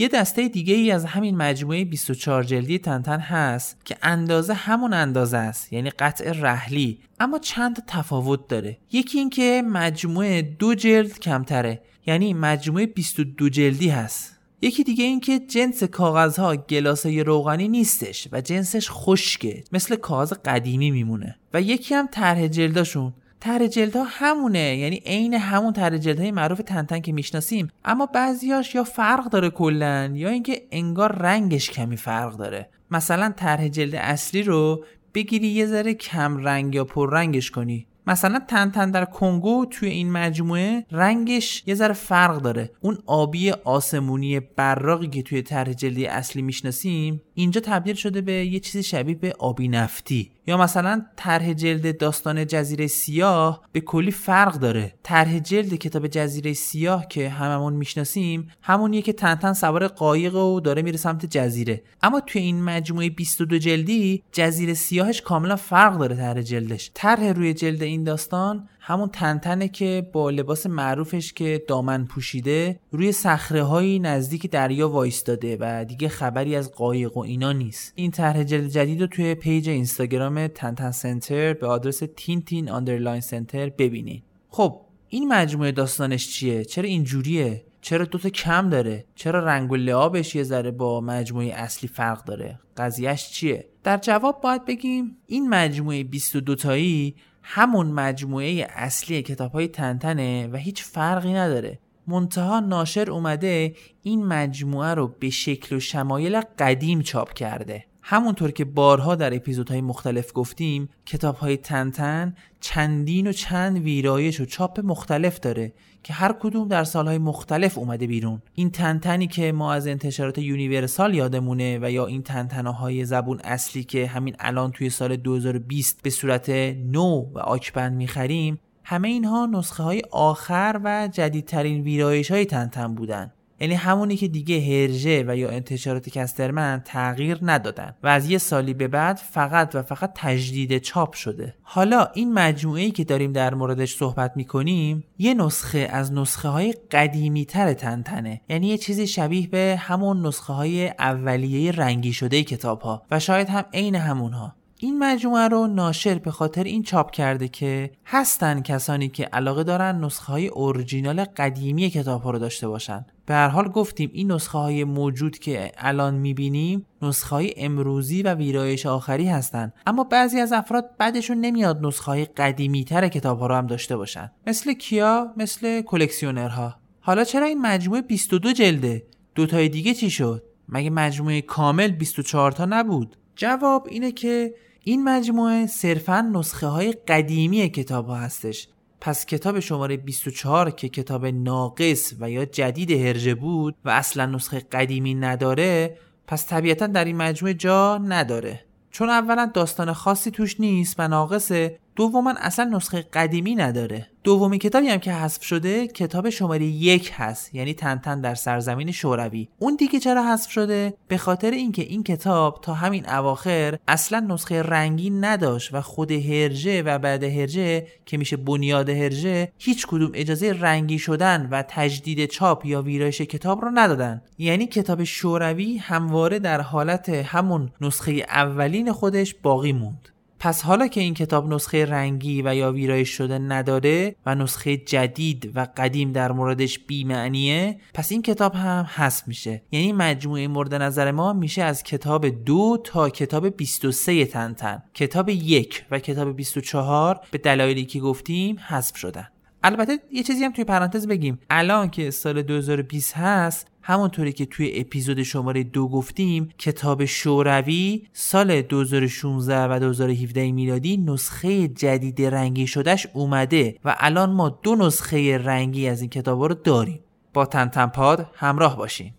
یه 0.00 0.08
دسته 0.08 0.48
دیگه 0.48 0.74
ای 0.74 0.90
از 0.90 1.04
همین 1.04 1.36
مجموعه 1.36 1.84
24 1.84 2.42
جلدی 2.42 2.78
تنتن 2.78 3.20
هست 3.20 3.76
که 3.84 3.96
اندازه 4.02 4.54
همون 4.54 4.92
اندازه 4.92 5.36
است 5.36 5.72
یعنی 5.72 5.90
قطع 5.90 6.32
رحلی. 6.32 6.98
اما 7.20 7.38
چند 7.38 7.84
تفاوت 7.86 8.48
داره. 8.48 8.78
یکی 8.92 9.18
اینکه 9.18 9.62
مجموعه 9.66 10.42
دو 10.42 10.74
جلد 10.74 11.18
کمتره 11.18 11.82
یعنی 12.06 12.34
مجموعه 12.34 12.86
22 12.86 13.48
جلدی 13.48 13.88
هست. 13.88 14.38
یکی 14.62 14.84
دیگه 14.84 15.04
این 15.04 15.20
که 15.20 15.38
جنس 15.38 15.84
کاغذها 15.84 16.56
گلاسه 16.56 17.22
روغنی 17.22 17.68
نیستش 17.68 18.28
و 18.32 18.40
جنسش 18.40 18.88
خشکه 18.90 19.64
مثل 19.72 19.96
کاغذ 19.96 20.32
قدیمی 20.32 20.90
میمونه. 20.90 21.36
و 21.54 21.62
یکی 21.62 21.94
هم 21.94 22.08
طرح 22.12 22.46
جلداشون. 22.46 23.12
طرح 23.40 23.66
جلدها 23.66 24.04
همونه. 24.08 24.76
یعنی 24.76 25.02
عین 25.06 25.34
همون 25.34 25.72
طرح 25.72 25.96
جلدهای 25.96 26.30
معروف 26.30 26.58
تنتن 26.58 27.00
که 27.00 27.12
می‌شناسیم. 27.12 27.68
اما 27.84 28.06
بعضیاش 28.06 28.74
یا 28.74 28.84
فرق 28.84 29.24
داره 29.24 29.50
کلا 29.50 30.10
یا 30.14 30.28
اینکه 30.28 30.62
انگار 30.70 31.12
رنگش 31.12 31.70
کمی 31.70 31.96
فرق 31.96 32.36
داره. 32.36 32.68
مثلا 32.90 33.32
طرح 33.36 33.68
جلد 33.68 33.94
اصلی 33.94 34.42
رو 34.42 34.84
بگیری 35.14 35.48
یه 35.48 35.66
ذره 35.66 35.94
کم 35.94 36.36
رنگ 36.36 36.74
یا 36.74 36.84
پر 36.84 37.12
رنگش 37.12 37.50
کنی. 37.50 37.86
مثلا 38.06 38.40
تن 38.48 38.70
تن 38.70 38.90
در 38.90 39.04
کنگو 39.04 39.66
توی 39.70 39.88
این 39.88 40.12
مجموعه 40.12 40.84
رنگش 40.90 41.62
یه 41.66 41.74
ذره 41.74 41.92
فرق 41.92 42.36
داره. 42.36 42.70
اون 42.80 42.98
آبی 43.06 43.50
آسمونی 43.50 44.40
براقی 44.40 45.08
که 45.08 45.22
توی 45.22 45.42
طرح 45.42 45.72
جلدی 45.72 46.06
اصلی 46.06 46.42
می‌شناسیم 46.42 47.22
اینجا 47.38 47.60
تبدیل 47.60 47.94
شده 47.94 48.20
به 48.20 48.32
یه 48.32 48.60
چیزی 48.60 48.82
شبیه 48.82 49.14
به 49.14 49.34
آبی 49.38 49.68
نفتی. 49.68 50.30
یا 50.46 50.56
مثلا 50.56 51.02
طرح 51.16 51.52
جلد 51.52 51.98
داستان 51.98 52.46
جزیره 52.46 52.86
سیاه 52.86 53.62
به 53.72 53.80
کلی 53.80 54.10
فرق 54.10 54.54
داره. 54.54 54.94
طرح 55.02 55.38
جلد 55.38 55.74
کتاب 55.74 56.06
جزیره 56.06 56.52
سیاه 56.52 57.08
که 57.08 57.28
هممون 57.28 57.72
می‌شناسیم 57.72 58.48
همونیه 58.62 59.02
که 59.02 59.12
تنتن 59.12 59.52
سوار 59.52 59.88
قایق 59.88 60.34
و 60.34 60.60
داره 60.60 60.82
میره 60.82 60.96
سمت 60.96 61.26
جزیره. 61.26 61.82
اما 62.02 62.20
توی 62.20 62.42
این 62.42 62.62
مجموعه 62.62 63.10
22 63.10 63.58
جلدی 63.58 64.22
جزیره 64.32 64.74
سیاهش 64.74 65.20
کاملا 65.20 65.56
فرق 65.56 65.98
داره 65.98 66.16
طرح 66.16 66.42
جلدش. 66.42 66.90
طرح 66.94 67.32
روی 67.32 67.54
جلد 67.54 67.82
این 67.82 68.04
داستان 68.04 68.68
همون 68.88 69.08
تنتنه 69.08 69.68
که 69.68 70.10
با 70.12 70.30
لباس 70.30 70.66
معروفش 70.66 71.32
که 71.32 71.64
دامن 71.68 72.04
پوشیده 72.04 72.80
روی 72.90 73.12
صخره 73.12 73.62
هایی 73.62 73.98
نزدیک 73.98 74.50
دریا 74.50 74.88
وایستاده 74.88 75.56
و 75.60 75.84
دیگه 75.84 76.08
خبری 76.08 76.56
از 76.56 76.72
قایق 76.72 77.16
و 77.16 77.20
اینا 77.20 77.52
نیست. 77.52 77.92
این 77.96 78.10
طرح 78.10 78.44
جدید 78.44 79.00
رو 79.00 79.06
توی 79.06 79.34
پیج 79.34 79.68
اینستاگرام 79.68 80.46
تنتن 80.46 80.90
سنتر 80.90 81.52
به 81.52 81.66
آدرس 81.66 82.02
tintin 82.46 82.70
underline 82.70 83.20
center 83.20 83.68
ببینید 83.68 84.22
خب 84.48 84.80
این 85.08 85.28
مجموعه 85.28 85.72
داستانش 85.72 86.28
چیه؟ 86.28 86.64
چرا 86.64 86.84
اینجوریه؟ 86.84 87.64
چرا 87.80 88.04
دوتا 88.04 88.28
کم 88.28 88.68
داره؟ 88.68 89.04
چرا 89.14 89.44
رنگ 89.44 89.72
و 89.72 89.76
لعابش 89.76 90.34
یه 90.34 90.42
ذره 90.42 90.70
با 90.70 91.00
مجموعه 91.00 91.54
اصلی 91.54 91.88
فرق 91.88 92.24
داره؟ 92.24 92.60
قضیهش 92.76 93.30
چیه؟ 93.30 93.66
در 93.84 93.96
جواب 93.96 94.40
باید 94.40 94.64
بگیم 94.64 95.16
این 95.26 95.48
مجموعه 95.48 96.04
22 96.04 96.54
تایی 96.54 97.14
همون 97.50 97.86
مجموعه 97.86 98.66
اصلی 98.70 99.22
کتاب 99.22 99.52
های 99.52 99.68
تنتنه 99.68 100.48
و 100.52 100.56
هیچ 100.56 100.84
فرقی 100.84 101.32
نداره. 101.32 101.78
منتها 102.06 102.60
ناشر 102.60 103.10
اومده 103.10 103.74
این 104.02 104.24
مجموعه 104.24 104.94
رو 104.94 105.08
به 105.18 105.30
شکل 105.30 105.76
و 105.76 105.80
شمایل 105.80 106.40
قدیم 106.58 107.02
چاپ 107.02 107.32
کرده. 107.32 107.84
همونطور 108.02 108.50
که 108.50 108.64
بارها 108.64 109.14
در 109.14 109.34
اپیزودهای 109.34 109.80
مختلف 109.80 110.30
گفتیم 110.34 110.88
کتاب 111.06 111.36
های 111.36 111.56
تنتن 111.56 112.34
چندین 112.60 113.26
و 113.26 113.32
چند 113.32 113.78
ویرایش 113.78 114.40
و 114.40 114.44
چاپ 114.44 114.80
مختلف 114.80 115.40
داره. 115.40 115.72
که 116.02 116.12
هر 116.12 116.32
کدوم 116.40 116.68
در 116.68 116.84
سالهای 116.84 117.18
مختلف 117.18 117.78
اومده 117.78 118.06
بیرون. 118.06 118.42
این 118.54 118.70
تنتنی 118.70 119.26
که 119.26 119.52
ما 119.52 119.72
از 119.72 119.86
انتشارات 119.86 120.38
یونیورسال 120.38 121.14
یادمونه 121.14 121.78
و 121.82 121.90
یا 121.90 122.06
این 122.06 122.22
تنتناهای 122.22 123.04
زبون 123.04 123.40
اصلی 123.44 123.84
که 123.84 124.06
همین 124.06 124.36
الان 124.38 124.70
توی 124.70 124.90
سال 124.90 125.16
2020 125.16 126.02
به 126.02 126.10
صورت 126.10 126.48
نو 126.90 127.26
و 127.34 127.38
آکبند 127.38 127.96
می‌خریم 127.96 128.58
همه 128.84 129.08
اینها 129.08 129.46
نسخه 129.46 129.82
های 129.82 130.02
آخر 130.10 130.80
و 130.84 131.08
جدیدترین 131.12 131.82
ویرایش 131.82 132.30
های 132.30 132.44
تنتن 132.44 132.94
بودن. 132.94 133.32
یعنی 133.60 133.74
همونی 133.74 134.16
که 134.16 134.28
دیگه 134.28 134.60
هرژه 134.60 135.24
و 135.28 135.36
یا 135.36 135.50
انتشارات 135.50 136.08
کسترمن 136.08 136.82
تغییر 136.84 137.38
ندادن 137.42 137.94
و 138.02 138.06
از 138.06 138.30
یه 138.30 138.38
سالی 138.38 138.74
به 138.74 138.88
بعد 138.88 139.16
فقط 139.16 139.74
و 139.74 139.82
فقط 139.82 140.12
تجدید 140.14 140.78
چاپ 140.78 141.12
شده. 141.12 141.54
حالا 141.62 142.08
این 142.14 142.32
مجموعه 142.32 142.90
که 142.90 143.04
داریم 143.04 143.32
در 143.32 143.54
موردش 143.54 143.96
صحبت 143.96 144.32
می‌کنیم 144.36 145.04
یه 145.18 145.34
نسخه 145.34 145.88
از 145.90 146.12
نسخه 146.12 146.48
های 146.48 146.74
قدیمی 146.90 147.44
تر 147.44 147.72
تنتنه. 147.72 148.40
یعنی 148.48 148.66
یه 148.66 148.78
چیزی 148.78 149.06
شبیه 149.06 149.48
به 149.48 149.76
همون 149.78 150.26
نسخه 150.26 150.52
های 150.52 150.88
اولیه 150.88 151.72
رنگی 151.72 152.12
شده 152.12 152.42
کتاب 152.44 152.80
ها 152.80 153.02
و 153.10 153.20
شاید 153.20 153.48
هم 153.48 153.64
عین 153.74 153.94
همونها. 153.94 154.57
این 154.80 154.98
مجموعه 154.98 155.48
رو 155.48 155.66
ناشر 155.66 156.18
به 156.18 156.30
خاطر 156.30 156.64
این 156.64 156.82
چاپ 156.82 157.10
کرده 157.10 157.48
که 157.48 157.90
هستن 158.06 158.60
کسانی 158.60 159.08
که 159.08 159.24
علاقه 159.24 159.64
دارن 159.64 160.04
نسخه 160.04 160.32
های 160.32 160.48
اورجینال 160.48 161.24
قدیمی 161.24 161.90
کتاب 161.90 162.22
ها 162.22 162.30
رو 162.30 162.38
داشته 162.38 162.68
باشن. 162.68 163.06
به 163.26 163.34
هر 163.34 163.48
حال 163.48 163.68
گفتیم 163.68 164.10
این 164.12 164.32
نسخه 164.32 164.58
های 164.58 164.84
موجود 164.84 165.38
که 165.38 165.72
الان 165.78 166.14
می‌بینیم 166.14 166.86
نسخه 167.02 167.30
های 167.30 167.54
امروزی 167.56 168.22
و 168.22 168.34
ویرایش 168.34 168.86
آخری 168.86 169.28
هستند 169.28 169.72
اما 169.86 170.04
بعضی 170.04 170.40
از 170.40 170.52
افراد 170.52 170.90
بعدشون 170.98 171.38
نمیاد 171.38 171.86
نسخه 171.86 172.06
های 172.06 172.24
قدیمی 172.24 172.84
تر 172.84 173.08
کتاب 173.08 173.38
ها 173.38 173.46
رو 173.46 173.54
هم 173.54 173.66
داشته 173.66 173.96
باشن. 173.96 174.30
مثل 174.46 174.72
کیا؟ 174.72 175.32
مثل 175.36 175.82
کلکسیونرها. 175.82 176.74
حالا 177.00 177.24
چرا 177.24 177.46
این 177.46 177.60
مجموعه 177.60 178.02
22 178.02 178.52
جلده؟ 178.52 179.06
دوتای 179.34 179.68
دیگه 179.68 179.94
چی 179.94 180.10
شد؟ 180.10 180.42
مگه 180.68 180.90
مجموعه 180.90 181.40
کامل 181.40 181.88
24 181.90 182.52
تا 182.52 182.64
نبود؟ 182.64 183.16
جواب 183.36 183.86
اینه 183.90 184.12
که 184.12 184.54
این 184.80 185.04
مجموعه 185.04 185.66
صرفا 185.66 186.30
نسخه 186.34 186.66
های 186.66 186.92
قدیمی 186.92 187.68
کتاب 187.68 188.06
ها 188.06 188.16
هستش. 188.16 188.68
پس 189.00 189.26
کتاب 189.26 189.60
شماره 189.60 189.96
24 189.96 190.70
که 190.70 190.88
کتاب 190.88 191.26
ناقص 191.26 192.14
و 192.20 192.30
یا 192.30 192.44
جدید 192.44 192.90
هرجه 192.90 193.34
بود 193.34 193.74
و 193.84 193.90
اصلا 193.90 194.26
نسخه 194.26 194.60
قدیمی 194.60 195.14
نداره 195.14 195.98
پس 196.26 196.46
طبیعتا 196.46 196.86
در 196.86 197.04
این 197.04 197.16
مجموعه 197.16 197.54
جا 197.54 197.98
نداره. 197.98 198.64
چون 198.90 199.10
اولا 199.10 199.50
داستان 199.54 199.92
خاصی 199.92 200.30
توش 200.30 200.60
نیست 200.60 200.94
و 200.98 201.08
ناقصه 201.08 201.78
دوما 201.98 202.34
اصلا 202.40 202.64
نسخه 202.64 203.02
قدیمی 203.12 203.54
نداره. 203.54 204.06
دومی 204.24 204.58
کتابی 204.58 204.88
هم 204.88 204.98
که 204.98 205.12
حذف 205.12 205.44
شده 205.44 205.86
کتاب 205.86 206.30
شماره 206.30 206.64
یک 206.64 207.12
هست 207.14 207.54
یعنی 207.54 207.74
تنتن 207.74 208.20
در 208.20 208.34
سرزمین 208.34 208.90
شوروی. 208.90 209.48
اون 209.58 209.76
دیگه 209.76 210.00
چرا 210.00 210.32
حذف 210.32 210.50
شده؟ 210.50 210.94
به 211.08 211.16
خاطر 211.16 211.50
اینکه 211.50 211.82
این 211.82 212.02
کتاب 212.02 212.60
تا 212.62 212.74
همین 212.74 213.08
اواخر 213.08 213.78
اصلا 213.88 214.20
نسخه 214.20 214.62
رنگی 214.62 215.10
نداشت 215.10 215.74
و 215.74 215.80
خود 215.80 216.10
هرجه 216.10 216.82
و 216.82 216.98
بعد 216.98 217.24
هرجه 217.24 217.86
که 218.06 218.16
میشه 218.16 218.36
بنیاد 218.36 218.88
هرجه 218.88 219.52
هیچ 219.58 219.86
کدوم 219.86 220.10
اجازه 220.14 220.52
رنگی 220.52 220.98
شدن 220.98 221.48
و 221.50 221.62
تجدید 221.68 222.26
چاپ 222.26 222.66
یا 222.66 222.82
ویرایش 222.82 223.20
کتاب 223.20 223.64
رو 223.64 223.70
ندادن. 223.74 224.22
یعنی 224.38 224.66
کتاب 224.66 225.04
شوروی 225.04 225.76
همواره 225.76 226.38
در 226.38 226.60
حالت 226.60 227.08
همون 227.08 227.70
نسخه 227.80 228.12
اولین 228.28 228.92
خودش 228.92 229.34
باقی 229.42 229.72
موند. 229.72 230.08
پس 230.40 230.62
حالا 230.62 230.86
که 230.86 231.00
این 231.00 231.14
کتاب 231.14 231.52
نسخه 231.52 231.84
رنگی 231.84 232.42
و 232.42 232.54
یا 232.54 232.72
ویرایش 232.72 233.10
شده 233.10 233.38
نداره 233.38 234.16
و 234.26 234.34
نسخه 234.34 234.76
جدید 234.76 235.52
و 235.54 235.66
قدیم 235.76 236.12
در 236.12 236.32
موردش 236.32 236.78
بیمعنیه 236.78 237.80
پس 237.94 238.12
این 238.12 238.22
کتاب 238.22 238.54
هم 238.54 238.86
حذف 238.94 239.28
میشه. 239.28 239.62
یعنی 239.72 239.92
مجموعه 239.92 240.48
مورد 240.48 240.74
نظر 240.74 241.10
ما 241.10 241.32
میشه 241.32 241.62
از 241.62 241.82
کتاب 241.82 242.28
دو 242.28 242.78
تا 242.84 243.10
کتاب 243.10 243.56
23 243.56 244.24
تنتن 244.24 244.82
کتاب 244.94 245.28
یک 245.28 245.84
و 245.90 245.98
کتاب 245.98 246.36
24 246.36 247.20
به 247.30 247.38
دلایلی 247.38 247.84
که 247.84 248.00
گفتیم 248.00 248.56
حذف 248.68 248.96
شدن. 248.96 249.28
البته 249.62 249.98
یه 250.12 250.22
چیزی 250.22 250.44
هم 250.44 250.52
توی 250.52 250.64
پرانتز 250.64 251.06
بگیم. 251.06 251.38
الان 251.50 251.90
که 251.90 252.10
سال 252.10 252.42
2020 252.42 253.16
هست 253.16 253.66
همونطوری 253.88 254.32
که 254.32 254.46
توی 254.46 254.72
اپیزود 254.74 255.22
شماره 255.22 255.64
دو 255.64 255.88
گفتیم 255.88 256.48
کتاب 256.58 257.04
شوروی 257.04 258.06
سال 258.12 258.62
2016 258.62 259.64
و 259.64 259.78
2017 259.78 260.52
میلادی 260.52 260.96
نسخه 260.96 261.68
جدید 261.68 262.22
رنگی 262.22 262.66
شدهش 262.66 263.06
اومده 263.12 263.78
و 263.84 263.96
الان 263.98 264.30
ما 264.30 264.48
دو 264.48 264.76
نسخه 264.76 265.38
رنگی 265.38 265.88
از 265.88 266.00
این 266.00 266.10
کتاب 266.10 266.42
رو 266.42 266.54
داریم. 266.54 267.00
با 267.34 267.46
تنتنپاد 267.46 268.26
همراه 268.34 268.76
باشین. 268.76 269.12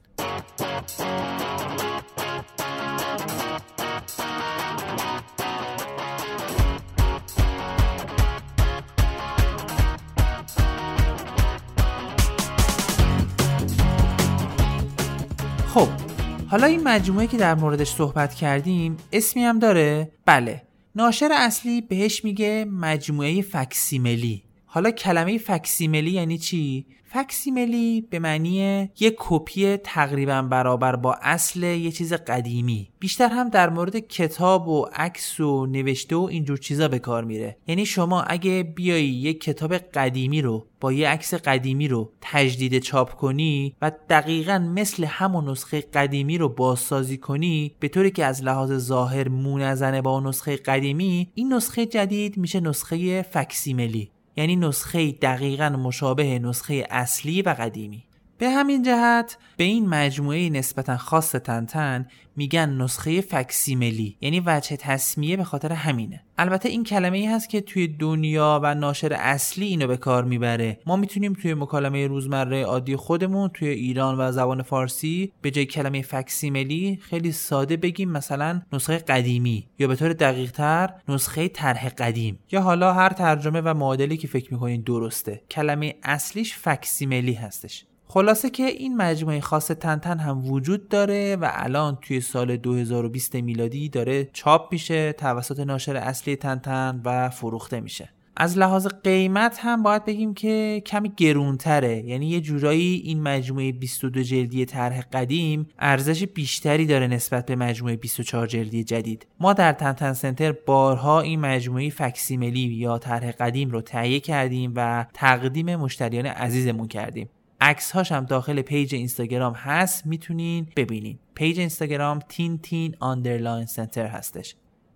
حالا 16.52 16.68
این 16.68 16.84
مجموعه 16.84 17.28
که 17.28 17.38
در 17.38 17.56
موردش 17.56 17.89
صحبت 17.89 18.34
کردیم 18.36 18.97
اسمی 19.12 19.43
هم 19.43 19.60
داره؟ 19.60 20.12
بله 20.26 20.62
ناشر 20.95 21.30
اصلی 21.34 21.82
بهش 21.82 22.24
میگه 22.24 22.66
مجموعه 22.72 23.41
فکسیملی 23.41 24.43
حالا 24.72 24.91
کلمه 24.91 25.38
فکسیملی 25.38 26.11
یعنی 26.11 26.38
چی؟ 26.38 26.86
فکسیملی 27.05 28.01
به 28.09 28.20
معنی 28.20 28.89
یک 28.99 29.15
کپی 29.17 29.78
تقریبا 29.78 30.41
برابر 30.41 30.95
با 30.95 31.13
اصل 31.22 31.63
یه 31.63 31.91
چیز 31.91 32.13
قدیمی. 32.13 32.89
بیشتر 32.99 33.30
هم 33.30 33.49
در 33.49 33.70
مورد 33.70 33.99
کتاب 33.99 34.67
و 34.67 34.86
عکس 34.95 35.39
و 35.39 35.65
نوشته 35.65 36.15
و 36.15 36.22
اینجور 36.32 36.57
چیزا 36.57 36.88
به 36.88 36.99
کار 36.99 37.24
میره. 37.24 37.57
یعنی 37.67 37.86
شما 37.86 38.22
اگه 38.22 38.63
بیایی 38.76 39.07
یک 39.07 39.41
کتاب 39.41 39.74
قدیمی 39.74 40.41
رو 40.41 40.65
با 40.82 40.93
یه 40.93 41.09
عکس 41.09 41.34
قدیمی 41.34 41.88
رو 41.88 42.11
تجدید 42.22 42.80
چاپ 42.80 43.11
کنی 43.13 43.76
و 43.82 43.91
دقیقا 44.09 44.59
مثل 44.76 45.03
همون 45.03 45.49
نسخه 45.49 45.82
قدیمی 45.82 46.38
رو 46.38 46.49
بازسازی 46.49 47.17
کنی 47.17 47.76
به 47.80 47.88
طوری 47.88 48.11
که 48.11 48.26
از 48.26 48.43
لحاظ 48.43 48.72
ظاهر 48.74 49.30
مونزنه 49.30 50.01
با 50.01 50.20
نسخه 50.20 50.55
قدیمی 50.55 51.30
این 51.36 51.53
نسخه 51.53 51.86
جدید 51.86 52.38
میشه 52.38 52.59
نسخه 52.59 53.22
فکسیملی. 53.22 54.11
یعنی 54.40 54.56
نسخه 54.56 55.12
دقیقا 55.12 55.70
مشابه 55.70 56.40
نسخه 56.40 56.88
اصلی 56.90 57.42
و 57.42 57.50
قدیمی. 57.50 58.04
به 58.40 58.50
همین 58.50 58.84
جهت 58.84 59.38
به 59.58 59.64
این 59.64 59.90
مجموعه 59.90 60.50
نسبتا 60.50 60.98
خاص 60.98 61.32
تنتن 61.32 62.08
میگن 62.36 62.70
نسخه 62.70 63.22
فکسیملی 63.22 64.18
یعنی 64.22 64.44
وجه 64.46 64.76
تصمیه 64.76 65.38
به 65.38 65.44
خاطر 65.44 65.72
همینه. 65.72 66.24
البته 66.38 66.70
این 66.70 66.84
کلمه 66.84 67.18
ای 67.18 67.26
هست 67.26 67.50
که 67.50 67.62
توی 67.62 67.88
دنیا 67.88 68.60
و 68.64 68.76
ناشر 68.76 69.14
اصلی 69.14 69.66
اینو 69.66 69.88
به 69.88 69.98
کار 69.98 70.24
می‌بره. 70.24 70.80
ما 70.86 70.96
می‌تونیم 70.96 71.34
توی 71.34 71.54
مکالمه 71.54 72.08
روزمره 72.08 72.64
عادی 72.64 72.96
خودمون 72.96 73.50
توی 73.50 73.68
ایران 73.68 74.20
و 74.20 74.32
زبان 74.32 74.62
فارسی 74.62 75.32
به 75.42 75.52
جای 75.52 75.66
کلمه 75.66 76.02
فکسیملی 76.02 77.00
خیلی 77.02 77.32
ساده 77.32 77.78
بگیم 77.78 78.12
مثلا 78.12 78.62
نسخه 78.74 78.98
قدیمی 78.98 79.68
یا 79.80 79.88
به 79.88 79.96
طور 79.96 80.14
دقیق 80.14 80.52
تر 80.52 80.94
نسخه 81.08 81.48
طرح 81.48 81.90
قدیم. 81.90 82.40
یا 82.52 82.62
حالا 82.62 82.94
هر 82.94 83.10
ترجمه 83.10 83.62
و 83.62 83.74
معادلی 83.74 84.18
که 84.18 84.28
فکر 84.28 84.54
می‌کنین 84.54 84.82
درسته. 84.82 85.42
کلمه 85.52 85.96
اصلیش 86.04 86.56
فکسیملی 86.56 87.34
هستش. 87.34 87.86
خلاصه 88.12 88.49
که 88.49 88.64
این 88.64 88.97
مجموعه 88.97 89.39
خاص 89.39 89.68
تنتن 89.68 90.20
هم 90.20 90.45
وجود 90.51 90.89
داره 90.89 91.36
و 91.36 91.51
الان 91.53 91.97
توی 92.01 92.22
سال 92.22 92.57
2020 92.57 93.36
میلادی 93.36 93.89
داره 93.89 94.30
چاپ 94.34 94.72
میشه 94.72 95.14
توسط 95.14 95.60
ناشر 95.60 95.95
اصلی 95.95 96.36
تنتن 96.36 97.01
و 97.05 97.30
فروخته 97.30 97.80
میشه. 97.80 98.10
از 98.38 98.57
لحاظ 98.57 98.88
قیمت 98.88 99.57
هم 99.60 99.84
باید 99.84 100.05
بگیم 100.05 100.34
که 100.34 100.84
کمی 100.86 101.12
گرونتره. 101.18 102.05
یعنی 102.05 102.28
یه 102.30 102.41
جورایی 102.41 103.01
این 103.05 103.22
مجموعه 103.22 103.72
22 103.72 104.24
جلدی 104.24 104.66
طرح 104.66 105.01
قدیم 105.01 105.68
ارزش 105.80 106.24
بیشتری 106.24 106.86
داره 106.86 107.07
نسبت 107.07 107.45
به 107.45 107.55
مجموعه 107.55 107.95
24 107.95 108.47
جلدی 108.47 108.84
جدید. 108.84 109.28
ما 109.39 109.53
در 109.53 109.74
تنتن 109.74 110.14
سنتر 110.14 110.51
بارها 110.51 111.22
این 111.22 111.39
مجموعه 111.39 111.89
فکسیملی 111.89 112.60
یا 112.60 112.97
طرح 112.97 113.32
قدیم 113.32 113.72
رو 113.72 113.82
تهیه 113.82 114.20
کردیم 114.20 114.74
و 114.76 115.05
تقدیم 115.14 115.76
مشتریان 115.76 116.26
عزیزمون 116.26 116.88
کردیم. 116.88 117.30
عکس 117.62 117.91
هاش 117.91 118.12
هم 118.12 118.26
داخل 118.26 118.62
پیج 118.62 118.95
اینستاگرام 118.95 119.53
هست 119.53 120.05
می‌تونین 120.05 120.68
ببینین. 120.76 121.20
پیج 121.36 121.60
اینستاگرام 121.60 122.20
tintin 122.30 122.95
underline 122.99 123.66
center 123.66 124.07
هستش. 124.07 124.55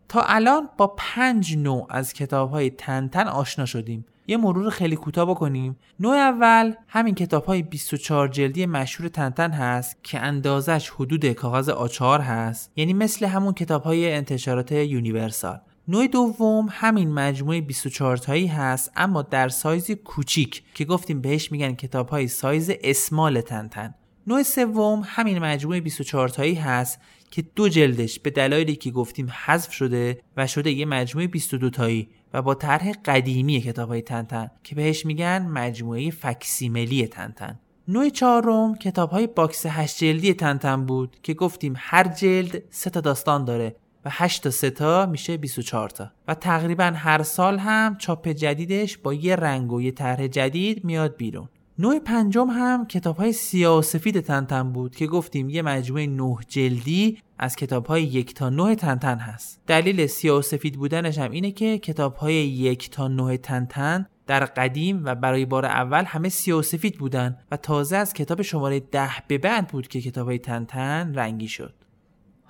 تا 0.09 0.21
الان 0.21 0.69
با 0.77 0.95
پنج 0.97 1.57
نوع 1.57 1.87
از 1.89 2.13
کتاب 2.13 2.51
های 2.51 2.69
تن 2.69 3.07
تن 3.07 3.27
آشنا 3.27 3.65
شدیم. 3.65 4.05
یه 4.27 4.37
مرور 4.37 4.69
خیلی 4.69 4.95
کوتاه 4.95 5.25
بکنیم. 5.25 5.77
نوع 5.99 6.15
اول 6.15 6.73
همین 6.87 7.15
کتاب 7.15 7.45
های 7.45 7.61
24 7.61 8.27
جلدی 8.27 8.65
مشهور 8.65 9.09
تنتن 9.09 9.51
هست 9.51 10.03
که 10.03 10.19
اندازش 10.19 10.89
حدود 10.89 11.31
کاغذ 11.31 11.69
آچار 11.69 12.21
هست. 12.21 12.71
یعنی 12.75 12.93
مثل 12.93 13.25
همون 13.25 13.53
کتاب 13.53 13.83
های 13.83 14.13
انتشارات 14.13 14.71
یونیورسال. 14.71 15.59
نوع 15.87 16.07
دوم 16.07 16.67
همین 16.71 17.11
مجموعه 17.11 17.61
24 17.61 18.17
تایی 18.17 18.47
هست 18.47 18.91
اما 18.95 19.21
در 19.21 19.49
سایز 19.49 19.91
کوچیک 19.91 20.63
که 20.73 20.85
گفتیم 20.85 21.21
بهش 21.21 21.51
میگن 21.51 21.73
کتاب 21.73 22.09
های 22.09 22.27
سایز 22.27 22.71
small 22.83 23.41
تنتن. 23.41 23.95
نوع 24.27 24.43
سوم 24.43 25.01
همین 25.05 25.39
مجموعه 25.39 25.81
24 25.81 26.29
تایی 26.29 26.55
هست 26.55 26.99
که 27.31 27.41
دو 27.55 27.69
جلدش 27.69 28.19
به 28.19 28.29
دلایلی 28.29 28.75
که 28.75 28.91
گفتیم 28.91 29.33
حذف 29.45 29.71
شده 29.71 30.19
و 30.37 30.47
شده 30.47 30.71
یه 30.71 30.85
مجموعه 30.85 31.27
22 31.27 31.69
تایی 31.69 32.09
و 32.33 32.41
با 32.41 32.55
طرح 32.55 32.91
قدیمی 33.05 33.61
کتاب 33.61 33.89
های 33.89 34.01
تنتن 34.01 34.51
که 34.63 34.75
بهش 34.75 35.05
میگن 35.05 35.47
مجموعه 35.47 36.09
فکسیمیلی 36.09 37.07
تنتن. 37.07 37.59
نوع 37.87 38.09
چهارم 38.09 38.75
کتاب 38.75 39.09
های 39.09 39.27
باکس 39.27 39.65
8 39.65 39.97
جلدی 39.97 40.33
تنتن 40.33 40.85
بود 40.85 41.17
که 41.23 41.33
گفتیم 41.33 41.73
هر 41.77 42.03
جلد 42.03 42.63
سه 42.69 42.89
تا 42.89 43.01
داستان 43.01 43.45
داره. 43.45 43.75
و 44.05 44.09
8 44.11 44.43
تا 44.43 44.49
3 44.49 44.69
تا 44.69 45.05
میشه 45.05 45.37
24 45.37 45.89
تا. 45.89 46.11
و 46.27 46.33
تقریبا 46.33 46.93
هر 46.95 47.23
سال 47.23 47.59
هم 47.59 47.97
چاپ 47.97 48.27
جدیدش 48.27 48.97
با 48.97 49.13
یه 49.13 49.35
رنگ 49.35 49.71
و 49.71 49.81
یه 49.81 49.91
طرح 49.91 50.27
جدید 50.27 50.83
میاد 50.83 51.17
بیرون. 51.17 51.49
نوع 51.79 51.99
پنجم 51.99 52.47
هم 52.49 52.87
کتاب 52.87 53.17
های 53.17 53.33
سیاه 53.33 53.79
و 53.79 53.81
سفید 53.81 54.19
تنتن 54.19 54.71
بود 54.71 54.95
که 54.95 55.07
گفتیم 55.07 55.49
یه 55.49 55.61
مجموعه 55.61 56.07
نه 56.07 56.37
جلدی 56.47 57.17
از 57.39 57.55
کتاب 57.55 57.85
های 57.85 58.03
یک 58.03 58.33
تا 58.33 58.49
نه 58.49 58.75
تنتن 58.75 59.17
هست. 59.17 59.61
دلیل 59.67 60.07
سیاه 60.07 60.39
و 60.39 60.41
سفید 60.41 60.77
بودنش 60.77 61.17
هم 61.17 61.31
اینه 61.31 61.51
که 61.51 61.77
کتاب 61.77 62.15
های 62.15 62.33
یک 62.33 62.89
تا 62.89 63.07
نه 63.07 63.37
تنتن 63.37 64.05
در 64.27 64.45
قدیم 64.45 65.05
و 65.05 65.15
برای 65.15 65.45
بار 65.45 65.65
اول 65.65 66.03
همه 66.03 66.29
سیاه 66.29 66.59
و 66.59 66.61
سفید 66.61 66.97
بودن 66.97 67.37
و 67.51 67.57
تازه 67.57 67.97
از 67.97 68.13
کتاب 68.13 68.41
شماره 68.41 68.79
ده 68.79 69.11
به 69.27 69.37
بعد 69.37 69.67
بود 69.67 69.87
که 69.87 70.01
کتاب 70.01 70.27
های 70.27 70.39
تنتن 70.39 71.13
رنگی 71.15 71.47
شد. 71.47 71.73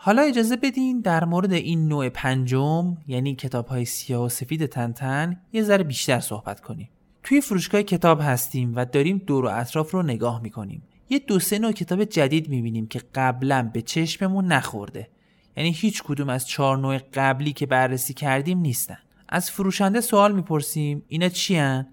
حالا 0.05 0.21
اجازه 0.21 0.55
بدین 0.55 1.01
در 1.01 1.25
مورد 1.25 1.53
این 1.53 1.87
نوع 1.87 2.09
پنجم 2.09 2.97
یعنی 3.07 3.35
کتاب 3.35 3.67
های 3.67 3.85
سیاه 3.85 4.23
و 4.23 4.29
سفید 4.29 4.65
تنتن 4.65 5.41
یه 5.53 5.63
ذره 5.63 5.83
بیشتر 5.83 6.19
صحبت 6.19 6.61
کنیم. 6.61 6.89
توی 7.23 7.41
فروشگاه 7.41 7.83
کتاب 7.83 8.21
هستیم 8.21 8.75
و 8.75 8.85
داریم 8.85 9.17
دور 9.27 9.45
و 9.45 9.49
اطراف 9.51 9.91
رو 9.91 10.03
نگاه 10.03 10.41
می‌کنیم. 10.41 10.83
یه 11.09 11.19
دو 11.19 11.39
سه 11.39 11.59
نوع 11.59 11.71
کتاب 11.71 12.03
جدید 12.03 12.49
می‌بینیم 12.49 12.87
که 12.87 13.01
قبلا 13.15 13.69
به 13.73 13.81
چشممون 13.81 14.45
نخورده. 14.45 15.09
یعنی 15.57 15.71
هیچ 15.71 16.03
کدوم 16.03 16.29
از 16.29 16.47
چهار 16.47 16.77
نوع 16.77 16.97
قبلی 17.13 17.53
که 17.53 17.65
بررسی 17.65 18.13
کردیم 18.13 18.59
نیستن. 18.59 18.97
از 19.29 19.51
فروشنده 19.51 20.01
سوال 20.01 20.35
می‌پرسیم 20.35 21.03
اینا 21.07 21.29
چی؟ 21.29 21.83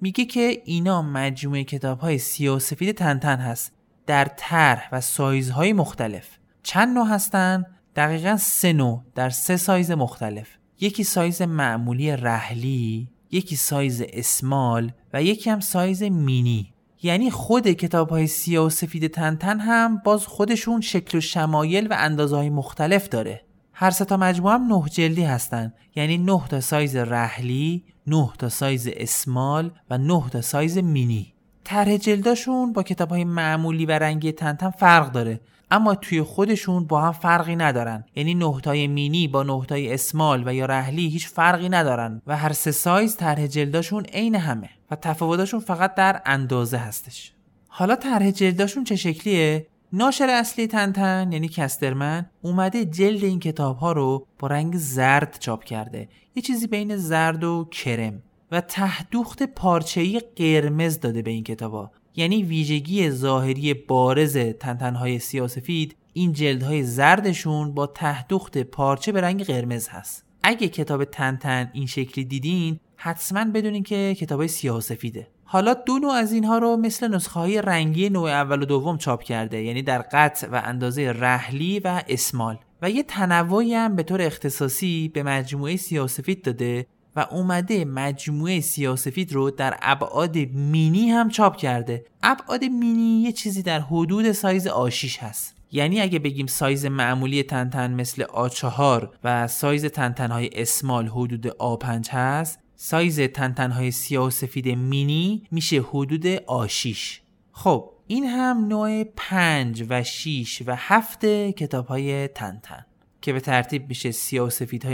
میگه 0.00 0.24
که 0.24 0.62
اینا 0.64 1.02
مجموعه 1.02 1.64
کتاب 1.64 1.98
های 1.98 2.18
سیاه 2.18 2.56
و 2.56 2.58
سفید 2.58 2.92
تنتن 2.96 3.36
هست. 3.36 3.72
در 4.06 4.24
طرح 4.36 4.88
و 4.92 5.00
سایزهای 5.00 5.72
مختلف. 5.72 6.38
چند 6.64 6.94
نوع 6.94 7.06
هستن؟ 7.06 7.64
دقیقا 7.96 8.36
سه 8.36 8.72
نوع 8.72 9.02
در 9.14 9.30
سه 9.30 9.56
سایز 9.56 9.90
مختلف. 9.90 10.48
یکی 10.80 11.04
سایز 11.04 11.42
معمولی 11.42 12.16
رحلی 12.16 13.08
یکی 13.30 13.56
سایز 13.56 14.02
small 14.08 14.92
و 15.12 15.22
یکی 15.22 15.50
هم 15.50 15.60
سایز 15.60 16.02
مینی. 16.02 16.72
یعنی 17.02 17.30
خود 17.30 17.68
کتاب 17.68 18.08
های 18.08 18.26
سیاه 18.26 18.66
و 18.66 18.70
سفید 18.70 19.06
تنتن 19.06 19.60
هم 19.60 20.02
باز 20.04 20.26
خودشون 20.26 20.80
شکل 20.80 21.18
و 21.18 21.20
شمایل 21.20 21.86
و 21.86 21.94
اندازه 21.98 22.36
های 22.36 22.50
مختلف 22.50 23.08
داره. 23.08 23.40
هر 23.72 23.90
سه 23.90 24.04
تا 24.04 24.16
مجموعه 24.16 24.54
هم 24.54 24.66
نه 24.66 24.88
جلدی 24.88 25.22
هستن. 25.22 25.72
یعنی 25.96 26.18
نه 26.18 26.42
تا 26.48 26.60
سایز 26.60 26.96
رحلی، 26.96 27.84
نه 28.06 28.30
تا 28.38 28.48
سایز 28.48 28.88
small 28.96 29.70
و 29.90 29.98
نه 29.98 30.24
تا 30.30 30.40
سایز 30.40 30.78
مینی. 30.78 31.34
طرح 31.64 31.96
جلداشون 31.96 32.72
با 32.72 32.82
کتاب 32.82 33.08
های 33.08 33.24
معمولی 33.24 33.86
و 33.86 33.90
رنگی 33.90 34.32
تنتن 34.32 34.70
فرق 34.70 35.12
داره. 35.12 35.40
اما 35.70 35.94
توی 35.94 36.22
خودشون 36.22 36.84
با 36.84 37.00
هم 37.00 37.12
فرقی 37.12 37.56
ندارن. 37.56 38.04
یعنی 38.16 38.34
نهتای 38.34 38.86
مینی 38.86 39.28
با 39.28 39.42
نهتای 39.42 39.94
اسمال 39.94 40.42
و 40.46 40.54
یا 40.54 40.66
رحلی 40.66 41.08
هیچ 41.08 41.28
فرقی 41.28 41.68
ندارن 41.68 42.22
و 42.26 42.36
هر 42.36 42.52
سه 42.52 42.70
سایز 42.70 43.16
طرح 43.16 43.46
جلداشون 43.46 44.04
عین 44.04 44.34
همه 44.34 44.70
و 44.90 44.96
تفاوتاشون 44.96 45.60
فقط 45.60 45.94
در 45.94 46.22
اندازه 46.26 46.76
هستش. 46.78 47.32
حالا 47.68 47.96
طرح 47.96 48.30
جلداشون 48.30 48.84
چه 48.84 48.96
شکلیه؟ 48.96 49.66
ناشر 49.92 50.30
اصلی 50.30 50.66
تنتن 50.66 51.32
یعنی 51.32 51.48
کسترمن 51.48 52.26
اومده 52.42 52.84
جلد 52.84 53.24
این 53.24 53.40
کتاب 53.40 53.76
ها 53.76 53.92
رو 53.92 54.26
با 54.38 54.48
رنگ 54.48 54.76
زرد 54.76 55.36
چاپ 55.40 55.64
کرده. 55.64 56.08
یه 56.34 56.42
چیزی 56.42 56.66
بین 56.66 56.96
زرد 56.96 57.44
و 57.44 57.68
کرم 57.70 58.22
و 58.50 58.60
تهدوخت 58.60 59.42
پارچه‌ای 59.42 60.20
قرمز 60.36 61.00
داده 61.00 61.22
به 61.22 61.30
این 61.30 61.44
کتابا 61.44 61.90
یعنی 62.16 62.42
ویژگی 62.42 63.10
ظاهری 63.10 63.74
بارز 63.74 64.36
تنتنهای 64.36 65.18
سیاسفید 65.18 65.96
این 66.12 66.32
جلدهای 66.32 66.82
زردشون 66.82 67.74
با 67.74 67.86
تهدخت 67.86 68.58
پارچه 68.58 69.12
به 69.12 69.20
رنگ 69.20 69.44
قرمز 69.44 69.88
هست. 69.88 70.24
اگه 70.42 70.68
کتاب 70.68 71.04
تنتن 71.04 71.70
این 71.72 71.86
شکلی 71.86 72.24
دیدین 72.24 72.80
حتما 72.96 73.44
بدونین 73.44 73.82
که 73.82 74.14
کتاب 74.14 74.46
سیاسفیده. 74.46 75.28
حالا 75.44 75.74
دو 75.74 75.98
نوع 75.98 76.12
از 76.12 76.32
اینها 76.32 76.58
رو 76.58 76.76
مثل 76.76 77.14
نسخه 77.14 77.40
های 77.40 77.62
رنگی 77.62 78.10
نوع 78.10 78.30
اول 78.30 78.62
و 78.62 78.64
دوم 78.64 78.98
چاپ 78.98 79.22
کرده 79.22 79.62
یعنی 79.62 79.82
در 79.82 80.02
قطع 80.12 80.48
و 80.48 80.60
اندازه 80.64 81.12
رحلی 81.12 81.80
و 81.80 82.02
اسمال. 82.08 82.58
و 82.82 82.90
یه 82.90 83.02
تنوعی 83.02 83.74
هم 83.74 83.96
به 83.96 84.02
طور 84.02 84.22
اختصاصی 84.22 85.08
به 85.08 85.22
مجموعه 85.22 85.76
سیاسفید 85.76 86.42
داده 86.42 86.86
و 87.16 87.26
اومده 87.30 87.84
مجموعه 87.84 88.60
سیاه‌سفید 88.60 89.32
رو 89.32 89.50
در 89.50 89.78
ابعاد 89.82 90.38
مینی 90.38 91.10
هم 91.10 91.28
چاپ 91.28 91.56
کرده. 91.56 92.04
ابعاد 92.22 92.64
مینی 92.64 93.22
یه 93.22 93.32
چیزی 93.32 93.62
در 93.62 93.80
حدود 93.80 94.32
سایز 94.32 94.66
آ 94.66 94.75
شیش 94.75 95.18
هست. 95.18 95.54
یعنی 95.72 96.00
اگه 96.00 96.18
بگیم 96.18 96.46
سایز 96.46 96.86
معمولی 96.86 97.42
تنتن 97.42 97.94
مثل 97.94 98.22
آ4 98.22 99.10
و 99.24 99.48
سایز 99.48 99.84
تنتنهای 99.84 100.50
اسمال 100.52 101.08
حدود 101.08 101.48
آ5 101.48 102.08
هست 102.08 102.58
سایز 102.76 103.20
تنتنهای 103.20 103.90
سیاه 103.90 104.32
و 104.56 104.76
مینی 104.76 105.42
میشه 105.50 105.80
حدود 105.80 106.26
آ 106.46 106.57
شیش. 106.57 107.20
خب 107.52 107.90
این 108.06 108.24
هم 108.24 108.64
نوع 108.68 109.04
پنج 109.04 109.84
و 109.88 110.02
6 110.02 110.62
و 110.66 110.76
هفت 110.78 111.26
کتاب 111.50 111.86
های 111.86 112.28
تنتن. 112.28 112.84
که 113.24 113.32
به 113.32 113.40
ترتیب 113.40 113.88
میشه 113.88 114.10
سیاه 114.10 114.50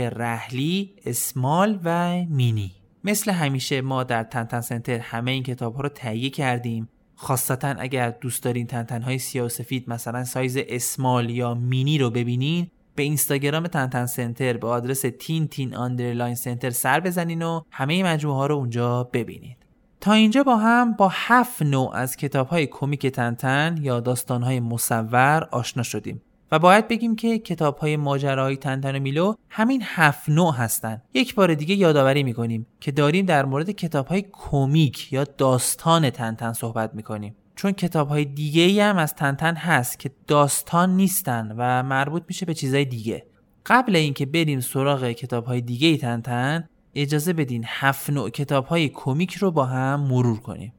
رحلی، 0.09 0.93
small 1.05 1.79
و 1.83 2.13
مینی. 2.29 2.71
مثل 3.03 3.31
همیشه 3.31 3.81
ما 3.81 4.03
در 4.03 4.23
تنتن 4.23 4.61
سنتر 4.61 4.99
همه 4.99 5.31
این 5.31 5.43
کتاب 5.43 5.75
ها 5.75 5.81
رو 5.81 5.89
تهیه 5.89 6.29
کردیم. 6.29 6.89
خواستا 7.15 7.67
اگر 7.67 8.09
دوست 8.09 8.43
دارین 8.43 8.67
تنتن 8.67 9.01
های 9.01 9.19
سفید 9.19 9.89
مثلا 9.89 10.23
سایز 10.23 10.57
small 10.57 11.29
یا 11.29 11.53
مینی 11.53 11.97
رو 11.97 12.09
ببینین 12.09 12.67
به 12.95 13.03
اینستاگرام 13.03 13.67
تنتن 13.67 14.05
سنتر 14.05 14.57
به 14.57 14.67
آدرس 14.67 15.05
tintin 15.19 15.75
underline 15.75 16.35
center 16.35 16.69
سر 16.69 16.99
بزنین 16.99 17.41
و 17.41 17.61
همه 17.71 18.03
مجموعه 18.03 18.37
ها 18.37 18.45
رو 18.45 18.55
اونجا 18.55 19.03
ببینید. 19.03 19.57
تا 20.01 20.13
اینجا 20.13 20.43
با 20.43 20.57
هم 20.57 20.93
با 20.93 21.09
هفت 21.13 21.61
نوع 21.61 21.95
از 21.95 22.17
کتاب 22.17 22.47
های 22.47 22.67
کمیک 22.67 23.07
تنتن 23.07 23.77
یا 23.81 23.99
داستان 23.99 24.43
های 24.43 24.59
مصور 24.59 25.47
آشنا 25.51 25.83
شدیم. 25.83 26.21
و 26.51 26.59
باید 26.59 26.87
بگیم 26.87 27.15
که 27.15 27.39
کتاب 27.39 27.77
های 27.77 27.97
ماجراهای 27.97 28.57
تنتن 28.57 28.95
و 28.95 28.99
میلو 28.99 29.33
همین 29.49 29.81
هفت 29.85 30.29
نوع 30.29 30.55
هستند. 30.55 31.01
یک 31.13 31.35
بار 31.35 31.53
دیگه 31.53 31.75
یادآوری 31.75 32.23
می‌کنیم 32.23 32.67
که 32.79 32.91
داریم 32.91 33.25
در 33.25 33.45
مورد 33.45 33.71
کتاب 33.71 34.07
های 34.07 34.25
کمیک 34.31 35.13
یا 35.13 35.23
داستان 35.23 36.09
تنتن 36.09 36.53
صحبت 36.53 36.95
می‌کنیم. 36.95 37.35
چون 37.55 37.71
کتاب 37.71 38.07
های 38.09 38.25
دیگه 38.25 38.61
ای 38.61 38.79
هم 38.79 38.97
از 38.97 39.15
تنتن 39.15 39.55
هست 39.55 39.99
که 39.99 40.11
داستان 40.27 40.95
نیستن 40.95 41.55
و 41.57 41.83
مربوط 41.83 42.23
میشه 42.27 42.45
به 42.45 42.53
چیزهای 42.53 42.85
دیگه. 42.85 43.25
قبل 43.65 43.95
اینکه 43.95 44.25
بریم 44.25 44.59
سراغ 44.59 45.11
کتاب 45.11 45.45
های 45.45 45.61
دیگه 45.61 45.87
ای 45.87 45.97
تنتن 45.97 46.67
اجازه 46.95 47.33
بدین 47.33 47.63
هفت 47.67 48.09
نوع 48.09 48.29
کتاب 48.29 48.65
های 48.65 48.89
کمیک 48.89 49.33
رو 49.33 49.51
با 49.51 49.65
هم 49.65 49.99
مرور 49.99 50.39
کنیم. 50.39 50.73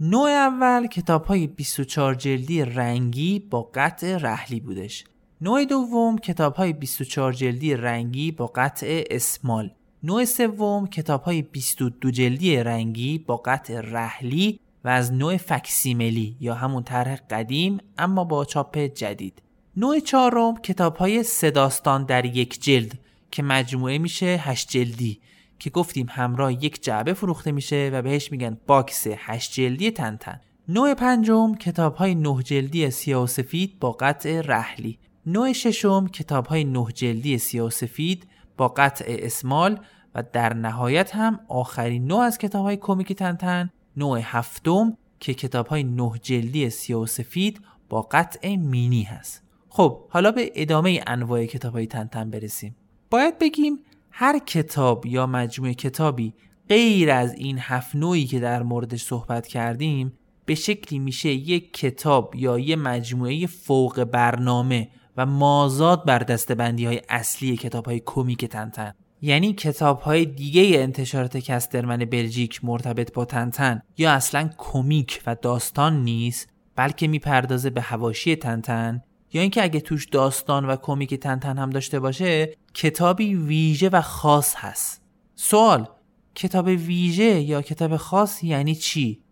نوع 0.00 0.30
اول 0.30 0.86
کتاب 0.86 1.24
های 1.24 1.46
24 1.46 2.14
جلدی 2.14 2.64
رنگی 2.64 3.38
با 3.38 3.70
قطع 3.74 4.16
رحلی 4.16 4.60
بودش 4.60 5.04
نوع 5.40 5.64
دوم 5.64 6.18
کتاب 6.18 6.54
های 6.54 6.72
24 6.72 7.32
جلدی 7.32 7.74
رنگی 7.74 8.32
با 8.32 8.46
قطع 8.46 9.04
small. 9.10 9.70
نوع 10.02 10.24
سوم 10.24 10.86
کتاب 10.86 11.22
های 11.22 11.42
22 11.42 12.10
جلدی 12.10 12.56
رنگی 12.56 13.18
با 13.18 13.36
قطع 13.36 13.80
رحلی 13.80 14.60
و 14.84 14.88
از 14.88 15.12
نوع 15.12 15.36
فکسیمیلی 15.36 16.36
یا 16.40 16.54
همون 16.54 16.82
طرح 16.82 17.16
قدیم 17.30 17.78
اما 17.98 18.24
با 18.24 18.44
چاپ 18.44 18.78
جدید. 18.78 19.42
نوع 19.76 20.00
چهارم 20.00 20.56
کتاب 20.56 20.96
های 20.96 21.24
داستان 21.54 22.04
در 22.04 22.24
یک 22.24 22.62
جلد 22.62 22.98
که 23.30 23.42
مجموعه 23.42 23.98
میشه 23.98 24.26
هشت 24.26 24.68
جلدی 24.70 25.20
که 25.58 25.70
گفتیم 25.70 26.06
همراه 26.10 26.52
یک 26.52 26.82
جعبه 26.82 27.14
فروخته 27.14 27.52
میشه 27.52 27.90
و 27.92 28.02
بهش 28.02 28.32
میگن 28.32 28.58
باکس 28.66 29.06
هشت 29.16 29.52
جلدی 29.52 29.90
تنتن 29.90 30.40
نوع 30.68 30.94
پنجم 30.94 31.54
کتاب 31.54 31.94
های 31.94 32.14
نه 32.14 32.42
جلدی 32.42 32.90
سیاه 32.90 33.22
و 33.22 33.26
سفید 33.26 33.78
با 33.80 33.92
قطع 33.92 34.40
رحلی. 34.40 34.98
نوع 35.28 35.52
ششم 35.52 36.06
کتاب 36.06 36.46
های 36.46 36.64
نه 36.64 36.86
جلدی 36.94 37.38
سیاه 37.38 37.66
و 37.66 37.70
سفید 37.70 38.28
با 38.56 38.68
قطع 38.68 39.04
اسمال 39.08 39.80
و 40.14 40.22
در 40.32 40.54
نهایت 40.54 41.14
هم 41.14 41.40
آخرین 41.48 42.06
نوع 42.06 42.20
از 42.20 42.38
کتاب 42.38 42.64
های 42.64 42.76
کمیک 42.76 43.12
تنتن. 43.12 43.70
نوع 43.96 44.20
هفتم 44.22 44.96
که 45.20 45.34
کتاب 45.34 45.66
های 45.66 45.84
نه 45.84 46.12
جلدی 46.22 46.70
سیاه 46.70 47.02
و 47.02 47.06
سفید 47.06 47.60
با 47.88 48.02
قطع 48.02 48.56
مینی 48.56 49.02
هست. 49.02 49.42
خب 49.68 50.00
حالا 50.10 50.30
به 50.30 50.52
ادامه 50.54 51.00
انواع 51.06 51.46
کتاب 51.46 51.72
های 51.72 51.86
تنتن 51.86 52.30
برسیم. 52.30 52.76
باید 53.10 53.38
بگیم 53.38 53.78
هر 54.10 54.38
کتاب 54.38 55.06
یا 55.06 55.26
مجموعه 55.26 55.74
کتابی 55.74 56.34
غیر 56.68 57.10
از 57.10 57.34
این 57.34 57.58
هفت 57.58 57.96
نوعی 57.96 58.24
که 58.24 58.40
در 58.40 58.62
موردش 58.62 59.02
صحبت 59.02 59.46
کردیم 59.46 60.12
به 60.44 60.54
شکلی 60.54 60.98
میشه 60.98 61.28
یک 61.28 61.72
کتاب 61.72 62.34
یا 62.36 62.58
یه 62.58 62.76
مجموعه 62.76 63.46
فوق 63.46 64.04
برنامه 64.04 64.88
و 65.18 65.26
مازاد 65.26 66.04
بر 66.04 66.18
دستبندی 66.18 66.86
های 66.86 67.00
اصلی 67.08 67.56
کتاب 67.56 67.86
های 67.86 68.02
کمیک 68.06 68.44
تنتن. 68.44 68.92
یعنی 69.22 69.52
کتاب 69.52 70.00
های 70.00 70.26
دیگه 70.26 70.62
انتشارات 70.74 71.36
کسترمن 71.36 71.96
بلژیک 71.96 72.60
مرتبط 72.62 73.12
با 73.12 73.24
تنتن. 73.24 73.82
یا 73.96 74.12
اصلا 74.12 74.50
کمیک 74.58 75.22
و 75.26 75.36
داستان 75.42 76.04
نیست 76.04 76.48
بلکه 76.76 77.08
می‌پردازه 77.08 77.70
به 77.70 77.80
هواشی 77.80 78.36
تنتن. 78.36 79.02
یا 79.32 79.42
اینکه 79.42 79.62
اگه 79.62 79.80
توش 79.80 80.06
داستان 80.06 80.64
و 80.64 80.76
کمیک 80.76 81.14
تنتن 81.14 81.58
هم 81.58 81.70
داشته 81.70 82.00
باشه 82.00 82.54
کتابی 82.74 83.34
ویژه 83.34 83.88
و 83.88 84.00
خاص 84.00 84.54
هست. 84.56 85.02
سوال 85.34 85.88
کتاب 86.34 86.66
ویژه 86.66 87.40
یا 87.40 87.62
کتاب 87.62 87.96
خاص 87.96 88.44
یعنی 88.44 88.74
چی؟ 88.74 89.22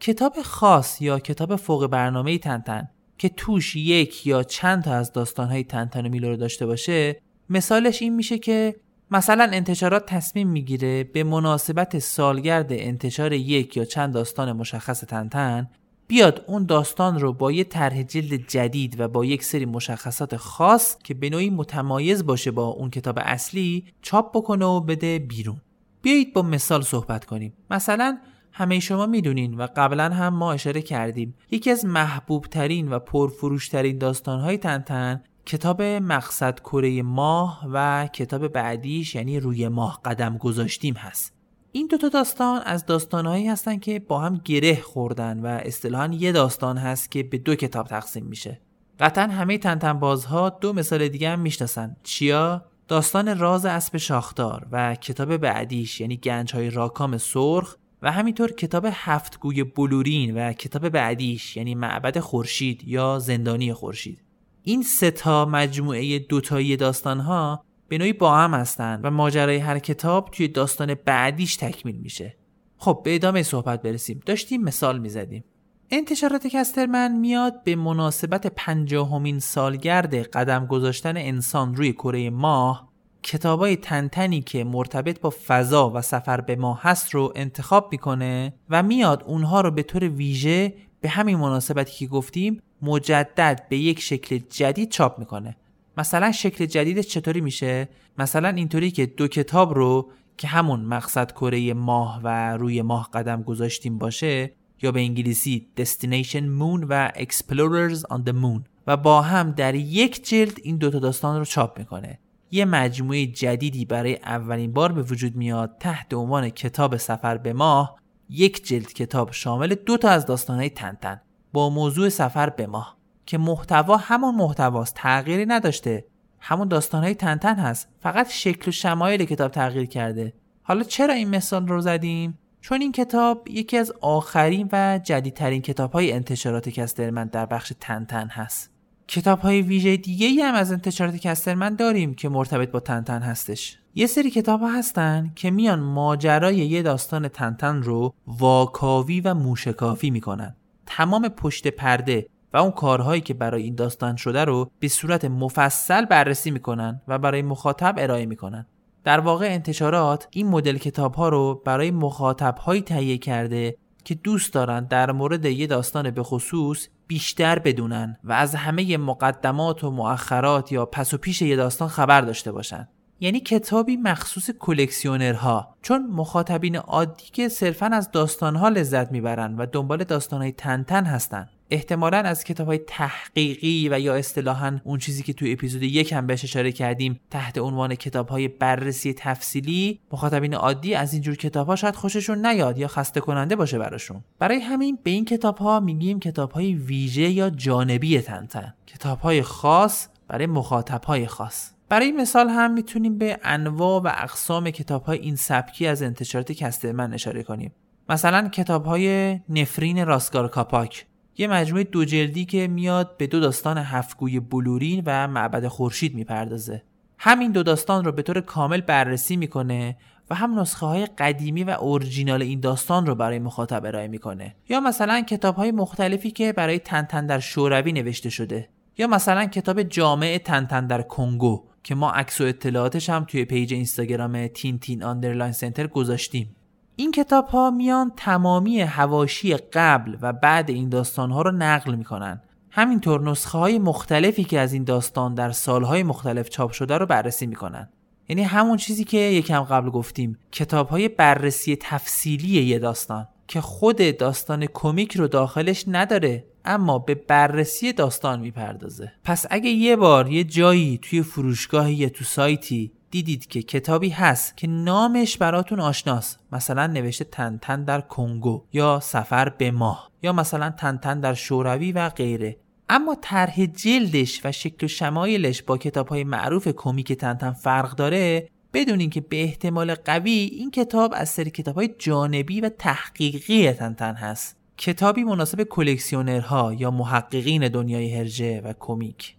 کتاب 0.00 0.42
خاص 0.42 1.02
یا 1.02 1.18
کتاب 1.18 1.56
فوق 1.56 1.86
برنامه 1.86 2.38
تنتن؟ 2.38 2.88
که 3.18 3.28
توش 3.28 3.76
یک 3.76 4.26
یا 4.26 4.42
چند 4.42 4.82
تا 4.82 4.94
از 4.94 5.12
داستانهای 5.12 5.64
تنتن 5.64 6.08
میلو 6.08 6.28
رو 6.28 6.36
داشته 6.36 6.66
باشه 6.66 7.20
مثالش 7.50 8.02
این 8.02 8.16
میشه 8.16 8.38
که 8.38 8.76
مثلا 9.10 9.48
انتشارات 9.52 10.06
تصمیم 10.06 10.48
می‌گیره 10.48 11.04
به 11.04 11.24
مناسبت 11.24 11.98
سالگرد 11.98 12.72
انتشار 12.72 13.32
یک 13.32 13.76
یا 13.76 13.84
چند 13.84 14.14
داستان 14.14 14.52
مشخص 14.52 15.00
تنتن 15.00 15.68
بیاد 16.06 16.44
اون 16.46 16.66
داستان 16.66 17.20
رو 17.20 17.32
با 17.32 17.52
یه 17.52 17.64
طرح 17.64 18.02
جلد 18.02 18.34
جدید 18.48 19.00
و 19.00 19.08
با 19.08 19.24
یک 19.24 19.44
سری 19.44 19.64
مشخصات 19.64 20.36
خاص 20.36 20.96
که 21.04 21.14
به 21.14 21.30
نوعی 21.30 21.50
متمایز 21.50 22.26
باشه 22.26 22.50
با 22.50 22.66
اون 22.66 22.90
کتاب 22.90 23.18
اصلی 23.22 23.84
چاپ 24.02 24.36
بکنه 24.36 24.64
و 24.64 24.80
بده 24.80 25.18
بیرون. 25.18 25.60
بیایید 26.02 26.32
با 26.32 26.42
مثال 26.42 26.82
صحبت 26.82 27.24
کنیم. 27.24 27.52
مثلا 27.70 28.18
همه 28.56 28.80
شما 28.80 29.06
می‌دونین 29.06 29.54
و 29.54 29.66
قبلا 29.76 30.08
هم 30.08 30.34
ما 30.34 30.52
اشاره 30.52 30.82
کردیم. 30.82 31.34
یکی 31.50 31.70
از 31.70 31.84
محبوب 31.84 32.44
ترین 32.44 32.88
و 32.88 32.98
پرفروش 32.98 33.68
ترین 33.68 33.98
داستان 33.98 34.40
های 34.40 34.58
تنتن 34.58 35.22
کتاب 35.46 35.82
مقصد 35.82 36.60
کره 36.60 37.02
ماه 37.02 37.66
و 37.72 38.08
کتاب 38.12 38.48
بعدیش 38.48 39.14
یعنی 39.14 39.40
روی 39.40 39.68
ماه 39.68 40.00
قدم 40.04 40.38
گذاشتیم 40.38 40.94
هست. 40.94 41.34
این 41.72 41.86
دوتا 41.86 42.08
داستان 42.08 42.62
از 42.64 42.86
داستانهایی 42.86 43.48
هستن 43.48 43.78
که 43.78 43.98
با 43.98 44.20
هم 44.20 44.40
گره 44.44 44.80
خوردن 44.80 45.40
و 45.40 45.46
اصطلاحا 45.46 46.06
یه 46.06 46.32
داستان 46.32 46.78
هست 46.78 47.10
که 47.10 47.22
به 47.22 47.38
دو 47.38 47.54
کتاب 47.54 47.86
تقسیم 47.86 48.24
میشه. 48.24 48.60
قطعا 49.00 49.26
همه 49.26 49.58
تنتن 49.58 49.92
بازها 49.92 50.50
دو 50.50 50.72
مثال 50.72 51.08
دیگه 51.08 51.30
هم 51.30 51.40
می‌شناسن. 51.40 51.96
چیا؟ 52.02 52.64
داستان 52.88 53.38
راز 53.38 53.66
اسب 53.66 53.96
شاخدار 53.96 54.66
و 54.72 54.94
کتاب 54.94 55.36
بعدیش 55.36 56.00
یعنی 56.00 56.16
گنج 56.16 56.54
های 56.54 56.70
راکام 56.70 57.18
سرخ 57.18 57.76
و 58.04 58.12
همینطور 58.12 58.52
کتاب 58.52 58.86
هفتگوی 58.92 59.64
بلورین 59.64 60.34
و 60.34 60.52
کتاب 60.52 60.88
بعدیش 60.88 61.56
یعنی 61.56 61.74
معبد 61.74 62.18
خورشید 62.18 62.88
یا 62.88 63.18
زندانی 63.18 63.72
خورشید. 63.72 64.22
این 64.62 64.82
سه 64.82 65.10
تا 65.10 65.44
مجموعه 65.44 66.18
دوتایی 66.18 66.76
داستان 66.76 67.20
ها 67.20 67.64
به 67.88 67.98
نوعی 67.98 68.12
با 68.12 68.36
هم 68.36 68.54
هستن 68.54 69.00
و 69.02 69.10
ماجرای 69.10 69.56
هر 69.56 69.78
کتاب 69.78 70.30
توی 70.32 70.48
داستان 70.48 70.94
بعدیش 70.94 71.56
تکمیل 71.56 71.96
میشه. 71.96 72.36
خب 72.76 73.00
به 73.04 73.14
ادامه 73.14 73.42
صحبت 73.42 73.82
برسیم. 73.82 74.20
داشتیم 74.26 74.62
مثال 74.62 74.98
می‌زدیم. 74.98 75.44
انتشارات 75.90 76.46
کسترمن 76.46 77.12
میاد 77.12 77.62
به 77.64 77.76
مناسبت 77.76 78.46
پنجاهمین 78.46 79.38
سالگرد 79.38 80.14
قدم 80.14 80.66
گذاشتن 80.66 81.16
انسان 81.16 81.74
روی 81.74 81.92
کره 81.92 82.30
ماه 82.30 82.93
کتابای 83.24 83.76
تنتنی 83.76 84.40
که 84.40 84.64
مرتبط 84.64 85.20
با 85.20 85.32
فضا 85.46 85.90
و 85.90 86.02
سفر 86.02 86.40
به 86.40 86.56
ماه 86.56 86.82
هست 86.82 87.10
رو 87.10 87.32
انتخاب 87.36 87.88
می‌کنه 87.92 88.54
و 88.70 88.82
میاد 88.82 89.22
اونها 89.26 89.60
رو 89.60 89.70
به 89.70 89.82
طور 89.82 90.08
ویژه 90.08 90.74
به 91.00 91.08
همین 91.08 91.36
مناسبتی 91.36 91.92
که 91.92 92.06
گفتیم 92.06 92.62
مجدد 92.82 93.66
به 93.68 93.76
یک 93.76 94.00
شکل 94.00 94.38
جدید 94.50 94.90
چاپ 94.90 95.18
می‌کنه. 95.18 95.56
مثلا 95.98 96.32
شکل 96.32 96.66
جدیدش 96.66 97.06
چطوری 97.06 97.40
میشه؟ 97.40 97.88
مثلا 98.18 98.48
اینطوری 98.48 98.90
که 98.90 99.06
دو 99.06 99.28
کتاب 99.28 99.74
رو 99.74 100.10
که 100.36 100.48
همون 100.48 100.80
مقصد 100.80 101.32
کره 101.32 101.74
ماه 101.74 102.20
و 102.24 102.56
روی 102.56 102.82
ماه 102.82 103.10
قدم 103.14 103.42
گذاشتیم 103.42 103.98
باشه 103.98 104.52
یا 104.82 104.92
به 104.92 105.00
انگلیسی 105.00 105.66
Destination 105.80 106.44
Moon 106.60 106.86
و 106.88 107.08
Explorers 107.08 107.98
on 108.00 108.18
the 108.28 108.32
Moon 108.32 108.62
و 108.86 108.96
با 108.96 109.22
هم 109.22 109.50
در 109.50 109.74
یک 109.74 110.28
جلد 110.28 110.58
این 110.62 110.76
دوتا 110.76 110.98
داستان 110.98 111.38
رو 111.38 111.44
چاپ 111.44 111.78
می‌کنه. 111.78 112.18
یه 112.50 112.64
مجموعه 112.64 113.26
جدیدی 113.26 113.84
برای 113.84 114.16
اولین 114.16 114.72
بار 114.72 114.92
به 114.92 115.02
وجود 115.02 115.36
میاد 115.36 115.76
تحت 115.80 116.14
عنوان 116.14 116.48
کتاب 116.48 116.96
سفر 116.96 117.36
به 117.36 117.52
ماه 117.52 117.98
یک 118.28 118.66
جلد 118.66 118.92
کتاب 118.92 119.32
شامل 119.32 119.74
دو 119.74 119.96
تا 119.96 120.08
از 120.08 120.26
داستانهای 120.26 120.70
تنتن 120.70 121.20
با 121.52 121.70
موضوع 121.70 122.08
سفر 122.08 122.50
به 122.50 122.66
ماه 122.66 122.96
که 123.26 123.38
محتوا 123.38 123.96
همون 123.96 124.34
محتواست 124.34 124.94
تغییری 124.94 125.46
نداشته. 125.46 126.04
همون 126.40 126.68
داستانهای 126.68 127.14
تنتن 127.14 127.54
هست 127.54 127.88
فقط 128.00 128.30
شکل 128.30 128.68
و 128.68 128.72
شمایل 128.72 129.24
کتاب 129.24 129.50
تغییر 129.50 129.86
کرده. 129.86 130.32
حالا 130.62 130.82
چرا 130.82 131.14
این 131.14 131.30
مثال 131.30 131.68
رو 131.68 131.80
زدیم؟ 131.80 132.38
چون 132.60 132.80
این 132.80 132.92
کتاب 132.92 133.48
یکی 133.50 133.76
از 133.76 133.92
آخرین 134.00 134.68
و 134.72 135.00
جدیدترین 135.04 135.62
کتاب 135.62 135.92
های 135.92 136.12
انتشارات 136.12 136.68
کسترمن 136.68 137.26
در 137.26 137.46
بخش 137.46 137.72
تنتن 137.80 138.28
هست. 138.28 138.73
کتاب 139.08 139.38
های 139.38 139.62
ویژه 139.62 139.96
دیگه 139.96 140.26
ای 140.26 140.40
هم 140.40 140.54
از 140.54 140.72
انتشارات 140.72 141.16
کسترمن 141.16 141.74
داریم 141.74 142.14
که 142.14 142.28
مرتبط 142.28 142.70
با 142.70 142.80
تنتن 142.80 143.22
هستش. 143.22 143.78
یه 143.94 144.06
سری 144.06 144.30
کتاب 144.30 144.60
ها 144.60 144.68
هستن 144.68 145.32
که 145.34 145.50
میان 145.50 145.80
ماجرای 145.80 146.56
یه 146.56 146.82
داستان 146.82 147.28
تنتن 147.28 147.82
رو 147.82 148.14
واکاوی 148.26 149.20
و 149.20 149.34
موشکافی 149.34 150.10
می‌کنن. 150.10 150.56
تمام 150.86 151.28
پشت 151.28 151.68
پرده 151.68 152.26
و 152.52 152.56
اون 152.56 152.70
کارهایی 152.70 153.20
که 153.20 153.34
برای 153.34 153.62
این 153.62 153.74
داستان 153.74 154.16
شده 154.16 154.44
رو 154.44 154.70
به 154.78 154.88
صورت 154.88 155.24
مفصل 155.24 156.04
بررسی 156.04 156.50
می‌کنن 156.50 157.00
و 157.08 157.18
برای 157.18 157.42
مخاطب 157.42 157.94
ارائه 157.98 158.26
می‌کنن. 158.26 158.66
در 159.04 159.20
واقع 159.20 159.46
انتشارات 159.46 160.28
این 160.30 160.48
مدل 160.48 160.78
کتاب 160.78 161.14
ها 161.14 161.28
رو 161.28 161.62
برای 161.64 161.90
مخاطب 161.90 162.56
هایی 162.58 162.82
تهیه 162.82 163.18
کرده 163.18 163.76
که 164.04 164.14
دوست 164.14 164.52
دارن 164.52 164.84
در 164.84 165.12
مورد 165.12 165.44
یه 165.44 165.66
داستان 165.66 166.10
به 166.10 166.22
خصوص 166.22 166.88
بیشتر 167.06 167.58
بدونن 167.58 168.18
و 168.24 168.32
از 168.32 168.54
همه 168.54 168.96
مقدمات 168.96 169.84
و 169.84 169.90
مؤخرات 169.90 170.72
یا 170.72 170.86
پس 170.86 171.14
و 171.14 171.18
پیش 171.18 171.42
یه 171.42 171.56
داستان 171.56 171.88
خبر 171.88 172.20
داشته 172.20 172.52
باشن. 172.52 172.88
یعنی 173.20 173.40
کتابی 173.40 173.96
مخصوص 173.96 174.50
کلکسیونرها. 174.50 175.74
چون 175.82 176.06
مخاطبین 176.06 176.76
عادی 176.76 177.24
که 177.32 177.48
صرفا 177.48 177.86
از 177.86 178.10
داستانها 178.10 178.68
لذت 178.68 179.12
می‌برن 179.12 179.56
و 179.56 179.66
دنبال 179.66 180.04
داستانهای 180.04 180.52
تنتن 180.52 181.04
هستن. 181.04 181.48
احتمالا 181.70 182.18
از 182.18 182.44
کتاب 182.44 182.66
های 182.66 182.78
تحقیقی 182.78 183.88
و 183.88 184.00
یا 184.00 184.14
اصطلاحا 184.14 184.78
اون 184.84 184.98
چیزی 184.98 185.22
که 185.22 185.32
توی 185.32 185.52
اپیزود 185.52 185.82
یک 185.82 186.12
هم 186.12 186.26
بهش 186.26 186.44
اشاره 186.44 186.72
کردیم 186.72 187.20
تحت 187.30 187.58
عنوان 187.58 187.94
کتاب 187.94 188.28
های 188.28 188.48
بررسی 188.48 189.12
تفصیلی 189.12 190.00
مخاطبین 190.12 190.54
عادی 190.54 190.94
از 190.94 191.12
اینجور 191.12 191.36
کتاب 191.36 191.66
ها 191.66 191.76
شاید 191.76 191.96
خوششون 191.96 192.46
نیاد 192.46 192.78
یا 192.78 192.88
خسته 192.88 193.20
کننده 193.20 193.56
باشه 193.56 193.78
براشون. 193.78 194.24
برای 194.38 194.60
همین 194.60 194.98
به 195.02 195.10
این 195.10 195.24
کتاب 195.24 195.58
ها 195.58 195.80
میگیم 195.80 196.20
کتاب 196.20 196.50
های 196.50 196.74
ویژه 196.74 197.28
یا 197.28 197.50
جانبی 197.50 198.20
تنتن 198.20 198.74
کتاب 198.86 199.20
های 199.20 199.42
خاص 199.42 200.08
برای 200.28 200.46
مخاطب 200.46 201.04
های 201.04 201.26
خاص. 201.26 201.70
برای 201.88 202.12
مثال 202.12 202.48
هم 202.48 202.72
می‌تونیم 202.72 203.18
به 203.18 203.38
انواع 203.42 204.02
و 204.02 204.12
اقسام 204.14 204.70
کتاب 204.70 205.02
های 205.02 205.18
این 205.18 205.36
سبکی 205.36 205.86
از 205.86 206.02
انتشارات 206.02 206.52
کسترمن 206.52 207.14
اشاره 207.14 207.42
کنیم. 207.42 207.72
مثلا 208.08 208.48
کتاب 208.48 208.84
های 208.84 209.40
نفرین 209.48 210.06
راسکار 210.06 210.48
کاپاک. 210.48 211.06
یه 211.36 211.46
مجموعه 211.46 211.84
دو 211.84 212.04
جلدی 212.04 212.44
که 212.44 212.68
میاد 212.68 213.16
به 213.16 213.26
دو 213.26 213.40
داستان 213.40 213.78
هفت 213.78 214.09
گوی 214.09 214.40
بلورین 214.40 215.02
و 215.06 215.28
معبد 215.28 215.66
خورشید 215.66 216.14
می‌پردازه. 216.14 216.82
همین 217.18 217.52
دو 217.52 217.62
داستان 217.62 218.04
رو 218.04 218.12
به 218.12 218.22
طور 218.22 218.40
کامل 218.40 218.80
بررسی 218.80 219.36
می‌کنه 219.36 219.96
و 220.30 220.34
هم 220.34 220.60
نسخه 220.60 220.86
های 220.86 221.06
قدیمی 221.06 221.64
و 221.64 221.70
اورجینال 221.70 222.42
این 222.42 222.60
داستان 222.60 223.06
رو 223.06 223.14
برای 223.14 223.38
مخاطب 223.38 223.84
ارائه 223.84 224.08
می‌کنه. 224.08 224.54
یا 224.68 224.80
مثلا 224.80 225.20
کتاب 225.20 225.56
های 225.56 225.72
مختلفی 225.72 226.30
که 226.30 226.52
برای 226.52 226.78
تنتن 226.78 227.26
در 227.26 227.38
شوروی 227.38 227.92
نوشته 227.92 228.30
شده. 228.30 228.68
یا 228.98 229.06
مثلا 229.06 229.46
کتاب 229.46 229.82
جامع 229.82 230.38
تنتن 230.44 230.86
در 230.86 231.02
کنگو 231.02 231.64
که 231.82 231.94
ما 231.94 232.10
عکس 232.10 232.40
و 232.40 232.44
اطلاعاتش 232.44 233.10
هم 233.10 233.24
توی 233.24 233.44
پیج 233.44 233.74
اینستاگرام 233.74 234.46
tintin 234.46 235.02
underline 235.02 235.52
center 235.52 235.86
گذاشتیم. 235.86 236.56
این 236.96 237.10
کتاب 237.10 237.46
ها 237.46 237.70
میان 237.70 238.12
تمامی 238.16 238.80
هواشی 238.80 239.54
قبل 239.56 240.16
و 240.22 240.32
بعد 240.32 240.70
این 240.70 240.88
داستان 240.88 241.30
ها 241.30 241.42
رو 241.42 241.50
نقل 241.50 241.94
می‌کنن. 241.94 242.40
همینطور 242.70 243.30
نسخه 243.30 243.58
های 243.58 243.78
مختلفی 243.78 244.44
که 244.44 244.60
از 244.60 244.72
این 244.72 244.84
داستان 244.84 245.34
در 245.34 245.50
سالهای 245.50 246.02
مختلف 246.02 246.48
چاپ 246.48 246.72
شده 246.72 246.98
رو 246.98 247.06
بررسی 247.06 247.46
می‌کنن. 247.46 247.88
یعنی 248.28 248.42
همون 248.42 248.76
چیزی 248.76 249.04
که 249.04 249.18
یکم 249.18 249.60
قبل 249.60 249.90
گفتیم 249.90 250.38
کتاب 250.52 250.88
های 250.88 251.08
بررسی 251.08 251.76
تفصیلی 251.80 252.62
یه 252.62 252.78
داستان 252.78 253.28
که 253.48 253.60
خود 253.60 254.16
داستان 254.18 254.66
کمیک 254.66 255.16
رو 255.16 255.28
داخلش 255.28 255.84
نداره 255.88 256.44
اما 256.64 256.98
به 256.98 257.14
بررسی 257.14 257.92
داستان 257.92 258.40
می‌پردازه. 258.40 259.12
پس 259.24 259.46
اگه 259.50 259.70
یه 259.70 259.96
بار 259.96 260.30
یه 260.30 260.44
جایی 260.44 260.98
توی 261.02 261.22
فروشگاهی 261.22 261.94
یا 261.94 262.08
تو 262.08 262.24
سایتی 262.24 262.92
دیدید 263.14 263.46
که 263.46 263.62
کتابی 263.62 264.08
هست 264.08 264.56
که 264.56 264.66
نامش 264.66 265.38
براتون 265.38 265.80
آشناست. 265.80 266.38
مثلا 266.52 266.86
نوشته 266.86 267.24
تنتن 267.24 267.84
در 267.84 268.00
کنگو 268.00 268.64
یا 268.72 269.00
سفر 269.00 269.48
به 269.48 269.70
ماه 269.70 270.10
یا 270.22 270.32
مثلا 270.32 270.70
تنتن 270.70 271.20
در 271.20 271.34
شوروی 271.34 271.92
و 271.92 272.08
غیره. 272.08 272.56
اما 272.88 273.16
طرح 273.22 273.66
جلدش 273.66 274.40
و 274.44 274.52
شکل 274.52 274.84
و 274.84 274.88
شمایلش 274.88 275.62
با 275.62 275.78
کتاب 275.78 276.08
های 276.08 276.24
معروف 276.24 276.68
کمیک 276.68 277.12
تنتن 277.12 277.52
فرق 277.52 277.96
داره؟ 277.96 278.48
بدونین 278.72 279.10
که 279.10 279.20
به 279.20 279.42
احتمال 279.42 279.94
قوی 279.94 280.30
این 280.30 280.70
کتاب 280.70 281.12
از 281.16 281.28
سری 281.28 281.50
کتاب 281.50 281.74
های 281.74 281.94
جانبی 281.98 282.60
و 282.60 282.68
تحقیقی 282.68 283.72
تنتن 283.72 284.14
هست. 284.14 284.56
کتابی 284.76 285.24
مناسب 285.24 285.62
کلکسیونرها 285.62 286.72
یا 286.72 286.90
محققین 286.90 287.68
دنیای 287.68 288.14
هرجه 288.14 288.60
و 288.60 288.72
کمیک. 288.78 289.36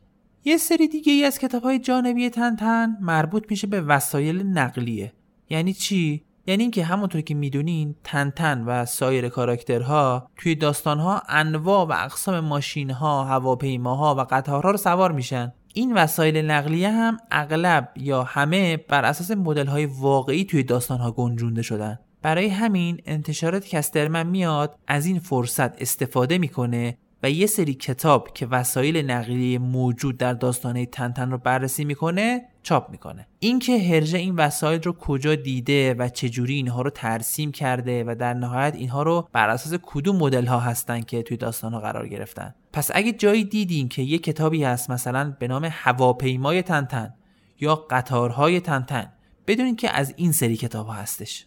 یه 0.47 0.57
سری 0.57 0.87
دیگه 0.87 1.13
ای 1.13 1.23
از 1.23 1.39
کتاب 1.39 1.63
های 1.63 1.79
جانبی 1.79 2.29
تنتن 2.29 2.97
مربوط 3.01 3.45
میشه 3.49 3.67
به 3.67 3.81
وسایل 3.81 4.43
نقلیه. 4.43 5.13
یعنی 5.49 5.73
چی؟ 5.73 6.23
یعنی 6.47 6.63
اینکه 6.63 6.83
همونطور 6.83 7.21
که 7.21 7.33
می‌دونین 7.33 7.95
تنتن 8.03 8.63
و 8.65 8.85
سایر 8.85 9.29
کاراکترها 9.29 10.29
توی 10.37 10.55
داستانها 10.55 11.21
انواع 11.29 11.87
و 11.87 11.91
اقسام 11.91 12.39
ماشینها، 12.39 13.23
هواپیماها 13.23 14.15
و 14.15 14.19
قطارها 14.19 14.71
رو 14.71 14.77
سوار 14.77 15.11
میشن. 15.11 15.53
این 15.73 15.93
وسایل 15.93 16.37
نقلیه 16.37 16.89
هم 16.89 17.17
اغلب 17.31 17.91
یا 17.95 18.23
همه 18.23 18.77
بر 18.77 19.05
اساس 19.05 19.31
مدل 19.31 19.65
های 19.65 19.85
واقعی 19.85 20.43
توی 20.45 20.63
داستان 20.63 20.99
ها 20.99 21.11
گنجونده 21.11 21.61
شدن. 21.61 21.99
برای 22.21 22.47
همین 22.47 23.01
انتشارات 23.05 23.65
کسترمن 23.65 24.27
میاد 24.27 24.79
از 24.87 25.05
این 25.05 25.19
فرصت 25.19 25.81
استفاده 25.81 26.37
می‌کنه 26.37 26.97
و 27.25 27.29
یه 27.29 27.47
سری 27.47 27.73
کتاب 27.73 28.33
که 28.33 28.45
وسایل 28.45 29.11
نقلیه 29.11 29.59
موجود 29.59 30.17
در 30.17 30.33
داستانه 30.33 30.85
تنتن 30.85 31.31
رو 31.31 31.37
بررسی 31.37 31.85
می‌کنه 31.85 32.41
چاپ 32.63 32.89
می‌کنه. 32.89 33.27
اینکه 33.39 33.79
هرژه 33.79 34.17
این 34.17 34.35
وسایل 34.35 34.81
رو 34.81 34.93
کجا 34.93 35.35
دیده 35.35 35.93
و 35.93 36.09
چجوری 36.09 36.53
اینها 36.53 36.81
رو 36.81 36.89
ترسیم 36.89 37.51
کرده 37.51 38.03
و 38.03 38.15
در 38.19 38.33
نهایت 38.33 38.75
اینها 38.75 39.03
رو 39.03 39.27
بر 39.31 39.49
اساس 39.49 39.79
کدوم 39.83 40.15
مدل 40.15 40.45
ها 40.45 40.59
هستن 40.59 41.01
که 41.01 41.23
توی 41.23 41.37
داستان 41.37 41.73
ها 41.73 41.79
قرار 41.79 42.07
گرفتن. 42.07 42.55
پس 42.73 42.91
اگه 42.93 43.11
جایی 43.11 43.43
دیدین 43.43 43.89
که 43.89 44.01
یه 44.01 44.17
کتابی 44.17 44.63
هست 44.63 44.89
مثلا 44.89 45.35
به 45.39 45.47
نام 45.47 45.67
هواپیمای 45.71 46.61
تنتن 46.61 47.13
یا 47.59 47.75
قطارهای 47.75 48.59
تنتن 48.59 49.11
بدونین 49.47 49.75
که 49.75 49.89
از 49.89 50.13
این 50.17 50.31
سری 50.31 50.57
کتاب 50.57 50.87
ها 50.87 50.93
هستش. 50.93 51.45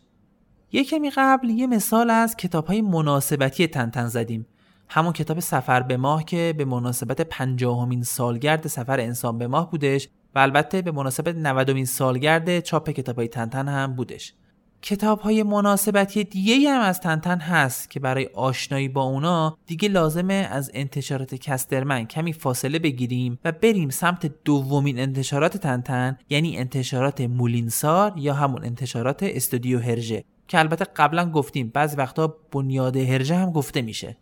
یه 0.73 0.85
کمی 0.85 1.11
قبل 1.11 1.51
یه 1.51 1.67
مثال 1.67 2.11
از 2.11 2.37
کتاب 2.37 2.67
های 2.67 2.83
مناسبتی 2.83 3.67
تنتن 3.67 4.07
زدیم. 4.07 4.47
همون 4.89 5.13
کتاب 5.13 5.41
سفر 5.41 5.83
به 5.83 5.97
ماه 5.97 6.25
که 6.25 6.55
به 6.59 6.65
مناسبت 6.65 7.21
پنجاهمین 7.21 8.03
سالگرد 8.03 8.67
سفر 8.67 9.01
انسان 9.01 9.39
به 9.39 9.47
ماه 9.47 9.71
بودش 9.71 10.09
و 10.35 10.39
البته 10.39 10.83
به 10.83 10.91
مناسبت 10.91 11.35
90 11.37 11.85
سالگرد 11.85 12.61
چاپ 12.61 12.91
کتاب 12.91 13.17
های 13.17 13.29
تنتن 13.29 13.69
هم 13.69 13.95
بودش. 13.95 14.35
کتاب 14.83 15.21
های 15.21 15.43
مناسبتی 15.43 16.25
دیگه 16.25 16.71
هم 16.71 16.81
از 16.81 17.01
تنتن 17.01 17.39
هست 17.41 17.91
که 17.91 18.01
برای 18.01 18.27
آشنایی 18.35 18.89
با 18.89 19.03
اونا 19.03 19.59
دیگه 19.67 19.89
لازمه 19.89 20.35
از 20.35 20.71
انتشارات 20.75 21.35
کسترمن 21.35 22.05
کمی 22.05 22.33
فاصله 22.33 22.79
بگیریم 22.79 23.39
و 23.45 23.53
بریم 23.53 23.91
سمت 23.91 24.31
دومین 24.45 24.99
انتشارات 24.99 25.57
تنتن 25.57 26.19
یعنی 26.31 26.57
انتشارات 26.57 27.21
مولینسار 27.21 28.13
یا 28.17 28.35
همون 28.35 28.65
انتشارات 28.65 29.23
استودیو 29.23 29.81
هرژه 29.81 30.25
که 30.49 30.59
البته 30.59 30.85
قبلا 30.97 31.31
گفتیم 31.31 31.71
بعضی 31.75 31.97
وقتا 31.97 32.37
بنیاد 32.53 32.97
هرژه 32.97 33.35
هم 33.35 33.51
گفته 33.51 33.83
میشه. 33.83 34.17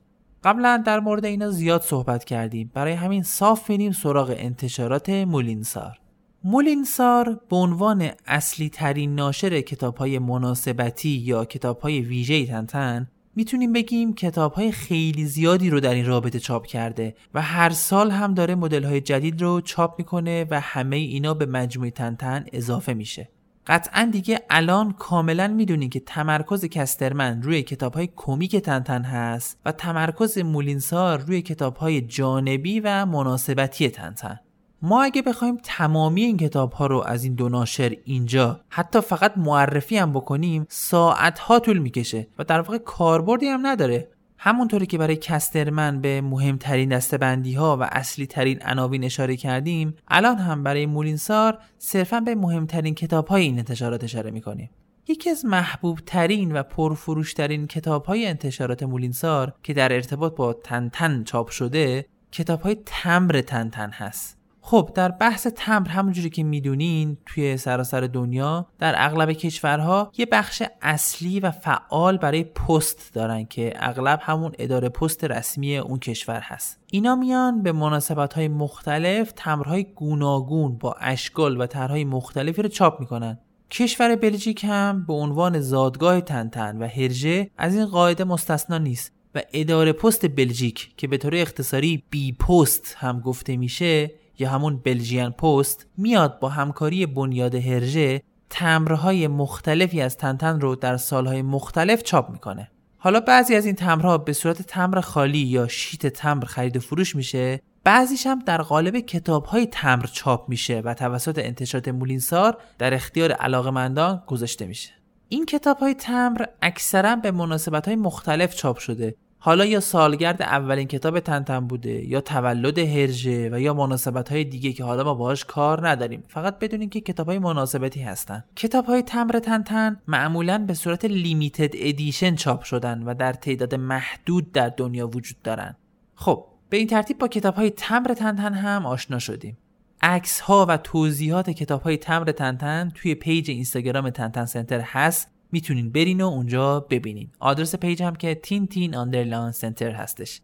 قبلا 0.47 0.83
در 0.87 1.01
مورد 1.01 1.25
اینا 1.25 1.51
زیاد 1.51 1.83
صحبت 1.83 2.25
کردیم. 2.25 2.71
برای 2.75 2.93
همین 2.93 3.23
صاف 3.23 3.71
میریم 3.71 3.93
سراغ 3.93 4.35
انتشارات 4.39 5.11
مولینسار. 5.11 5.99
مولینسار 6.45 7.41
به 7.49 7.57
عنوان 7.57 8.11
اصلی 8.27 8.69
ترین 8.69 9.15
ناشر 9.15 9.61
کتاب 9.61 9.97
های 9.97 10.19
مناسبتی 10.19 11.09
یا 11.09 11.45
کتاب 11.45 11.81
های 11.81 12.01
ویژه 12.01 12.47
تنتن 12.47 13.09
می‌تونیم 13.37 13.73
بگیم 13.73 14.15
کتاب 14.15 14.53
های 14.53 14.73
خیلی 14.73 15.25
زیادی 15.25 15.71
رو 15.71 15.81
در 15.81 15.95
این 15.95 16.07
رابطه 16.07 16.39
چاپ 16.39 16.67
کرده 16.67 17.15
و 17.35 17.43
هر 17.43 17.71
سال 17.71 18.11
هم 18.11 18.35
داره 18.35 18.55
مدل 18.55 18.85
های 18.85 19.01
جدید 19.01 19.43
رو 19.43 19.61
چاپ 19.61 19.99
می‌کنه 19.99 20.47
و 20.51 20.61
همه 20.61 20.97
اینا 20.97 21.35
به 21.35 21.47
مجموعه 21.47 21.91
تنتن 21.91 22.45
اضافه 22.53 22.95
میشه. 22.95 23.29
قطعا 23.67 24.09
دیگه 24.13 24.41
الان 24.51 24.93
کاملا 24.93 25.49
می‌دونین 25.49 25.91
که 25.91 26.01
تمرکز 26.01 26.65
کسترمن 26.65 27.43
روی 27.43 27.63
کتاب 27.63 27.95
های 27.95 28.09
کمیک 28.17 28.57
تنتن 28.57 29.03
هست 29.03 29.59
و 29.65 29.73
تمرکز 29.73 30.39
مولینسار 30.39 31.19
روی 31.19 31.43
کتاب 31.43 31.77
های 31.77 32.01
جانبی 32.01 32.81
و 32.81 33.07
مناسبتی 33.07 33.89
تنتن. 33.89 34.41
ما 34.83 35.03
اگه 35.03 35.23
بخوایم 35.23 35.59
تمامی 35.63 36.23
این 36.23 36.37
کتاب 36.37 36.73
ها 36.73 36.87
رو 36.87 37.03
از 37.07 37.25
این 37.25 37.35
دو 37.35 37.49
ناشر 37.49 37.97
اینجا 38.05 38.61
حتی 38.69 39.01
فقط 39.01 39.33
معرفی 39.37 39.97
هم 39.97 40.13
بکنیم 40.13 40.67
ساعت 40.69 41.39
ها 41.39 41.59
طول 41.59 41.79
می‌کشه 41.79 42.27
و 42.39 42.45
در 42.45 42.61
واقع 42.61 42.79
کاربردی 42.79 43.47
هم 43.47 43.67
نداره. 43.67 44.09
همونطوری 44.39 44.87
که 44.87 44.99
برای 44.99 45.17
کسترمن 45.17 46.01
به 46.01 46.21
مهمترین 46.21 46.89
دستبندی 46.89 47.55
ها 47.55 47.77
و 47.77 47.83
اصلی 47.83 48.27
ترین 48.27 48.63
عناوین 48.63 49.05
اشاره 49.05 49.37
کردیم 49.37 49.95
الان 50.09 50.37
هم 50.39 50.63
برای 50.63 50.87
مولینسار 50.87 51.59
صرفا 51.79 52.21
به 52.21 52.35
مهمترین 52.35 52.95
کتاب 52.95 53.27
های 53.27 53.43
این 53.43 53.59
انتشارات 53.59 54.05
اشاره 54.05 54.31
می‌کنیم. 54.31 54.71
یکی 55.09 55.31
از 55.31 55.45
محبوب 55.45 55.99
ترین 56.07 56.53
و 56.53 56.63
پرفروش 56.63 57.35
ترین 57.35 57.67
کتاب 57.67 58.05
های 58.05 58.27
انتشارات 58.27 58.83
مولینسار 58.83 59.55
که 59.63 59.75
در 59.75 59.93
ارتباط 59.93 60.35
با 60.37 60.53
تنتن 60.53 61.25
چاپ 61.25 61.49
شده 61.49 62.07
کتاب 62.33 62.61
های 62.61 62.77
تمر 62.87 63.41
تنتن 63.41 63.91
هست. 63.91 64.39
خب 64.69 64.91
در 64.95 65.09
بحث 65.09 65.47
تمبر 65.47 65.91
همونجوری 65.91 66.31
که 66.31 66.45
می‌دونین 66.45 67.17
توی 67.27 67.57
سراسر 67.57 68.01
دنیا 68.01 68.67
در 68.79 68.95
اغلب 68.97 69.33
کشورها 69.33 70.13
یه 70.19 70.27
بخش 70.27 70.63
اصلی 70.83 71.41
و 71.41 71.51
فعال 71.51 72.17
برای 72.17 72.45
پست 72.45 73.15
دارن 73.15 73.45
که 73.45 73.73
اغلب 73.77 74.21
همون 74.23 74.53
اداره 74.59 74.89
پست 74.89 75.25
رسمی 75.25 75.77
اون 75.77 75.99
کشور 75.99 76.41
هست. 76.41 76.81
اینا 76.87 77.17
میان 77.17 77.63
به 77.63 77.73
مناسبت 77.73 78.35
های 78.35 78.49
مختلف 78.49 79.33
تمرهای 79.37 79.85
گوناگون 79.85 80.79
با 80.79 80.97
اشکال 81.01 81.61
و 81.61 81.67
طرحهای 81.67 82.05
مختلفی 82.05 82.63
رو 82.63 82.69
چاپ 82.69 83.01
می‌کنن. 83.01 83.39
کشور 83.71 84.17
بلژیک 84.17 84.65
هم 84.65 85.05
به 85.07 85.13
عنوان 85.13 85.61
زادگاه 85.61 86.21
تنتن 86.21 86.79
و 86.79 86.87
هرژه 86.87 87.51
از 87.59 87.75
این 87.75 87.87
قاعده 87.87 88.25
مستثنا 88.25 88.79
نیست 88.79 89.13
و 89.35 89.43
اداره 89.53 89.93
پست 89.93 90.27
بلژیک 90.37 90.91
که 90.97 91.09
به 91.09 91.19
طور 91.19 91.35
اختصاری 91.35 92.03
بی 92.11 92.33
پست 92.33 92.97
هم 92.99 93.21
گفته 93.21 93.57
میشه 93.57 94.11
یا 94.39 94.51
همون 94.51 94.77
بلژیان 94.77 95.33
پست 95.33 95.87
میاد 95.97 96.39
با 96.39 96.49
همکاری 96.49 97.07
بنیاد 97.07 97.55
هرژه 97.55 98.23
تمرهای 98.51 99.29
مختلفی 99.29 100.01
از 100.01 100.17
تنتن 100.17 100.61
رو 100.61 100.75
در 100.75 100.97
سالهای 100.97 101.43
مختلف 101.43 102.03
چاپ 102.03 102.31
می‌کنه. 102.31 102.71
حالا 102.99 103.21
بعضی 103.21 103.55
از 103.55 103.67
این 103.67 103.75
تمرها 103.75 104.19
به 104.19 104.33
صورت 104.33 104.63
تمر 104.63 105.01
خالی 105.01 105.39
یا 105.39 105.69
شیت 105.69 106.07
تمر 106.07 106.45
خرید 106.45 106.77
و 106.77 106.81
فروش 106.81 107.17
میشه. 107.17 107.61
بعضیش 107.85 108.27
هم 108.27 108.39
در 108.39 108.63
قالب 108.63 108.99
کتاب 108.99 109.45
های 109.45 109.67
تمر 109.67 110.07
چاپ 110.13 110.49
میشه 110.49 110.81
و 110.81 110.95
توسط 110.95 111.39
انتشارات 111.39 111.89
مولینسار 111.89 112.59
در 112.79 112.95
اختیار 112.95 113.33
علاقمندان 113.33 114.23
گذاشته 114.27 114.67
میشه. 114.67 114.91
این 115.29 115.47
کتاب 115.47 115.79
های 115.79 115.95
تمر 115.95 116.45
اکثرا 116.63 117.17
به 117.17 117.31
مناسبت 117.31 117.87
های 117.87 117.97
مختلف 117.97 118.55
چاپ 118.55 118.79
شده. 118.79 119.15
حالا 119.47 119.65
یا 119.65 119.81
سالگرد 119.81 120.43
اولین 120.43 120.87
کتاب 120.87 121.21
تنتن 121.21 121.67
بوده 121.67 122.05
یا 122.09 122.21
تولد 122.21 122.79
هرژه 122.79 123.51
و 123.53 123.61
یا 123.61 123.75
مناسبت 123.75 124.29
های 124.29 124.45
دیگه 124.45 124.73
که 124.73 124.85
حالا 124.85 125.05
ما 125.05 125.15
باهاش 125.15 125.45
کار 125.45 125.89
نداریم. 125.89 126.25
فقط 126.29 126.59
بدونین 126.59 126.91
که 126.91 127.01
کتاب 127.01 127.27
های 127.27 127.39
مناسبتی 127.39 128.03
هستن. 128.03 128.45
کتاب 128.57 128.85
های 128.85 129.03
تم‌دار 129.03 129.39
تنتن 129.39 130.01
معمولا 130.07 130.59
به 130.59 130.75
صورت 130.75 131.05
limited 131.05 131.71
edition 131.75 132.35
چاپ 132.35 132.63
شدن 132.63 133.03
و 133.03 133.15
در 133.15 133.33
تعداد 133.33 133.75
محدود 133.75 134.53
در 134.53 134.69
دنیا 134.69 135.09
وجود 135.09 135.43
دارن. 135.43 135.77
خب 136.15 136.45
به 136.71 136.77
این 136.77 136.87
ترتیب 136.87 137.19
با 137.19 137.29
کتاب 137.29 137.55
های 137.55 137.71
تم‌دار 137.71 138.15
تنتن 138.15 138.55
هم 138.55 138.87
آشنا 138.87 139.19
شدیم. 139.19 139.59
عکس 140.03 140.41
ها 140.41 140.67
و 140.69 140.77
توضیحات 140.77 141.51
کتاب 141.51 141.83
های 141.83 141.97
تم‌دار 141.97 142.33
تنتن 142.33 142.93
توی 142.95 143.15
پیج 143.15 143.51
اینستاگرام 143.51 144.11
تنتن 144.11 144.45
سنتر 144.45 144.81
هست. 144.81 145.36
می‌تونین 145.53 145.93
برین 145.93 146.21
و 146.21 146.27
اونجا 146.27 146.81
ببینین. 146.81 147.31
آدرس 147.39 147.75
پیج 147.75 148.03
هم 148.03 148.17
که 148.17 148.35
tintin 148.35 148.97
underline 148.97 149.53
center 149.53 149.91
هستش. 149.91 150.41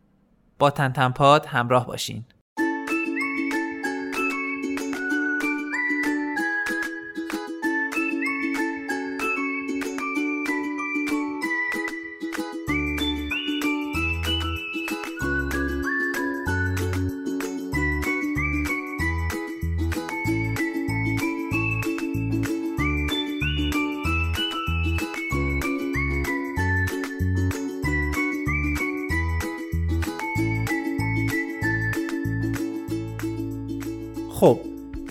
با 0.58 0.70
تنتن 0.70 1.08
پاد 1.08 1.46
همراه 1.46 1.86
باشین. 1.86 2.24
خب 34.42 34.60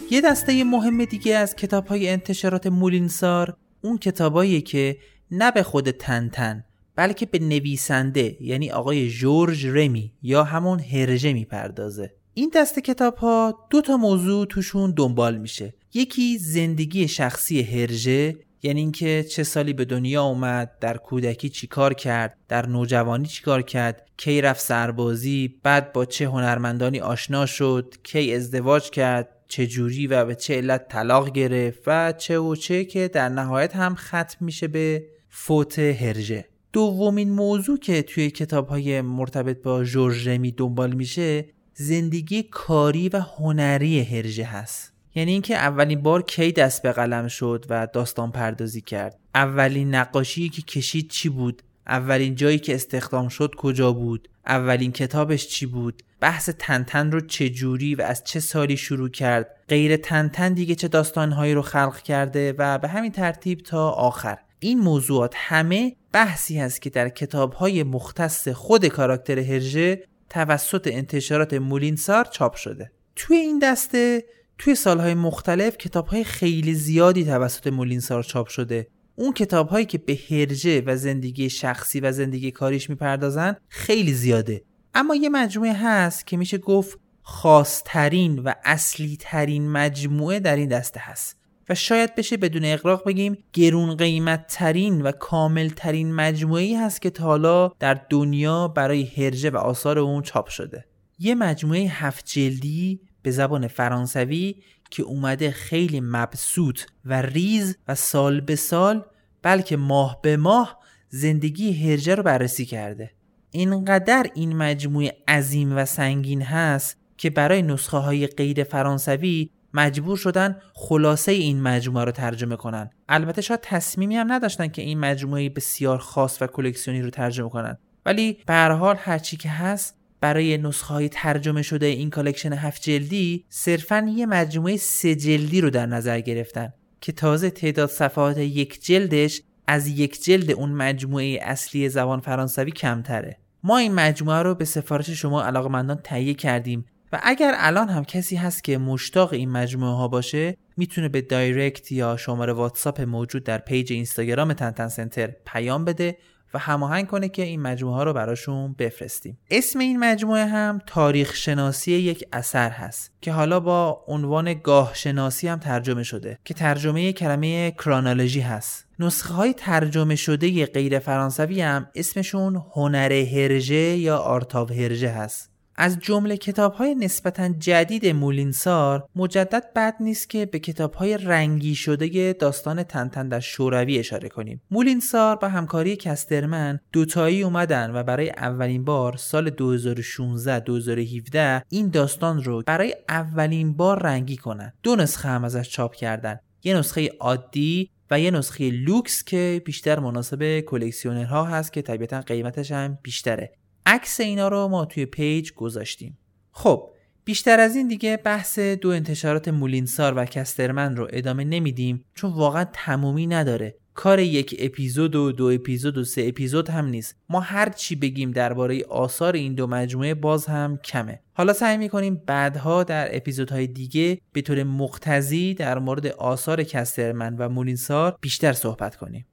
یه 0.09 0.21
دسته 0.21 0.63
مهم 0.63 1.05
دیگه 1.05 1.35
از 1.35 1.55
کتاب 1.55 1.87
های 1.87 2.09
انتشارات 2.09 2.67
مولینسار 2.67 3.57
اون 3.81 3.97
کتابایی 3.97 4.61
که 4.61 4.97
نه 5.31 5.51
به 5.51 5.63
خود 5.63 5.91
تنتن 5.91 6.63
بلکه 6.95 7.25
به 7.25 7.39
نویسنده 7.39 8.37
یعنی 8.41 8.71
آقای 8.71 9.09
جورج 9.09 9.67
رمی 9.67 10.13
یا 10.21 10.43
همون 10.43 10.79
هرژه 10.79 11.33
می‌پردازه. 11.33 12.13
این 12.33 12.51
دست 12.55 12.79
کتاب 12.79 13.15
ها 13.15 13.67
دو 13.69 13.81
تا 13.81 13.97
موضوع 13.97 14.45
توشون 14.45 14.91
دنبال 14.91 15.37
میشه. 15.37 15.73
یکی 15.93 16.37
زندگی 16.37 17.07
شخصی 17.07 17.61
هرژه 17.61 18.37
یعنی 18.63 18.79
اینکه 18.79 19.25
چه 19.29 19.43
سالی 19.43 19.73
به 19.73 19.85
دنیا 19.85 20.23
اومد 20.23 20.71
در 20.79 20.97
کودکی 20.97 21.49
چیکار 21.49 21.93
کرد 21.93 22.37
در 22.47 22.65
نوجوانی 22.65 23.27
چیکار 23.27 23.61
کرد 23.61 24.07
کی 24.17 24.41
رفت 24.41 24.61
سربازی 24.61 25.59
بعد 25.63 25.93
با 25.93 26.05
چه 26.05 26.25
هنرمندانی 26.27 26.99
آشنا 26.99 27.45
شد 27.45 27.95
کی 28.03 28.33
ازدواج 28.33 28.89
کرد 28.89 29.29
چه 29.47 29.67
جوری 29.67 30.07
و 30.07 30.25
به 30.25 30.35
چه 30.35 30.55
علت 30.55 30.87
طلاق 30.87 31.31
گرفت 31.31 31.83
و 31.87 32.13
چه 32.17 32.39
و 32.39 32.55
چه 32.55 32.85
که 32.85 33.07
در 33.07 33.29
نهایت 33.29 33.75
هم 33.75 33.95
ختم 33.95 34.37
میشه 34.39 34.67
به 34.67 35.03
فوت 35.29 35.79
هرژه. 35.79 36.45
دومین 36.73 37.29
موضوع 37.29 37.77
که 37.77 38.01
توی 38.01 38.29
کتاب 38.29 38.67
های 38.67 39.01
مرتبط 39.01 39.61
با 39.61 39.83
جورج 39.83 40.29
رمی 40.29 40.51
دنبال 40.51 40.93
میشه 40.93 41.45
زندگی 41.73 42.43
کاری 42.43 43.09
و 43.09 43.19
هنری 43.19 44.01
هرژه 44.01 44.43
هست. 44.43 44.90
یعنی 45.15 45.31
اینکه 45.31 45.55
اولین 45.55 46.01
بار 46.01 46.21
کی 46.21 46.51
دست 46.51 46.81
به 46.81 46.91
قلم 46.91 47.27
شد 47.27 47.65
و 47.69 47.87
داستان 47.93 48.31
پردازی 48.31 48.81
کرد. 48.81 49.19
اولین 49.35 49.95
نقاشی 49.95 50.49
که 50.49 50.61
کشید 50.61 51.09
چی 51.09 51.29
بود؟ 51.29 51.63
اولین 51.87 52.35
جایی 52.35 52.59
که 52.59 52.75
استخدام 52.75 53.27
شد 53.29 53.55
کجا 53.55 53.93
بود؟ 53.93 54.27
اولین 54.45 54.91
کتابش 54.91 55.47
چی 55.47 55.65
بود؟ 55.65 56.03
بحث 56.19 56.49
تنتن 56.59 57.11
رو 57.11 57.21
چه 57.21 57.49
جوری 57.49 57.95
و 57.95 58.01
از 58.01 58.23
چه 58.23 58.39
سالی 58.39 58.77
شروع 58.77 59.09
کرد؟ 59.09 59.55
غیر 59.67 59.97
تنتن 59.97 60.53
دیگه 60.53 60.75
چه 60.75 60.87
داستانهایی 60.87 61.53
رو 61.53 61.61
خلق 61.61 62.01
کرده 62.01 62.55
و 62.57 62.77
به 62.77 62.87
همین 62.87 63.11
ترتیب 63.11 63.59
تا 63.59 63.89
آخر. 63.89 64.37
این 64.59 64.79
موضوعات 64.79 65.33
همه 65.37 65.95
بحثی 66.11 66.59
هست 66.59 66.81
که 66.81 66.89
در 66.89 67.09
کتابهای 67.09 67.83
مختص 67.83 68.47
خود 68.47 68.85
کاراکتر 68.85 69.39
هرژه 69.39 70.03
توسط 70.29 70.89
انتشارات 70.91 71.53
مولینسار 71.53 72.25
چاپ 72.25 72.55
شده. 72.55 72.91
توی 73.15 73.37
این 73.37 73.59
دسته 73.59 74.23
توی 74.61 74.75
سالهای 74.75 75.13
مختلف 75.13 75.77
کتابهای 75.77 76.23
خیلی 76.23 76.73
زیادی 76.73 77.25
توسط 77.25 77.67
مولینسار 77.67 78.23
چاپ 78.23 78.47
شده. 78.47 78.87
اون 79.15 79.33
کتابهایی 79.33 79.85
که 79.85 79.97
به 79.97 80.19
هرجه 80.29 80.83
و 80.85 80.97
زندگی 80.97 81.49
شخصی 81.49 81.99
و 81.99 82.11
زندگی 82.11 82.51
کاریش 82.51 82.89
می‌پردازن 82.89 83.55
خیلی 83.69 84.13
زیاده. 84.13 84.63
اما 84.93 85.15
یه 85.15 85.29
مجموعه 85.29 85.73
هست 85.73 86.27
که 86.27 86.37
میشه 86.37 86.57
گفت 86.57 86.99
خاصترین 87.21 88.39
و 88.39 88.53
اصلی 88.63 89.17
ترین 89.19 89.71
مجموعه 89.71 90.39
در 90.39 90.55
این 90.55 90.69
دسته 90.69 90.99
هست. 90.99 91.37
و 91.69 91.75
شاید 91.75 92.15
بشه 92.15 92.37
بدون 92.37 92.65
اقراق 92.65 93.07
بگیم 93.07 93.37
گرون 93.53 93.95
قیمت 93.95 94.47
ترین 94.47 95.01
و 95.01 95.11
کامل 95.11 95.69
ترین 95.69 96.13
مجموعه 96.13 96.63
ای 96.63 96.75
هست 96.75 97.01
که 97.01 97.09
تا 97.09 97.23
حالا 97.23 97.71
در 97.79 98.01
دنیا 98.09 98.67
برای 98.67 99.03
هرجه 99.17 99.49
و 99.49 99.57
آثار 99.57 99.99
اون 99.99 100.21
چاپ 100.21 100.47
شده. 100.47 100.85
یه 101.19 101.35
مجموعه 101.35 101.79
هفت 101.79 102.25
جلدی 102.25 102.99
به 103.21 103.31
زبان 103.31 103.67
فرانسوی 103.67 104.55
که 104.89 105.03
اومده 105.03 105.51
خیلی 105.51 106.01
مبسوط 106.01 106.81
و 107.05 107.21
ریز 107.21 107.77
و 107.87 107.95
سال 107.95 108.41
به 108.41 108.55
سال 108.55 109.05
بلکه 109.41 109.77
ماه 109.77 110.19
به 110.21 110.37
ماه 110.37 110.79
زندگی 111.09 111.91
هرجه 111.91 112.15
رو 112.15 112.23
بررسی 112.23 112.65
کرده. 112.65 113.11
اینقدر 113.51 114.25
این 114.33 114.57
مجموعه 114.57 115.17
عظیم 115.27 115.77
و 115.77 115.85
سنگین 115.85 116.41
هست 116.41 116.97
که 117.17 117.29
برای 117.29 117.61
نسخه 117.61 117.97
های 117.97 118.27
غیر 118.27 118.63
فرانسوی 118.63 119.49
مجبور 119.73 120.17
شدن 120.17 120.61
خلاصه 120.73 121.31
این 121.31 121.61
مجموعه 121.61 122.05
رو 122.05 122.11
ترجمه 122.11 122.55
کنن. 122.55 122.89
البته 123.09 123.41
شاید 123.41 123.59
تصمیمی 123.63 124.15
هم 124.15 124.31
نداشتن 124.31 124.67
که 124.67 124.81
این 124.81 124.99
مجموعه 124.99 125.49
بسیار 125.49 125.97
خاص 125.97 126.41
و 126.41 126.47
کلکسیونی 126.47 127.01
رو 127.01 127.09
ترجمه 127.09 127.49
کنن. 127.49 127.77
ولی 128.05 128.37
به 128.45 128.53
هر 128.53 128.71
حال 128.71 128.95
هرچی 128.99 129.37
که 129.37 129.49
هست 129.49 130.00
برای 130.21 130.57
نسخه 130.57 130.93
های 130.93 131.09
ترجمه 131.09 131.61
شده 131.61 131.85
این 131.85 132.09
collection 132.09 132.53
هفت 132.53 132.81
جلدی 132.81 133.45
صرفا 133.49 134.11
یه 134.15 134.25
مجموعه 134.25 134.77
سه 134.77 135.15
جلدی 135.15 135.61
رو 135.61 135.69
در 135.69 135.85
نظر 135.85 136.19
گرفتن 136.19 136.73
که 137.01 137.11
تازه 137.11 137.49
تعداد 137.49 137.89
صفحات 137.89 138.37
یک 138.37 138.85
جلدش 138.85 139.41
از 139.67 139.87
یک 139.87 140.23
جلد 140.23 140.51
اون 140.51 140.71
مجموعه 140.71 141.39
اصلی 141.41 141.89
زبان 141.89 142.19
فرانسوی 142.19 142.71
کمتره. 142.71 143.37
ما 143.63 143.77
این 143.77 143.93
مجموعه 143.93 144.41
رو 144.41 144.55
به 144.55 144.65
سفارش 144.65 145.09
شما 145.09 145.43
علاقمندان 145.43 145.99
تهیه 146.03 146.33
کردیم 146.33 146.85
و 147.11 147.19
اگر 147.23 147.53
الان 147.57 147.89
هم 147.89 148.03
کسی 148.03 148.35
هست 148.35 148.63
که 148.63 148.77
مشتاق 148.77 149.33
این 149.33 149.49
مجموعه 149.49 149.95
ها 149.95 150.07
باشه 150.07 150.57
می‌تونه 150.77 151.09
به 151.09 151.21
direct 151.21 151.91
یا 151.91 152.17
شماره 152.17 152.53
واتساپ 152.53 153.01
موجود 153.01 153.43
در 153.43 153.57
پیج 153.57 153.93
اینستاگرام 153.93 154.53
تنتن 154.53 154.87
سنتر 154.87 155.27
پیام 155.45 155.85
بده 155.85 156.17
و 156.53 156.59
هماهنگ 156.59 157.07
کنه 157.07 157.29
که 157.29 157.43
این 157.43 157.61
مجموعه 157.61 157.95
ها 157.95 158.03
رو 158.03 158.13
براشون 158.13 158.75
بفرستیم. 158.79 159.37
اسم 159.51 159.79
این 159.79 159.99
مجموعه 159.99 160.45
هم 160.45 160.81
تاریخ 160.87 161.35
شناسی 161.35 161.91
یک 161.91 162.23
اثر 162.33 162.69
هست 162.69 163.11
که 163.21 163.31
حالا 163.31 163.59
با 163.59 164.03
عنوان 164.07 164.53
گاه 164.53 164.91
شناسی 164.93 165.47
هم 165.47 165.59
ترجمه 165.59 166.03
شده 166.03 166.39
که 166.45 166.53
ترجمه 166.53 167.13
کلمه 167.13 167.71
کرانولوژی 167.71 168.41
هست. 168.41 168.85
نسخه 168.99 169.33
های 169.33 169.53
ترجمه 169.53 170.15
شده 170.15 170.65
غیر 170.65 170.99
فرانسوی 170.99 171.61
هم 171.61 171.87
اسمشون 171.95 172.63
هنر 172.73 173.13
هرژه 173.13 173.75
یا 173.75 174.17
آرتاو 174.17 174.69
هرژه 174.69 175.09
هست. 175.09 175.50
از 175.83 175.99
جمله 175.99 176.37
کتاب 176.37 176.73
های 176.73 176.95
نسبتا 176.95 177.49
جدید 177.49 178.07
مولینسار 178.07 179.07
مجدد 179.15 179.63
بد 179.75 179.95
نیست 179.99 180.29
که 180.29 180.45
به 180.45 180.59
کتاب 180.59 180.93
های 180.93 181.17
رنگی 181.17 181.75
شده 181.75 182.33
داستان 182.33 182.83
تنتن 182.83 183.27
در 183.27 183.39
شوروی 183.39 183.99
اشاره 183.99 184.29
کنیم. 184.29 184.61
مولینسار 184.71 185.35
با 185.35 185.47
همکاری 185.47 185.95
کسترمن 185.95 186.79
دوتایی 186.91 187.43
اومدن 187.43 187.91
و 187.95 188.03
برای 188.03 188.29
اولین 188.29 188.85
بار 188.85 189.17
سال 189.17 189.49
2016 189.49 190.59
2017 190.59 191.63
این 191.69 191.89
داستان 191.89 192.43
رو 192.43 192.63
برای 192.67 192.95
اولین 193.09 193.73
بار 193.73 194.03
رنگی 194.03 194.37
کنن. 194.37 194.73
دو 194.83 194.95
نسخه 194.95 195.29
هم 195.29 195.43
ازش 195.43 195.69
چاپ 195.69 195.95
کردن. 195.95 196.39
یه 196.63 196.77
نسخه 196.77 197.09
عادی 197.19 197.89
و 198.11 198.19
یه 198.19 198.31
نسخه 198.31 198.69
لوکس 198.69 199.23
که 199.23 199.61
بیشتر 199.65 199.99
مناسب 199.99 200.59
کلکسیونرها 200.59 201.43
هست 201.43 201.73
که 201.73 201.81
طبیعتا 201.81 202.21
قیمتش 202.21 202.71
هم 202.71 202.97
بیشتره. 203.03 203.51
عکس 203.85 204.19
اینا 204.19 204.47
رو 204.47 204.67
ما 204.67 204.85
توی 204.85 205.05
پیج 205.05 205.51
گذاشتیم. 205.53 206.17
خب 206.51 206.89
بیشتر 207.25 207.59
از 207.59 207.75
این 207.75 207.87
دیگه 207.87 208.17
بحث 208.17 208.59
دو 208.59 208.89
انتشارات 208.89 209.47
مولینسار 209.47 210.13
و 210.17 210.25
کسترمن 210.25 210.95
رو 210.95 211.07
ادامه 211.09 211.43
نمیدیم 211.43 212.05
چون 212.13 212.33
واقعا 212.33 212.65
تمومی 212.73 213.27
نداره. 213.27 213.75
کار 213.93 214.19
یک 214.19 214.55
اپیزود 214.59 215.15
و 215.15 215.31
دو 215.31 215.45
اپیزود 215.45 215.97
و 215.97 216.03
سه 216.03 216.27
اپیزود 216.27 216.69
هم 216.69 216.85
نیست. 216.85 217.15
ما 217.29 217.39
هر 217.39 217.69
چی 217.69 217.95
بگیم 217.95 218.31
درباره 218.31 218.83
آثار 218.89 219.33
این 219.33 219.55
دو 219.55 219.67
مجموعه 219.67 220.13
باز 220.13 220.45
هم 220.45 220.77
کمه. 220.77 221.19
حالا 221.33 221.53
سعی 221.53 221.77
می‌کنیم 221.77 222.21
بعدها 222.25 222.83
در 222.83 223.15
اپیزودهای 223.15 223.67
دیگه 223.67 224.21
به 224.33 224.41
طور 224.41 224.63
مقتضی 224.63 225.53
در 225.53 225.79
مورد 225.79 226.07
آثار 226.07 226.63
کسترمن 226.63 227.35
و 227.35 227.49
مولینسار 227.49 228.17
بیشتر 228.21 228.53
صحبت 228.53 228.95
کنیم. 228.95 229.25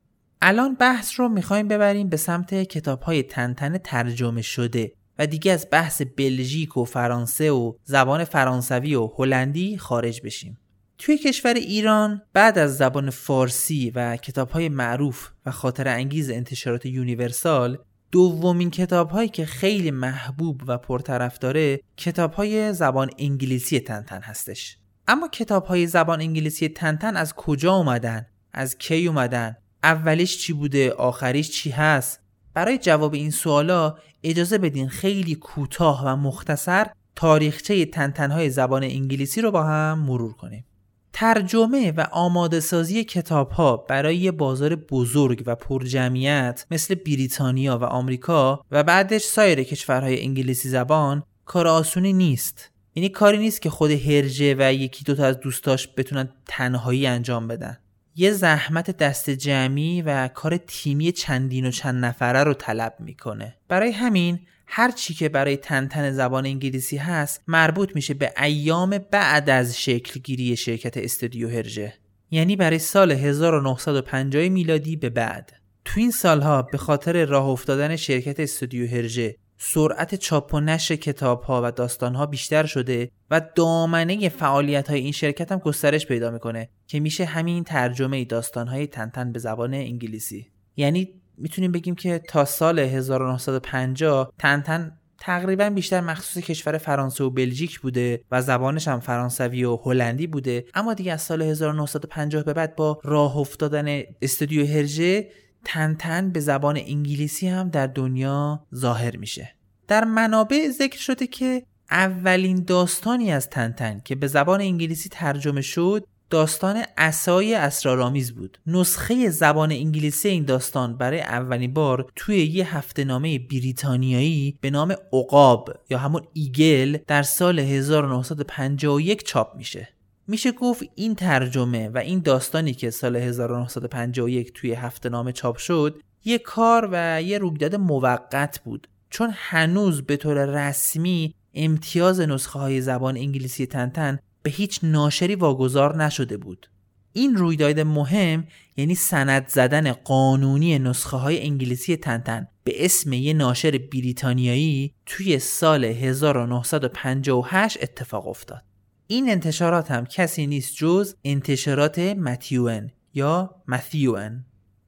الان 0.42 0.74
بحث 0.74 1.20
رو 1.20 1.28
می‌خوایم 1.28 1.68
ببریم 1.68 2.08
به 2.08 2.16
سمت 2.16 2.54
کتاب 2.54 3.02
های 3.02 3.22
تنتن 3.22 3.78
ترجمه 3.78 4.42
شده 4.42 4.92
و 5.18 5.26
دیگه 5.26 5.52
از 5.52 5.66
بحث 5.72 6.02
بلژیک 6.16 6.76
و 6.76 6.84
فرانسه 6.84 7.50
و 7.50 7.72
زبان 7.84 8.24
فرانسوی 8.24 8.94
و 8.94 9.10
هلندی 9.16 9.78
خارج 9.78 10.20
بشیم 10.24 10.58
توی 10.98 11.18
کشور 11.18 11.54
ایران 11.54 12.22
بعد 12.32 12.58
از 12.58 12.76
زبان 12.76 13.10
فارسی 13.10 13.92
و 13.94 14.16
کتاب 14.16 14.50
های 14.50 14.68
معروف 14.68 15.28
و 15.46 15.50
خاطر 15.50 15.88
انگیز 15.88 16.30
انتشارات 16.30 16.86
یونیورسال 16.86 17.78
دومین 18.10 18.70
کتاب 18.70 19.10
هایی 19.10 19.28
که 19.28 19.46
خیلی 19.46 19.90
محبوب 19.90 20.62
و 20.66 20.78
پرطرف 20.78 21.38
داره 21.38 21.80
کتاب 21.96 22.32
های 22.32 22.72
زبان 22.72 23.10
انگلیسی 23.18 23.80
تنتن 23.80 24.22
هستش 24.22 24.78
اما 25.08 25.28
کتاب 25.28 25.64
های 25.64 25.86
زبان 25.86 26.20
انگلیسی 26.20 26.68
تنتن 26.68 27.16
از 27.16 27.34
کجا 27.34 27.74
اومدن؟ 27.74 28.26
از 28.52 28.78
کی 28.78 29.06
اومدن؟ 29.06 29.56
اولیش 29.82 30.38
چی 30.38 30.52
بوده 30.52 30.92
آخریش 30.92 31.50
چی 31.50 31.70
هست؟ 31.70 32.20
برای 32.54 32.78
جواب 32.78 33.14
این 33.14 33.30
سوالا 33.30 33.96
اجازه 34.22 34.58
بدین 34.58 34.88
خیلی 34.88 35.34
کوتاه 35.34 36.06
و 36.06 36.16
مختصر 36.16 36.86
تاریخچه 37.16 37.86
تنتنهای 37.86 38.50
زبان 38.50 38.82
انگلیسی 38.82 39.40
رو 39.40 39.50
با 39.50 39.62
هم 39.62 39.98
مرور 39.98 40.32
کنیم. 40.32 40.64
ترجمه 41.12 41.92
و 41.92 42.06
آماده 42.12 42.60
سازی 42.60 43.04
کتاب 43.04 43.50
ها 43.50 43.76
برای 43.76 44.30
بازار 44.30 44.76
بزرگ 44.76 45.42
و 45.46 45.54
پرجمعیت 45.54 46.66
مثل 46.70 46.94
بریتانیا 46.94 47.78
و 47.78 47.84
آمریکا 47.84 48.64
و 48.70 48.82
بعدش 48.82 49.22
سایر 49.22 49.62
کشورهای 49.62 50.22
انگلیسی 50.22 50.68
زبان 50.68 51.22
کار 51.44 51.66
آسونی 51.66 52.12
نیست. 52.12 52.70
یعنی 52.94 53.08
کاری 53.08 53.38
نیست 53.38 53.62
که 53.62 53.70
خود 53.70 53.90
هرجه 53.90 54.54
و 54.58 54.72
یکی 54.72 55.04
دوتا 55.04 55.24
از 55.24 55.40
دوستاش 55.40 55.88
بتونن 55.96 56.28
تنهایی 56.46 57.06
انجام 57.06 57.48
بدن. 57.48 57.78
یه 58.20 58.32
زحمت 58.32 58.96
دست 58.96 59.30
جمعی 59.30 60.02
و 60.02 60.28
کار 60.28 60.56
تیمی 60.56 61.12
چندین 61.12 61.66
و 61.66 61.70
چند 61.70 62.04
نفره 62.04 62.44
رو 62.44 62.54
طلب 62.54 62.94
می‌کنه. 63.00 63.56
برای 63.68 63.90
همین 63.90 64.40
هر 64.66 64.90
چی 64.90 65.14
که 65.14 65.28
برای 65.28 65.56
تنتن 65.56 66.10
زبان 66.10 66.46
انگلیسی 66.46 66.96
هست 66.96 67.42
مربوط 67.46 67.94
میشه 67.94 68.14
به 68.14 68.32
ایام 68.42 68.98
بعد 69.10 69.50
از 69.50 69.80
شکل 69.80 70.20
گیری 70.20 70.56
شرکت 70.56 70.96
استودیو 70.96 71.48
هرژه. 71.48 71.94
یعنی 72.30 72.56
برای 72.56 72.78
سال 72.78 73.12
1950 73.12 74.48
میلادی 74.48 74.96
به 74.96 75.10
بعد. 75.10 75.52
تو 75.84 76.00
این 76.00 76.10
سالها 76.10 76.62
به 76.62 76.78
خاطر 76.78 77.24
راه 77.24 77.48
افتادن 77.48 77.96
شرکت 77.96 78.40
استودیو 78.40 78.90
هرژه 78.90 79.36
سرعت 79.58 80.14
چاپ 80.14 80.54
و 80.54 80.60
نشر 80.60 80.96
کتاب 80.96 81.42
ها 81.42 81.60
و 81.64 81.72
داستان 81.72 82.14
ها 82.14 82.26
بیشتر 82.26 82.66
شده 82.66 83.10
و 83.30 83.40
دامنه 83.54 84.28
فعالیت 84.28 84.90
های 84.90 85.00
این 85.00 85.12
شرکت 85.12 85.52
هم 85.52 85.58
گسترش 85.58 86.06
پیدا 86.06 86.30
می‌کنه 86.30 86.68
که 86.86 87.00
میشه 87.00 87.24
همین 87.24 87.64
ترجمه 87.64 88.24
داستان 88.24 88.68
های 88.68 88.86
تنتن 88.86 89.32
به 89.32 89.38
زبان 89.38 89.74
انگلیسی. 89.74 90.50
یعنی 90.76 91.08
می‌تونیم 91.38 91.72
بگیم 91.72 91.94
که 91.94 92.18
تا 92.18 92.44
سال 92.44 92.78
1950 92.78 94.32
تنتن 94.38 94.98
تقریبا 95.20 95.70
بیشتر 95.70 96.00
مخصوص 96.00 96.42
کشور 96.42 96.78
فرانسه 96.78 97.24
و 97.24 97.30
بلژیک 97.30 97.80
بوده 97.80 98.24
و 98.30 98.42
زبانش 98.42 98.88
هم 98.88 99.00
فرانسوی 99.00 99.64
و 99.64 99.76
هلندی 99.76 100.26
بوده. 100.26 100.64
اما 100.74 100.94
دیگه 100.94 101.12
از 101.12 101.22
سال 101.22 101.42
1950 101.42 102.42
به 102.42 102.52
بعد 102.52 102.76
با 102.76 103.00
راه 103.04 103.36
افتادن 103.36 104.02
استودیو 104.22 104.66
هرژه 104.66 105.28
تنتن 105.68 106.30
به 106.30 106.40
زبان 106.40 106.76
انگلیسی 106.76 107.48
هم 107.48 107.68
در 107.68 107.86
دنیا 107.86 108.66
ظاهر 108.74 109.16
میشه. 109.16 109.54
در 109.88 110.04
منابع 110.04 110.68
ذکر 110.70 110.98
شده 110.98 111.26
که 111.26 111.62
اولین 111.90 112.64
داستانی 112.64 113.32
از 113.32 113.50
تنتن 113.50 114.00
که 114.04 114.14
به 114.14 114.26
زبان 114.26 114.60
انگلیسی 114.60 115.08
ترجمه 115.08 115.60
شد 115.60 116.06
داستان 116.30 116.84
اسای 116.96 117.54
اسرارآمیز 117.54 118.34
بود. 118.34 118.58
نسخه 118.66 119.30
زبان 119.30 119.72
انگلیسی 119.72 120.28
این 120.28 120.44
داستان 120.44 120.96
برای 120.96 121.20
اولین 121.20 121.74
بار 121.74 122.10
توی 122.16 122.44
یه 122.44 122.76
هفته 122.76 123.04
نامه 123.04 123.38
بریتانیایی 123.38 124.58
به 124.60 124.70
نام 124.70 124.94
عقاب 125.12 125.70
یا 125.90 125.98
همون 125.98 126.22
ایگل 126.32 126.98
در 127.06 127.22
سال 127.22 127.58
1951 127.58 129.22
چاپ 129.22 129.56
میشه. 129.56 129.88
میشه 130.28 130.52
گفت 130.52 130.82
این 130.94 131.14
ترجمه 131.14 131.88
و 131.88 131.98
این 131.98 132.20
داستانی 132.20 132.74
که 132.74 132.90
سال 132.90 133.16
1951 133.16 134.52
توی 134.52 134.72
هفته 134.72 135.08
نامه 135.08 135.32
چاپ 135.32 135.56
شد 135.56 136.02
یه 136.24 136.38
کار 136.38 136.88
و 136.92 137.22
یه 137.22 137.38
رویداد 137.38 137.76
موقت 137.76 138.60
بود. 138.64 138.88
چون 139.10 139.30
هنوز 139.34 140.02
به 140.02 140.16
طور 140.16 140.68
رسمی 140.68 141.34
امتیاز 141.54 142.20
نسخه 142.20 142.58
های 142.58 142.80
زبان 142.80 143.16
انگلیسی 143.16 143.66
تنتن 143.66 144.18
به 144.42 144.50
هیچ 144.50 144.80
ناشری 144.82 145.34
واگذار 145.34 146.04
نشده 146.04 146.36
بود. 146.36 146.70
این 147.12 147.36
رویداد 147.36 147.80
مهم 147.80 148.44
یعنی 148.76 148.94
سند 148.94 149.48
زدن 149.48 149.92
قانونی 149.92 150.78
نسخه 150.78 151.16
های 151.16 151.42
انگلیسی 151.42 151.96
تنتن 151.96 152.48
به 152.64 152.84
اسم 152.84 153.12
یه 153.12 153.32
ناشر 153.32 153.78
بریتانیایی 153.92 154.94
توی 155.06 155.38
سال 155.38 155.84
1958 155.84 157.78
اتفاق 157.82 158.28
افتاد. 158.28 158.67
این 159.10 159.30
انتشارات 159.30 159.90
هم 159.90 160.06
کسی 160.06 160.46
نیست 160.46 160.74
جز 160.74 161.14
انتشارات 161.24 161.98
متیون 161.98 162.90
یا 163.14 163.54
متیون 163.68 164.44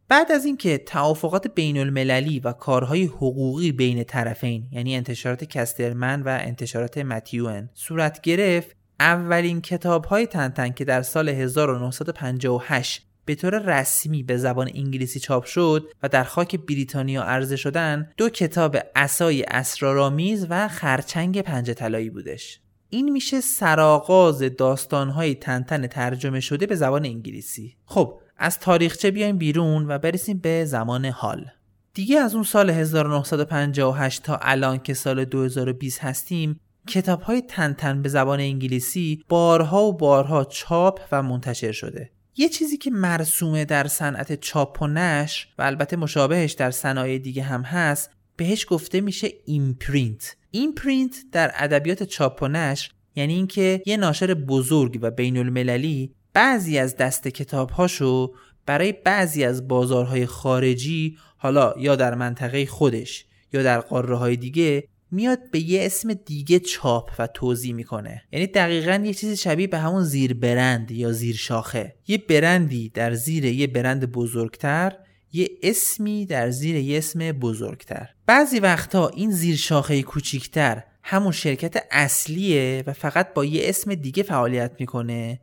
بعد 0.08 0.32
از 0.32 0.44
اینکه 0.44 0.78
توافقات 0.78 1.48
بین 1.54 1.78
المللی 1.78 2.40
و 2.40 2.52
کارهای 2.52 3.04
حقوقی 3.04 3.72
بین 3.72 4.04
طرفین 4.04 4.68
یعنی 4.72 4.96
انتشارات 4.96 5.44
کسترمن 5.44 6.22
و 6.22 6.38
انتشارات 6.40 6.98
متیون 6.98 7.68
صورت 7.74 8.20
گرفت 8.20 8.76
اولین 9.00 9.60
کتاب 9.60 10.04
های 10.04 10.26
تنتن 10.26 10.70
که 10.70 10.84
در 10.84 11.02
سال 11.02 11.28
1958 11.28 13.06
به 13.24 13.34
طور 13.34 13.58
رسمی 13.58 14.22
به 14.22 14.36
زبان 14.36 14.70
انگلیسی 14.74 15.20
چاپ 15.20 15.44
شد 15.44 15.88
و 16.02 16.08
در 16.08 16.24
خاک 16.24 16.56
بریتانیا 16.56 17.22
عرضه 17.22 17.56
شدن 17.56 18.10
دو 18.16 18.28
کتاب 18.28 18.76
اسای 18.96 19.42
اسرارآمیز 19.42 20.46
و 20.50 20.68
خرچنگ 20.68 21.40
پنج 21.40 21.70
طلایی 21.70 22.10
بودش. 22.10 22.60
این 22.90 23.08
میشه 23.08 23.40
سرآغاز 23.40 24.42
داستانهای 24.42 25.34
تنتن 25.34 25.86
ترجمه 25.86 26.40
شده 26.40 26.66
به 26.66 26.74
زبان 26.74 27.04
انگلیسی. 27.04 27.76
خب 27.86 28.20
از 28.36 28.58
تاریخچه 28.58 29.10
بیایم 29.10 29.38
بیرون 29.38 29.86
و 29.88 29.98
برسیم 29.98 30.38
به 30.38 30.64
زمان 30.64 31.04
حال. 31.06 31.46
دیگه 31.94 32.18
از 32.20 32.34
اون 32.34 32.44
سال 32.44 32.70
1958 32.70 34.22
تا 34.22 34.38
الان 34.42 34.78
که 34.78 34.94
سال 34.94 35.24
2020 35.24 36.00
هستیم 36.00 36.60
کتاب 36.88 37.22
های 37.22 37.40
تنتن 37.40 38.02
به 38.02 38.08
زبان 38.08 38.40
انگلیسی 38.40 39.24
بارها 39.28 39.84
و 39.84 39.96
بارها 39.96 40.44
چاپ 40.44 41.00
و 41.12 41.22
منتشر 41.22 41.72
شده. 41.72 42.10
یه 42.36 42.48
چیزی 42.48 42.76
که 42.76 42.90
مرسومه 42.90 43.64
در 43.64 43.86
صنعت 43.86 44.40
چاپ 44.40 44.82
و 44.82 44.86
نشر 44.86 45.46
و 45.58 45.62
البته 45.62 45.96
مشابهش 45.96 46.52
در 46.52 46.70
صنایع 46.70 47.18
دیگه 47.18 47.42
هم 47.42 47.62
هست 47.62 48.10
بهش 48.40 48.66
گفته 48.68 49.00
میشه 49.00 49.28
imprint 49.44 50.36
imprint 50.50 51.16
در 51.32 51.52
ادبیات 51.54 52.02
چاپ 52.02 52.42
و 52.42 52.48
نشر 52.48 52.90
یعنی 53.14 53.34
اینکه 53.34 53.82
یه 53.86 53.96
ناشر 53.96 54.34
بزرگ 54.34 54.98
و 55.02 55.10
بین 55.10 55.36
المللی 55.36 56.14
بعضی 56.32 56.78
از 56.78 56.96
دسته 56.96 57.28
کتاب 57.28 57.70
هاشو 57.70 58.34
برای 58.66 58.92
بعضی 58.92 59.44
از 59.44 59.68
بازارهای 59.68 60.26
خارجی 60.26 61.18
حالا 61.36 61.74
یا 61.78 61.96
در 61.96 62.14
منطقه 62.14 62.66
خودش 62.66 63.24
یا 63.52 63.62
در 63.62 63.80
قاره 63.80 64.16
های 64.16 64.36
دیگه 64.36 64.88
میاد 65.10 65.50
به 65.50 65.60
یه 65.60 65.86
اسم 65.86 66.14
دیگه 66.14 66.58
چاپ 66.58 67.10
و 67.18 67.26
توزیع 67.26 67.74
می‌کنه. 67.74 68.22
یعنی 68.32 68.46
دقیقا 68.46 69.02
یه 69.04 69.14
چیزی 69.14 69.36
شبیه 69.36 69.66
به 69.66 69.78
همون 69.78 70.04
زیر 70.04 70.34
برند 70.34 70.90
یا 70.90 71.12
زیر 71.12 71.36
شاخه. 71.36 71.94
یه 72.08 72.18
برندی 72.18 72.88
در 72.88 73.14
زیر 73.14 73.44
یه 73.44 73.66
برند 73.66 74.12
بزرگتر 74.12 74.96
یه 75.32 75.48
اسمی 75.62 76.26
در 76.26 76.50
زیر 76.50 76.76
یه 76.76 76.98
اسم 76.98 77.32
بزرگتر. 77.32 78.08
بعضی 78.26 78.60
وقتا 78.60 79.08
این 79.08 79.30
زیر 79.30 79.56
شاخه 79.56 80.02
کوچیکتر 80.02 80.82
همون 81.02 81.32
شرکت 81.32 81.86
اصلیه 81.90 82.84
و 82.86 82.92
فقط 82.92 83.34
با 83.34 83.44
یه 83.44 83.62
اسم 83.64 83.94
دیگه 83.94 84.22
فعالیت 84.22 84.72
می‌کنه. 84.78 85.40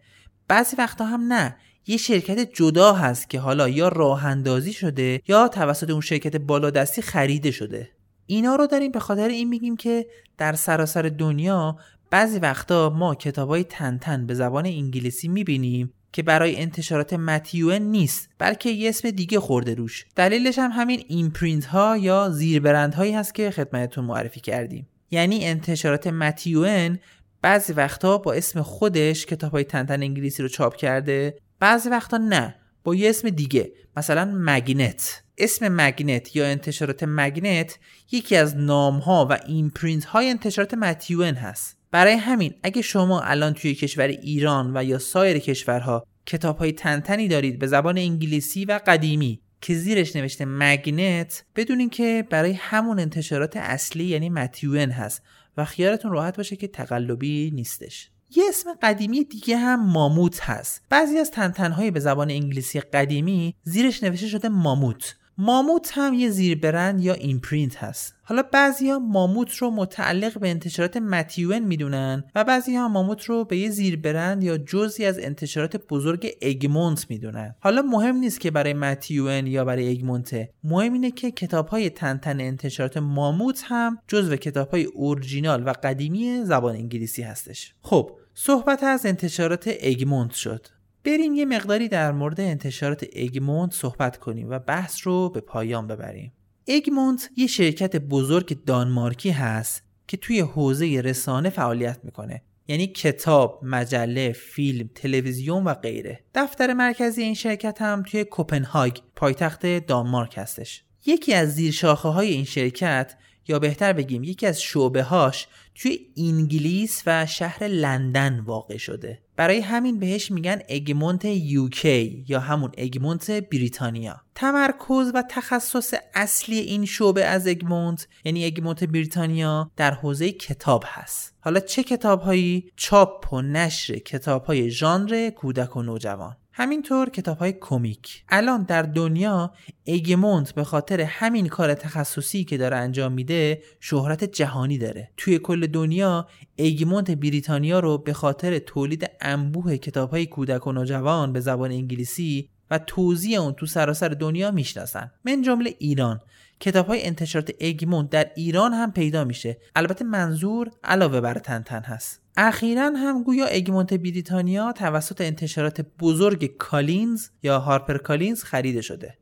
بعضی 0.47 0.75
وقتا 0.75 1.05
هم 1.05 1.33
نه. 1.33 1.55
یه 1.87 1.97
شرکت 1.97 2.53
جدا 2.53 2.93
هست 2.93 3.29
که 3.29 3.39
حالا 3.39 3.69
یا 3.69 3.87
راه 3.87 4.25
اندازی 4.25 4.73
شده 4.73 5.21
یا 5.27 5.47
توسط 5.47 5.89
اون 5.89 6.01
شرکت 6.01 6.35
بالادستی 6.35 7.01
خریده 7.01 7.51
شده. 7.51 7.89
اینا 8.25 8.55
رو 8.55 8.67
داریم 8.67 8.91
به 8.91 8.99
خاطر 8.99 9.27
این 9.27 9.49
میگیم 9.49 9.77
که 9.77 10.05
در 10.37 10.53
سراسر 10.53 11.01
دنیا 11.01 11.77
بعضی 12.09 12.39
وقتا 12.39 12.89
ما 12.89 13.15
کتابای 13.15 13.63
تنتن 13.63 14.27
به 14.27 14.33
زبان 14.33 14.65
انگلیسی 14.65 15.27
می‌بینیم. 15.27 15.93
که 16.17 16.23
برای 16.23 16.61
انتشارات 16.61 17.13
متیون 17.13 17.81
نیست 17.81 18.29
بلکه 18.37 18.69
یه 18.69 18.89
اسم 18.89 19.11
دیگه 19.11 19.39
خورده 19.39 19.73
روش. 19.73 20.05
دلیلش 20.15 20.59
هم 20.59 20.71
همین 20.71 21.03
imprint 21.07 21.65
ها 21.65 21.97
یا 21.97 22.29
زیربرند 22.29 22.93
هایی 22.93 23.13
هست 23.13 23.35
که 23.35 23.51
خدمتتون 23.51 24.05
معرفی 24.05 24.39
کردیم. 24.39 24.87
یعنی 25.11 25.45
انتشارات 25.45 26.07
متیون 26.07 26.99
بعضی 27.41 27.73
وقتا 27.73 28.17
با 28.17 28.33
اسم 28.33 28.61
خودش 28.61 29.25
کتاب 29.25 29.51
های 29.51 29.63
تنتن 29.63 30.03
انگلیسی 30.03 30.43
رو 30.43 30.49
چاپ 30.49 30.75
کرده 30.75 31.37
بعضی 31.59 31.89
وقتا 31.89 32.17
نه 32.17 32.55
با 32.83 32.95
یه 32.95 33.09
اسم 33.09 33.29
دیگه 33.29 33.71
مثلا 33.97 34.31
مگنت. 34.35 35.23
اسم 35.37 35.67
مگنت 35.81 36.35
یا 36.35 36.45
انتشارات 36.45 37.03
مگنت 37.07 37.79
یکی 38.11 38.35
از 38.35 38.57
نام 38.57 38.97
ها 38.97 39.27
و 39.29 39.37
imprint 39.47 40.05
های 40.05 40.29
انتشارات 40.29 40.73
متیون 40.73 41.33
هست. 41.33 41.76
برای 41.91 42.13
همین 42.13 42.53
اگه 42.63 42.81
شما 42.81 43.21
الان 43.21 43.53
توی 43.53 43.75
کشور 43.75 44.07
ایران 44.07 44.77
و 44.77 44.83
یا 44.83 44.99
سایر 44.99 45.39
کشورها 45.39 46.07
کتاب 46.25 46.57
های 46.57 46.71
تنتنی 46.71 47.27
دارید 47.27 47.59
به 47.59 47.67
زبان 47.67 47.97
انگلیسی 47.97 48.65
و 48.65 48.79
قدیمی 48.87 49.41
که 49.61 49.75
زیرش 49.75 50.15
نوشته 50.15 50.45
مگنت 50.45 51.45
بدونین 51.55 51.89
که 51.89 52.27
برای 52.29 52.53
همون 52.53 52.99
انتشارات 52.99 53.57
اصلی 53.57 54.03
یعنی 54.03 54.29
متیون 54.29 54.89
هست 54.89 55.23
و 55.57 55.65
خیالتون 55.65 56.11
راحت 56.11 56.37
باشه 56.37 56.55
که 56.55 56.67
تقلبی 56.67 57.51
نیستش. 57.51 58.09
یه 58.35 58.43
اسم 58.49 58.73
قدیمی 58.81 59.23
دیگه 59.23 59.57
هم 59.57 59.91
ماموت 59.91 60.39
هست. 60.41 60.81
بعضی 60.89 61.17
از 61.17 61.31
تنتنهای 61.31 61.91
به 61.91 61.99
زبان 61.99 62.31
انگلیسی 62.31 62.79
قدیمی 62.79 63.55
زیرش 63.63 64.03
نوشته 64.03 64.27
شده 64.27 64.49
ماموت. 64.49 65.15
ماموت 65.39 65.91
هم 65.93 66.13
یه 66.13 66.29
زیربرند 66.29 67.01
یا 67.01 67.13
imprint 67.13 67.83
هست. 67.83 68.15
حالا 68.23 68.43
بعضیا 68.51 68.99
ماموت 68.99 69.55
رو 69.55 69.71
متعلق 69.71 70.39
به 70.39 70.49
انتشارات 70.49 70.97
متیون 70.97 71.59
می‌دونن 71.59 72.23
و 72.35 72.43
بعضی 72.43 72.75
ها 72.75 72.87
ماموت 72.87 73.23
رو 73.23 73.45
به 73.45 73.57
یه 73.57 73.69
زیربرند 73.69 74.43
یا 74.43 74.57
جزی 74.57 75.05
از 75.05 75.19
انتشارات 75.19 75.87
بزرگ 75.87 76.27
اگمونت 76.41 77.05
می‌دونن. 77.09 77.55
حالا 77.59 77.81
مهم 77.81 78.15
نیست 78.15 78.39
که 78.39 78.51
برای 78.51 78.73
متیون 78.73 79.47
یا 79.47 79.65
برای 79.65 79.91
اگمونته 79.91 80.49
مهم 80.63 80.93
اینه 80.93 81.11
که 81.11 81.31
کتاب 81.31 81.67
های 81.67 81.89
تنتن 81.89 82.41
انتشارات 82.41 82.97
ماموت 82.97 83.63
هم 83.65 83.97
جزو 84.07 84.35
کتاب 84.35 84.69
های 84.69 84.83
اورجینال 84.83 85.67
و 85.67 85.73
قدیمی 85.83 86.41
زبان 86.43 86.75
انگلیسی 86.75 87.21
هستش. 87.21 87.73
خب 87.81 88.11
صحبت 88.33 88.83
از 88.83 89.05
انتشارات 89.05 89.69
اگمونت 89.83 90.33
شد. 90.33 90.67
بریم 91.07 91.33
یه 91.33 91.45
مقداری 91.45 91.87
در 91.87 92.11
مورد 92.11 92.41
انتشارات 92.41 93.05
اگمونت 93.15 93.73
صحبت 93.73 94.17
کنیم 94.17 94.49
و 94.49 94.59
بحث 94.59 95.07
رو 95.07 95.29
به 95.29 95.41
پایان 95.41 95.87
ببریم 95.87 96.31
اگمونت 96.67 97.29
یه 97.37 97.47
شرکت 97.47 97.95
بزرگ 97.95 98.65
دانمارکی 98.65 99.29
هست 99.29 99.83
که 100.07 100.17
توی 100.17 100.39
حوزه 100.39 101.01
رسانه 101.01 101.49
فعالیت 101.49 101.99
می‌کنه 102.03 102.41
یعنی 102.67 102.87
کتاب، 102.87 103.59
مجله، 103.63 104.31
فیلم، 104.31 104.89
تلویزیون 104.95 105.63
و 105.63 105.73
غیره. 105.73 106.19
دفتر 106.35 106.73
مرکزی 106.73 107.21
این 107.23 107.33
شرکت 107.33 107.81
هم 107.81 108.03
توی 108.03 108.23
کوپنهاگ، 108.23 108.97
پایتخت 109.15 109.65
دانمارک 109.65 110.37
هستش. 110.37 110.83
یکی 111.05 111.33
از 111.33 111.55
زیرشاخه 111.55 112.09
های 112.09 112.29
این 112.29 112.45
شرکت 112.45 113.15
یا 113.47 113.59
بهتر 113.59 113.93
بگیم 113.93 114.23
یکی 114.23 114.47
از 114.47 114.61
شعبه 114.61 115.03
هاش 115.03 115.47
توی 115.81 115.99
انگلیس 116.17 117.03
و 117.05 117.25
شهر 117.25 117.63
لندن 117.63 118.39
واقع 118.39 118.77
شده. 118.77 119.21
برای 119.35 119.59
همین 119.59 119.99
بهش 119.99 120.31
میگن 120.31 120.61
اگمونت 120.69 121.25
یوکی 121.25 122.25
یا 122.27 122.39
همون 122.39 122.71
اگمونت 122.77 123.31
بریتانیا. 123.31 124.21
تمرکز 124.35 125.11
و 125.13 125.23
تخصص 125.29 125.93
اصلی 126.13 126.59
این 126.59 126.85
شعبه 126.85 127.25
از 127.25 127.47
اگمونت 127.47 128.07
یعنی 128.23 128.45
اگمونت 128.45 128.83
بریتانیا 128.83 129.71
در 129.75 129.91
حوزه 129.91 130.31
کتاب 130.31 130.83
هست. 130.87 131.33
حالا 131.39 131.59
چه 131.59 131.83
کتاب 131.83 132.21
هایی؟ 132.21 132.71
چاپ 132.75 133.33
و 133.33 133.41
نشر 133.41 133.95
کتاب 133.95 134.45
های 134.45 134.69
ژانر 134.71 135.29
کودک 135.29 135.77
و 135.77 135.81
نوجوان. 135.81 136.35
همینطور 136.59 137.09
کتاب 137.09 137.37
های 137.37 137.53
کمیک. 137.61 138.23
الان 138.29 138.63
در 138.63 138.81
دنیا 138.81 139.53
اگمونت 139.87 140.51
به 140.51 140.63
خاطر 140.63 141.01
همین 141.01 141.47
کار 141.47 141.73
تخصصی 141.73 142.43
که 142.43 142.57
داره 142.57 142.77
انجام 142.77 143.11
میده 143.11 143.61
شهرت 143.79 144.23
جهانی 144.23 144.77
داره. 144.77 145.11
توی 145.17 145.39
کل 145.39 145.67
دنیا 145.67 146.27
اگمونت 146.57 147.11
بریتانیا 147.11 147.79
رو 147.79 147.97
به 147.97 148.13
خاطر 148.13 148.59
تولید 148.59 149.09
انبوه 149.21 149.77
کتاب 149.77 150.09
های 150.09 150.25
کودک 150.25 150.67
و 150.67 150.71
نوجوان 150.71 151.33
به 151.33 151.39
زبان 151.39 151.71
انگلیسی 151.71 152.49
و 152.71 152.79
توضیح 152.79 153.41
اون 153.41 153.53
تو 153.53 153.65
سراسر 153.65 154.09
دنیا 154.09 154.51
می‌شناسن. 154.51 155.11
من 155.25 155.41
جمله 155.41 155.75
ایران. 155.79 156.19
کتاب 156.59 156.87
های 156.87 157.05
انتشارات 157.05 157.51
اگمونت 157.61 158.09
در 158.09 158.31
ایران 158.35 158.73
هم 158.73 158.91
پیدا 158.91 159.23
میشه. 159.23 159.57
البته 159.75 160.05
منظور 160.05 160.71
علاوه 160.83 161.21
بر 161.21 161.33
تنتن 161.33 161.81
هست. 161.83 162.21
اخیرا 162.37 162.91
هم 162.95 163.23
گویا 163.23 163.45
اگمونت 163.45 163.93
بریتانیا 163.93 164.71
توسط 164.71 165.21
انتشارات 165.21 165.81
بزرگ 165.81 166.57
کالینز 166.57 167.27
یا 167.43 167.59
هارپر 167.59 167.97
کالینز 167.97 168.43
خریده 168.43 168.81
شده. 168.81 169.17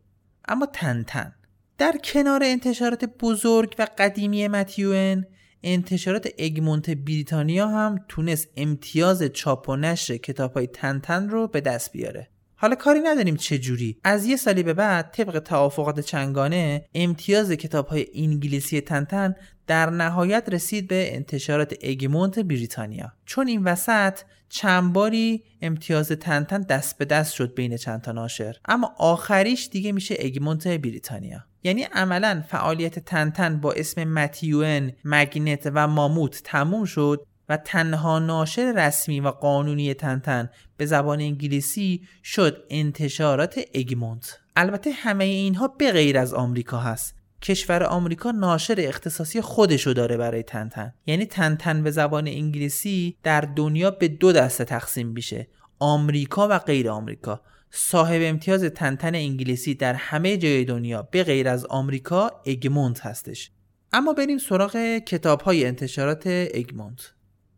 اما 0.47 0.65
تنتن 0.65 1.35
در 1.77 1.97
کنار 2.03 2.43
انتشارات 2.43 3.05
بزرگ 3.05 3.75
و 3.79 3.87
قدیمی 3.97 4.47
متیون 4.47 5.25
انتشارات 5.63 6.27
اگمونت 6.39 6.89
بریتانیا 6.89 7.67
هم 7.67 8.05
تونست 8.07 8.47
امتیاز 8.57 9.23
چاپ 9.23 9.69
و 9.69 9.75
نشر 9.75 10.17
کتاب 10.17 10.53
های 10.53 10.67
تنتن 10.67 11.29
رو 11.29 11.47
به 11.47 11.61
دست 11.61 11.91
بیاره. 11.91 12.29
حالا 12.55 12.75
کاری 12.75 12.99
نداریم 12.99 13.35
چه 13.35 13.57
جوری. 13.57 13.97
از 14.03 14.25
یه 14.25 14.35
سالی 14.35 14.63
به 14.63 14.73
بعد 14.73 15.11
طبق 15.11 15.39
توافقات 15.39 15.99
چنگانه 15.99 16.85
امتیاز 16.93 17.51
کتاب 17.51 17.87
های 17.87 18.07
انگلیسی 18.15 18.81
تنتن 18.81 19.35
در 19.67 19.89
نهایت 19.89 20.49
رسید 20.51 20.87
به 20.87 21.15
انتشارات 21.15 21.73
اگمونت 21.83 22.39
بریتانیا. 22.39 23.11
چون 23.25 23.47
این 23.47 23.63
وسط 23.63 24.19
چند 24.49 24.93
باری 24.93 25.43
امتیاز 25.61 26.07
تنتن 26.07 26.61
دست 26.61 26.97
به 26.97 27.05
دست 27.05 27.33
شد 27.33 27.55
بین 27.55 27.77
چند 27.77 28.01
تا 28.01 28.11
ناشر. 28.11 28.55
اما 28.65 28.95
آخریش 28.97 29.69
دیگه 29.71 29.91
میشه 29.91 30.15
اگمونت 30.19 30.67
بریتانیا. 30.67 31.45
یعنی 31.63 31.83
عملا 31.83 32.43
فعالیت 32.47 32.99
تنتن 32.99 33.59
با 33.59 33.71
اسم 33.73 34.03
متیون، 34.03 34.91
مگنت 35.05 35.71
و 35.73 35.87
ماموت 35.87 36.41
تموم 36.43 36.85
شد 36.85 37.25
و 37.49 37.57
تنها 37.57 38.19
ناشر 38.19 38.73
رسمی 38.77 39.19
و 39.19 39.27
قانونی 39.27 39.93
تنتن 39.93 40.49
به 40.77 40.85
زبان 40.85 41.21
انگلیسی 41.21 42.01
شد 42.23 42.63
انتشارات 42.69 43.59
اگمونت. 43.75 44.39
البته 44.55 44.91
همه 44.91 45.23
اینها 45.23 45.67
به 45.67 45.91
غیر 45.91 46.17
از 46.17 46.33
آمریکا 46.33 46.77
هست. 46.77 47.15
کشور 47.41 47.83
آمریکا 47.83 48.31
ناشر 48.31 48.75
اختصاصی 48.77 49.41
خودشو 49.41 49.93
داره 49.93 50.17
برای 50.17 50.43
تنتن. 50.43 50.93
یعنی 51.05 51.25
تنتن 51.25 51.83
به 51.83 51.91
زبان 51.91 52.27
انگلیسی 52.27 53.17
در 53.23 53.41
دنیا 53.41 53.91
به 53.91 54.07
دو 54.07 54.31
دسته 54.31 54.65
تقسیم 54.65 55.07
میشه. 55.07 55.47
آمریکا 55.79 56.47
و 56.47 56.59
غیر 56.59 56.89
آمریکا. 56.89 57.41
صاحب 57.71 58.21
امتیاز 58.23 58.63
تنتن 58.63 59.15
انگلیسی 59.15 59.75
در 59.75 59.93
همه 59.93 60.37
جای 60.37 60.65
دنیا 60.65 61.01
به 61.11 61.23
غیر 61.23 61.47
از 61.49 61.65
آمریکا 61.65 62.31
اگمونت 62.45 63.05
هستش. 63.05 63.51
اما 63.93 64.13
بریم 64.13 64.37
سراغ 64.37 64.97
کتاب 64.97 65.41
های 65.41 65.65
انتشارات 65.65 66.27
اگمونت. 66.53 67.14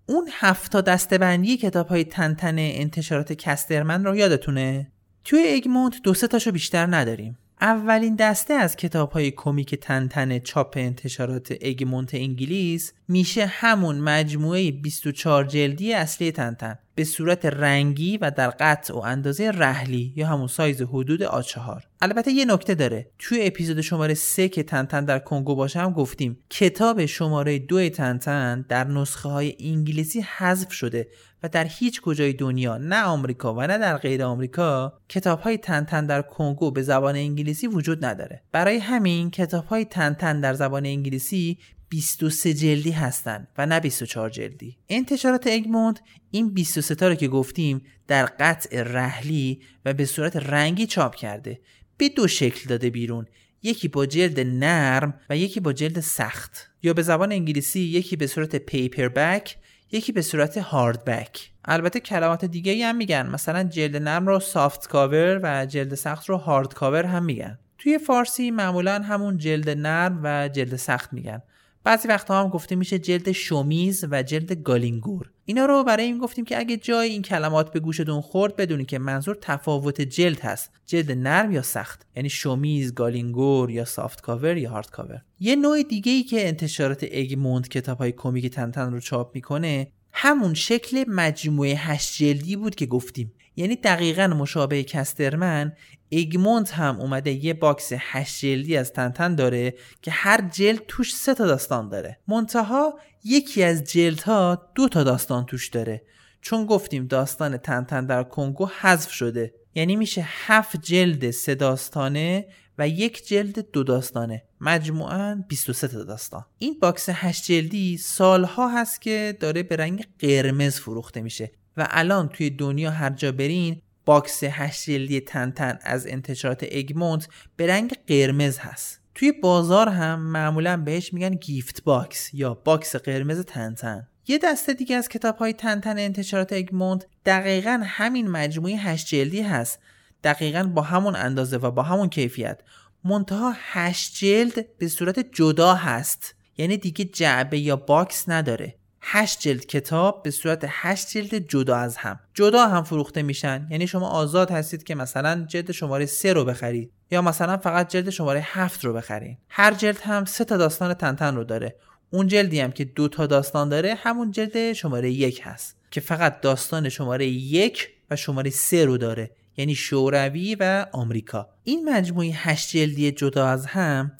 اون 0.09 0.29
هفتا 0.31 0.81
دستبندی 0.81 1.57
کتاب 1.57 1.87
های 1.87 2.03
تنتن 2.03 2.55
انتشارات 2.59 3.33
کسترمن 3.33 4.05
رو 4.05 4.15
یادتونه؟ 4.15 4.91
توی 5.23 5.47
اگمونت 5.53 6.01
دو 6.03 6.13
سه 6.13 6.27
تاشو 6.27 6.51
بیشتر 6.51 6.85
نداریم 6.85 7.37
اولین 7.61 8.15
دسته 8.15 8.53
از 8.53 8.75
کتاب 8.75 9.11
های 9.11 9.31
کمیک 9.31 9.75
تنتن 9.75 10.39
چاپ 10.39 10.73
انتشارات 10.77 11.53
اگمونت 11.61 12.15
انگلیس 12.15 12.93
میشه 13.07 13.45
همون 13.45 13.99
مجموعه 13.99 14.71
24 14.71 15.43
جلدی 15.43 15.93
اصلی 15.93 16.31
تنتن. 16.31 16.79
به 16.95 17.03
صورت 17.03 17.45
رنگی 17.45 18.17
و 18.17 18.31
در 18.31 18.49
قطع 18.49 18.93
و 18.93 18.97
اندازه 18.97 19.51
رحلی 19.51 20.13
یا 20.15 20.27
همون 20.27 20.47
سایز 20.47 20.81
حدود 20.81 21.23
آ4 21.23 21.87
البته 22.01 22.31
یه 22.31 22.45
نکته 22.45 22.75
داره. 22.75 23.07
توی 23.19 23.45
اپیزود 23.45 23.81
شماره 23.81 24.13
3 24.13 24.49
که 24.49 24.63
تنتن 24.63 25.05
در 25.05 25.19
کنگو 25.19 25.55
باشم 25.55 25.93
گفتیم 25.93 26.37
کتاب 26.49 27.05
شماره 27.05 27.59
دو 27.59 27.89
تنتن 27.89 28.65
در 28.69 28.87
نسخه 28.87 29.29
های 29.29 29.55
انگلیسی 29.59 30.21
حذف 30.21 30.71
شده 30.71 31.07
و 31.43 31.49
در 31.49 31.65
هیچ 31.65 32.01
کجای 32.01 32.33
دنیا 32.33 32.77
نه 32.77 33.03
آمریکا 33.03 33.53
و 33.53 33.61
نه 33.61 33.77
در 33.77 33.97
غیر 33.97 34.23
آمریکا 34.23 34.93
کتاب 35.09 35.39
های 35.39 35.57
تنتن 35.57 36.05
در 36.05 36.21
کنگو 36.21 36.71
به 36.71 36.81
زبان 36.81 37.15
انگلیسی 37.15 37.67
وجود 37.67 38.05
نداره. 38.05 38.43
برای 38.51 38.77
همین 38.77 39.31
کتاب 39.31 39.65
های 39.65 39.85
تنتن 39.85 40.41
در 40.41 40.53
زبان 40.53 40.85
انگلیسی 40.85 41.57
23 41.89 42.53
جلدی 42.53 42.91
هستند 42.91 43.47
و 43.57 43.65
نه 43.65 43.79
24 43.79 44.29
جلدی. 44.29 44.77
انتشارات 44.89 45.47
اگموند 45.47 45.99
این 46.31 46.53
23 46.53 46.95
تا 46.95 47.07
رو 47.07 47.15
که 47.15 47.27
گفتیم 47.27 47.81
در 48.07 48.25
قطع 48.25 48.83
رحلی 48.83 49.61
و 49.85 49.93
به 49.93 50.05
صورت 50.05 50.35
رنگی 50.35 50.87
چاپ 50.87 51.15
کرده. 51.15 51.59
به 51.97 52.09
دو 52.09 52.27
شکل 52.27 52.69
داده 52.69 52.89
بیرون. 52.89 53.25
یکی 53.63 53.87
با 53.87 54.05
جلد 54.05 54.39
نرم 54.39 55.19
و 55.29 55.37
یکی 55.37 55.59
با 55.59 55.73
جلد 55.73 55.99
سخت. 55.99 56.69
یا 56.83 56.93
به 56.93 57.01
زبان 57.01 57.31
انگلیسی 57.31 57.79
یکی 57.79 58.15
به 58.15 58.27
صورت 58.27 58.55
پیپر 58.55 59.07
بک 59.07 59.57
یکی 59.91 60.11
به 60.11 60.21
صورت 60.21 60.57
hardback 60.57 61.51
البته 61.65 61.99
کلمات 61.99 62.45
دیگه 62.45 62.85
هم 62.85 62.95
میگن. 62.95 63.27
مثلا 63.27 63.63
جلد 63.63 63.95
نرم 63.95 64.27
رو 64.27 64.39
softcover 64.39 65.39
و 65.43 65.65
جلد 65.65 65.95
سخت 65.95 66.29
رو 66.29 66.37
hardcover 66.37 67.05
هم 67.05 67.23
میگن. 67.25 67.59
توی 67.77 67.97
فارسی 67.97 68.51
معمولا 68.51 69.01
همون 69.01 69.37
جلد 69.37 69.69
نرم 69.69 70.19
و 70.23 70.49
جلد 70.49 70.75
سخت 70.75 71.13
میگن. 71.13 71.41
بعضی 71.87 72.07
وقتها 72.07 72.43
هم 72.43 72.49
گفته 72.49 72.75
میشه 72.75 72.99
جلد 72.99 73.31
شومیز 73.31 74.05
و 74.11 74.23
جلد 74.23 74.53
گالینگور. 74.53 75.31
اینا 75.45 75.65
رو 75.65 75.83
برای 75.83 76.05
این 76.05 76.17
گفتیم 76.17 76.45
که 76.45 76.59
اگه 76.59 76.77
جایی 76.77 77.09
این 77.09 77.21
کلمات 77.21 77.71
به 77.71 77.79
گوشتون 77.79 78.21
خورد 78.21 78.55
بدونی 78.55 78.85
که 78.85 78.99
منظور 78.99 79.37
تفاوت 79.41 80.01
جلد 80.01 80.39
هست. 80.39 80.71
جلد 80.85 81.11
نرم 81.11 81.51
یا 81.51 81.61
سخت؟ 81.61 82.05
یعنی 82.15 82.29
شومیز 82.29 82.93
گالینگور 82.93 83.71
یا 83.71 83.85
softcover 83.85 84.57
یا 84.57 84.69
hardcover 84.69 85.21
یه 85.39 85.55
نوع 85.55 85.83
دیگه 85.83 86.11
ای 86.11 86.23
که 86.23 86.47
انتشارات 86.47 87.05
اگمونت 87.11 87.67
کتاب 87.67 87.97
های 87.97 88.11
کمیک 88.11 88.47
تنتن 88.47 88.91
رو 88.91 88.99
چاپ 88.99 89.35
می‌کنه 89.35 89.87
همون 90.11 90.53
شکل 90.53 91.05
مجموعه 91.07 91.75
هشت 91.75 92.17
جلدی 92.17 92.55
بود 92.55 92.75
که 92.75 92.85
گفتیم. 92.85 93.33
یعنی 93.57 93.75
دقیقا 93.75 94.27
مشابه 94.27 94.83
کسترمن 94.83 95.73
اگمونت 96.09 96.71
هم 96.71 96.99
اومده 96.99 97.31
یه 97.31 97.53
باکس 97.53 97.89
هشت 97.93 98.45
جلدی 98.45 98.77
از 98.77 98.93
تنتن 98.93 99.35
داره 99.35 99.73
که 100.01 100.11
هر 100.11 100.41
جلد 100.41 100.81
توش 100.87 101.15
سه 101.15 101.33
تا 101.33 101.47
داستان 101.47 101.89
داره. 101.89 102.19
منتها 102.27 102.99
یکی 103.23 103.63
از 103.63 103.83
جلدها 103.83 104.69
دو 104.75 104.89
تا 104.89 105.03
داستان 105.03 105.45
توش 105.45 105.67
داره. 105.67 106.01
چون 106.41 106.65
گفتیم 106.65 107.07
داستان 107.07 107.57
تنتن 107.57 108.05
در 108.05 108.23
کنگو 108.23 108.69
حذف 108.79 109.11
شده. 109.11 109.53
یعنی 109.75 109.95
میشه 109.95 110.23
هفت 110.25 110.81
جلد 110.81 111.31
سه 111.31 111.55
داستانه 111.55 112.47
و 112.77 112.87
یک 112.87 113.27
جلد 113.27 113.71
دو 113.71 113.83
داستانه. 113.83 114.43
مجموعا 114.61 115.43
23 115.47 115.87
تا 115.87 116.03
داستان. 116.03 116.45
این 116.57 116.77
باکس 116.81 117.05
هشت 117.09 117.51
جلدی 117.51 117.97
سالها 117.97 118.67
هست 118.67 119.01
که 119.01 119.37
داره 119.39 119.63
به 119.63 119.75
رنگ 119.75 120.07
قرمز 120.19 120.79
فروخته 120.79 121.21
میشه. 121.21 121.51
و 121.77 121.87
الان 121.89 122.29
توی 122.29 122.49
دنیا 122.49 122.91
هر 122.91 123.09
جا 123.09 123.31
برین 123.31 123.81
باکس 124.05 124.43
هشت 124.43 124.89
جلدی 124.89 125.19
تنتن 125.19 125.79
از 125.81 126.07
انتشارات 126.07 126.65
اگمونت 126.71 127.27
به 127.55 127.67
رنگ 127.67 127.93
قرمز 128.07 128.57
هست. 128.57 129.01
توی 129.15 129.31
بازار 129.31 129.89
هم 129.89 130.19
معمولا 130.19 130.77
بهش 130.77 131.13
میگن 131.13 131.35
gift 131.35 131.83
box 131.83 132.33
یا 132.33 132.53
باکس 132.53 132.95
قرمز 132.95 133.45
تنتن. 133.45 134.07
یه 134.27 134.37
دسته 134.37 134.73
دیگه 134.73 134.95
از 134.95 135.09
کتاب 135.09 135.37
های 135.37 135.53
تنتن 135.53 135.99
انتشارات 135.99 136.53
اگمونت 136.53 137.05
دقیقا 137.25 137.81
همین 137.85 138.27
مجموعه 138.27 138.75
هشت 138.75 139.07
جلدی 139.07 139.41
هست. 139.41 139.79
دقیقا 140.23 140.63
با 140.63 140.81
همون 140.81 141.15
اندازه 141.15 141.57
و 141.57 141.71
با 141.71 141.81
همون 141.83 142.09
کیفیت. 142.09 142.59
منتها 143.03 143.53
هشت 143.55 144.15
جلد 144.15 144.77
به 144.77 144.87
صورت 144.87 145.19
جدا 145.33 145.73
هست. 145.73 146.35
یعنی 146.57 146.77
دیگه 146.77 147.05
جعبه 147.05 147.59
یا 147.59 147.75
باکس 147.75 148.29
نداره. 148.29 148.75
هشت 149.01 149.39
جلد 149.39 149.65
کتاب 149.65 150.23
به 150.23 150.31
صورت 150.31 150.65
هشت 150.67 151.09
جلد 151.09 151.35
جدا 151.35 151.75
از 151.75 151.97
هم. 151.97 152.19
جدا 152.33 152.67
هم 152.67 152.83
فروخته 152.83 153.21
میشن. 153.21 153.67
یعنی 153.69 153.87
شما 153.87 154.09
آزاد 154.09 154.51
هستید 154.51 154.83
که 154.83 154.95
مثلا 154.95 155.45
جلد 155.47 155.71
شماره 155.71 156.05
سه 156.05 156.33
رو 156.33 156.45
بخرید. 156.45 156.91
یا 157.11 157.21
مثلا 157.21 157.57
فقط 157.57 157.89
جلد 157.89 158.09
شماره 158.09 158.41
هفت 158.43 158.85
رو 158.85 158.93
بخرید 158.93 159.37
هر 159.49 159.73
جلد 159.73 159.99
هم 160.01 160.25
سه 160.25 160.45
تا 160.45 160.57
داستان 160.57 160.93
تنتن 160.93 161.35
رو 161.35 161.43
داره. 161.43 161.75
اون 162.09 162.27
جلدی 162.27 162.59
هم 162.59 162.71
که 162.71 162.85
دو 162.85 163.07
تا 163.07 163.27
داستان 163.27 163.69
داره 163.69 163.95
همون 163.95 164.31
جلد 164.31 164.73
شماره 164.73 165.11
یک 165.11 165.41
هست. 165.43 165.75
که 165.91 166.01
فقط 166.01 166.41
داستان 166.41 166.89
شماره 166.89 167.27
یک 167.27 167.89
و 168.11 168.15
شماره 168.15 168.49
سه 168.49 168.85
رو 168.85 168.97
داره. 168.97 169.31
یعنی 169.57 169.75
شوروی 169.75 170.55
و 170.59 170.85
آمریکا. 170.91 171.49
این 171.63 171.89
مجموعه 171.89 172.29
هشت 172.33 172.77
جلدی 172.77 173.11
جدا 173.11 173.47
از 173.47 173.65
هم 173.65 174.11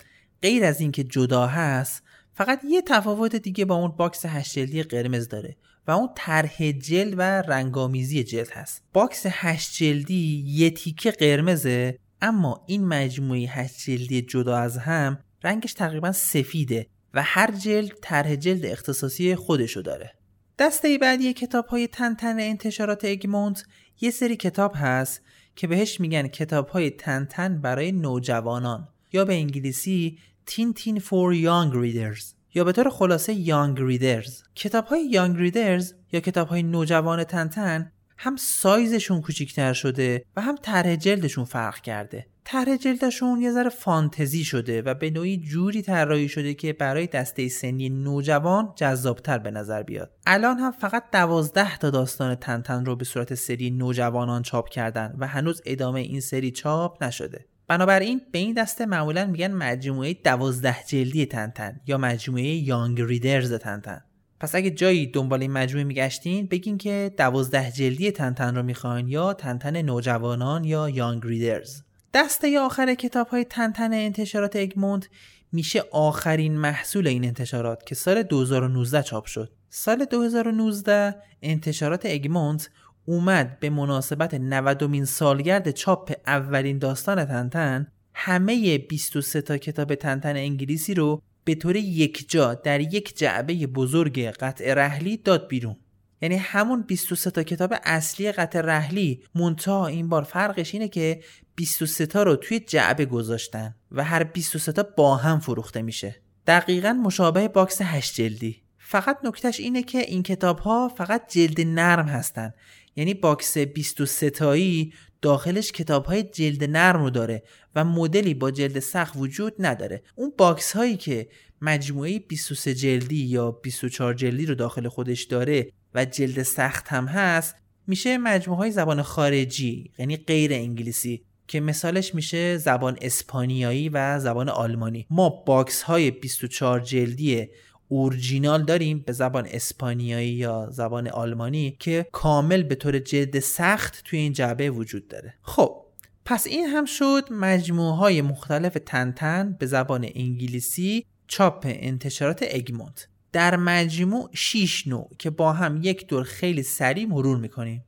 غیر 0.41 0.65
از 0.65 0.81
اینکه 0.81 1.03
جدا 1.03 1.47
هست 1.47 2.03
فقط 2.37 2.61
یه 2.69 2.81
تفاوت 2.81 3.35
دیگه 3.35 3.65
با 3.65 3.75
اون 3.75 3.91
باکس 3.91 4.25
هشت 4.25 4.59
جلدی 4.59 4.83
قرمز 4.83 5.27
داره 5.27 5.55
و 5.87 5.91
اون 5.91 6.09
طرح 6.15 6.71
جلد 6.71 7.13
و 7.17 7.21
رنگامیزی 7.21 8.23
جلد 8.23 8.49
هست. 8.51 8.83
باکس 8.93 9.23
هشت 9.25 9.73
جلدی 9.73 10.43
یه 10.47 10.69
تیکه 10.69 11.11
قرمزه 11.11 11.99
اما 12.21 12.65
این 12.67 12.87
مجموعه 12.87 13.39
هشت 13.39 13.89
جلدی 13.89 14.21
جدا 14.21 14.57
از 14.57 14.77
هم 14.77 15.19
رنگش 15.43 15.73
تقریبا 15.73 16.11
سفیده 16.11 16.87
و 17.13 17.23
هر 17.23 17.51
جلد 17.51 17.91
طرح 18.01 18.35
جلد 18.35 18.65
اختصاصی 18.65 19.35
خودشو 19.35 19.81
داره. 19.81 20.13
دسته 20.59 20.97
بعدی 20.97 21.33
کتاب 21.33 21.65
های 21.65 21.87
تنتن 21.87 22.39
انتشارات 22.39 23.05
اگمونت 23.05 23.63
یه 24.01 24.11
سری 24.11 24.35
کتاب 24.35 24.71
هست 24.75 25.21
که 25.55 25.67
بهش 25.67 25.99
میگن 25.99 26.27
کتاب 26.27 26.67
های 26.67 26.89
تنتن 26.89 27.61
برای 27.61 27.91
نوجوانان 27.91 28.87
یا 29.13 29.25
به 29.25 29.33
انگلیسی 29.33 30.17
تین 30.47 30.99
فور 30.99 31.33
یانگ 31.33 31.73
ریدرز 31.75 32.33
یا 32.53 32.63
به 32.63 32.71
طور 32.71 32.89
خلاصه 32.89 33.33
یانگ 33.33 33.77
ریدرز 33.79 34.43
کتاب 34.55 34.85
های 34.85 35.05
یانگ 35.05 35.37
ریدرز 35.37 35.93
یا 36.11 36.19
کتاب 36.19 36.47
های 36.47 36.63
نوجوان 36.63 37.23
تنتن 37.23 37.91
هم 38.17 38.35
سایزشون 38.35 39.21
کوچیکتر 39.21 39.73
شده 39.73 40.25
و 40.35 40.41
هم 40.41 40.55
طرح 40.61 40.95
جلدشون 40.95 41.45
فرق 41.45 41.81
کرده. 41.81 42.27
طرح 42.43 42.75
جلدشون 42.75 43.41
یه 43.41 43.51
ذره 43.51 43.69
فانتزی 43.69 44.43
شده 44.43 44.81
و 44.81 44.93
به 44.93 45.09
نوعی 45.09 45.37
جوری 45.37 45.81
طراحی 45.81 46.29
شده 46.29 46.53
که 46.53 46.73
برای 46.73 47.07
دسته 47.07 47.47
سنی 47.47 47.89
نوجوان 47.89 48.73
جذابتر 48.75 49.37
به 49.37 49.51
نظر 49.51 49.83
بیاد. 49.83 50.11
الان 50.25 50.57
هم 50.57 50.71
فقط 50.71 51.03
دوازده 51.13 51.77
تا 51.77 51.89
داستان 51.89 52.35
تنتن 52.35 52.85
رو 52.85 52.95
به 52.95 53.05
صورت 53.05 53.35
سری 53.35 53.69
نوجوانان 53.69 54.41
چاپ 54.41 54.69
کردن 54.69 55.15
و 55.17 55.27
هنوز 55.27 55.61
ادامه 55.65 55.99
این 55.99 56.21
سری 56.21 56.51
چاپ 56.51 57.03
نشده. 57.03 57.45
بنابراین 57.67 58.21
به 58.31 58.39
این 58.39 58.53
دسته 58.53 58.85
معمولا 58.85 59.25
میگن 59.25 59.51
مجموعه 59.51 60.13
دوازده 60.13 60.77
جلدی 60.87 61.25
تنتن 61.25 61.79
یا 61.87 61.97
مجموعه 61.97 62.43
یانگ 62.43 63.01
ریدرز 63.01 63.53
تنتن. 63.53 64.01
پس 64.39 64.55
اگه 64.55 64.69
جایی 64.69 65.07
دنبال 65.07 65.41
این 65.41 65.51
مجموعه 65.51 65.83
میگشتین 65.83 66.45
بگین 66.47 66.77
که 66.77 67.11
دوازده 67.17 67.71
جلدی 67.71 68.11
تنتن 68.11 68.55
رو 68.55 68.63
می‌خواین 68.63 69.07
یا 69.07 69.33
تنتن 69.33 69.81
نوجوانان 69.81 70.63
یا 70.63 70.89
یانگ 70.89 71.25
ریدرز. 71.25 71.81
دسته 72.13 72.59
آخر 72.59 72.93
کتاب 72.93 73.27
های 73.27 73.43
تنتن 73.43 73.93
انتشارات 73.93 74.55
اگموند 74.55 75.05
میشه 75.51 75.83
آخرین 75.91 76.57
محصول 76.57 77.07
این 77.07 77.25
انتشارات 77.25 77.85
که 77.85 77.95
سال 77.95 78.23
2019 78.23 79.03
چاپ 79.03 79.25
شد. 79.25 79.51
سال 79.69 80.05
2019 80.05 81.15
انتشارات 81.41 82.05
اگموند 82.05 82.63
اومد 83.09 83.59
به 83.59 83.69
مناسبت 83.69 84.33
90 84.33 85.03
سالگرد 85.03 85.71
چاپ 85.71 86.13
اولین 86.27 86.77
داستان 86.77 87.25
تنتن 87.25 87.87
همه 88.13 88.77
23 88.77 89.41
تا 89.41 89.57
کتاب 89.57 89.95
تنتن 89.95 90.35
انگلیسی 90.35 90.93
رو 90.93 91.21
به 91.43 91.55
طور 91.55 91.75
یک 91.75 92.29
جا 92.29 92.53
در 92.53 92.79
یک 92.79 93.17
جعبه 93.17 93.67
بزرگ 93.67 94.19
قطع 94.19 94.73
رحلی 94.73 95.17
داد 95.17 95.47
بیرون. 95.47 95.75
یعنی 96.21 96.35
همون 96.35 96.81
23 96.81 97.31
تا 97.31 97.43
کتاب 97.43 97.73
اصلی 97.83 98.31
قطع 98.31 98.61
رحلی 98.61 99.23
منتها 99.35 99.87
این 99.87 100.09
بار 100.09 100.23
فرقش 100.23 100.73
اینه 100.73 100.87
که 100.87 101.19
23 101.55 102.05
تا 102.05 102.23
رو 102.23 102.35
توی 102.35 102.59
جعبه 102.59 103.05
گذاشتن 103.05 103.75
و 103.91 104.03
هر 104.03 104.23
23 104.23 104.71
تا 104.71 104.87
با 104.97 105.15
هم 105.15 105.39
فروخته 105.39 105.81
میشه. 105.81 106.15
دقیقا 106.47 106.93
مشابه 106.93 107.47
باکس 107.47 107.81
8 107.81 108.15
جلدی. 108.15 108.61
فقط 108.77 109.17
نکتهش 109.23 109.59
اینه 109.59 109.83
که 109.83 109.99
این 109.99 110.23
کتاب 110.23 110.59
ها 110.59 110.87
فقط 110.97 111.33
جلد 111.33 111.61
نرم 111.61 112.05
هستن. 112.05 112.53
یعنی 112.97 113.13
باکس 113.13 113.57
23 113.57 114.29
تایی 114.29 114.93
داخلش 115.21 115.71
کتاب 115.71 116.05
های 116.05 116.23
جلد 116.23 116.63
نرم 116.63 117.03
رو 117.03 117.09
داره 117.09 117.43
و 117.75 117.83
مدلی 117.83 118.33
با 118.33 118.51
جلد 118.51 118.79
سخت 118.79 119.13
وجود 119.15 119.53
نداره. 119.59 120.03
اون 120.15 120.33
باکس 120.37 120.75
هایی 120.75 120.97
که 120.97 121.27
مجموعه 121.61 122.19
23 122.19 122.75
جلدی 122.75 123.25
یا 123.25 123.51
24 123.51 124.13
جلدی 124.13 124.45
رو 124.45 124.55
داخل 124.55 124.87
خودش 124.87 125.23
داره 125.23 125.71
و 125.95 126.05
جلد 126.05 126.43
سخت 126.43 126.87
هم 126.87 127.05
هست 127.05 127.55
میشه 127.87 128.17
مجموعه 128.17 128.59
های 128.59 128.71
زبان 128.71 129.01
خارجی 129.01 129.91
یعنی 129.97 130.17
غیر 130.17 130.53
انگلیسی 130.53 131.21
که 131.47 131.59
مثالش 131.59 132.15
میشه 132.15 132.57
زبان 132.57 132.97
اسپانیایی 133.01 133.89
و 133.89 134.19
زبان 134.19 134.49
آلمانی. 134.49 135.05
ما 135.09 135.29
باکس 135.29 135.81
های 135.81 136.11
24 136.11 136.79
جلدی 136.79 137.47
اورجینال 137.87 138.63
داریم 138.63 138.99
به 138.99 139.11
زبان 139.11 139.47
اسپانیایی 139.51 140.31
یا 140.31 140.69
زبان 140.71 141.07
آلمانی 141.07 141.75
که 141.79 142.07
کامل 142.11 142.63
به 142.63 142.75
طور 142.75 142.99
جلد 142.99 143.39
سخت 143.39 144.03
توی 144.03 144.19
این 144.19 144.33
جعبه 144.33 144.69
وجود 144.69 145.07
داره. 145.07 145.33
خب 145.41 145.83
پس 146.25 146.47
این 146.47 146.65
هم 146.65 146.85
شد 146.85 147.27
مجموعه 147.31 147.95
های 147.95 148.21
مختلف 148.21 148.77
تنتن 148.85 149.55
به 149.59 149.65
زبان 149.65 150.07
انگلیسی 150.15 151.05
چاپ 151.27 151.65
انتشارات 151.69 152.45
اگمونت. 152.51 153.07
در 153.31 153.55
مجموع 153.55 154.29
6 154.33 154.87
نوع 154.87 155.09
که 155.19 155.29
با 155.29 155.53
هم 155.53 155.79
یک 155.83 156.07
دور 156.07 156.23
خیلی 156.23 156.63
سریع 156.63 157.05
مرور 157.05 157.37
می‌کنیم. 157.37 157.83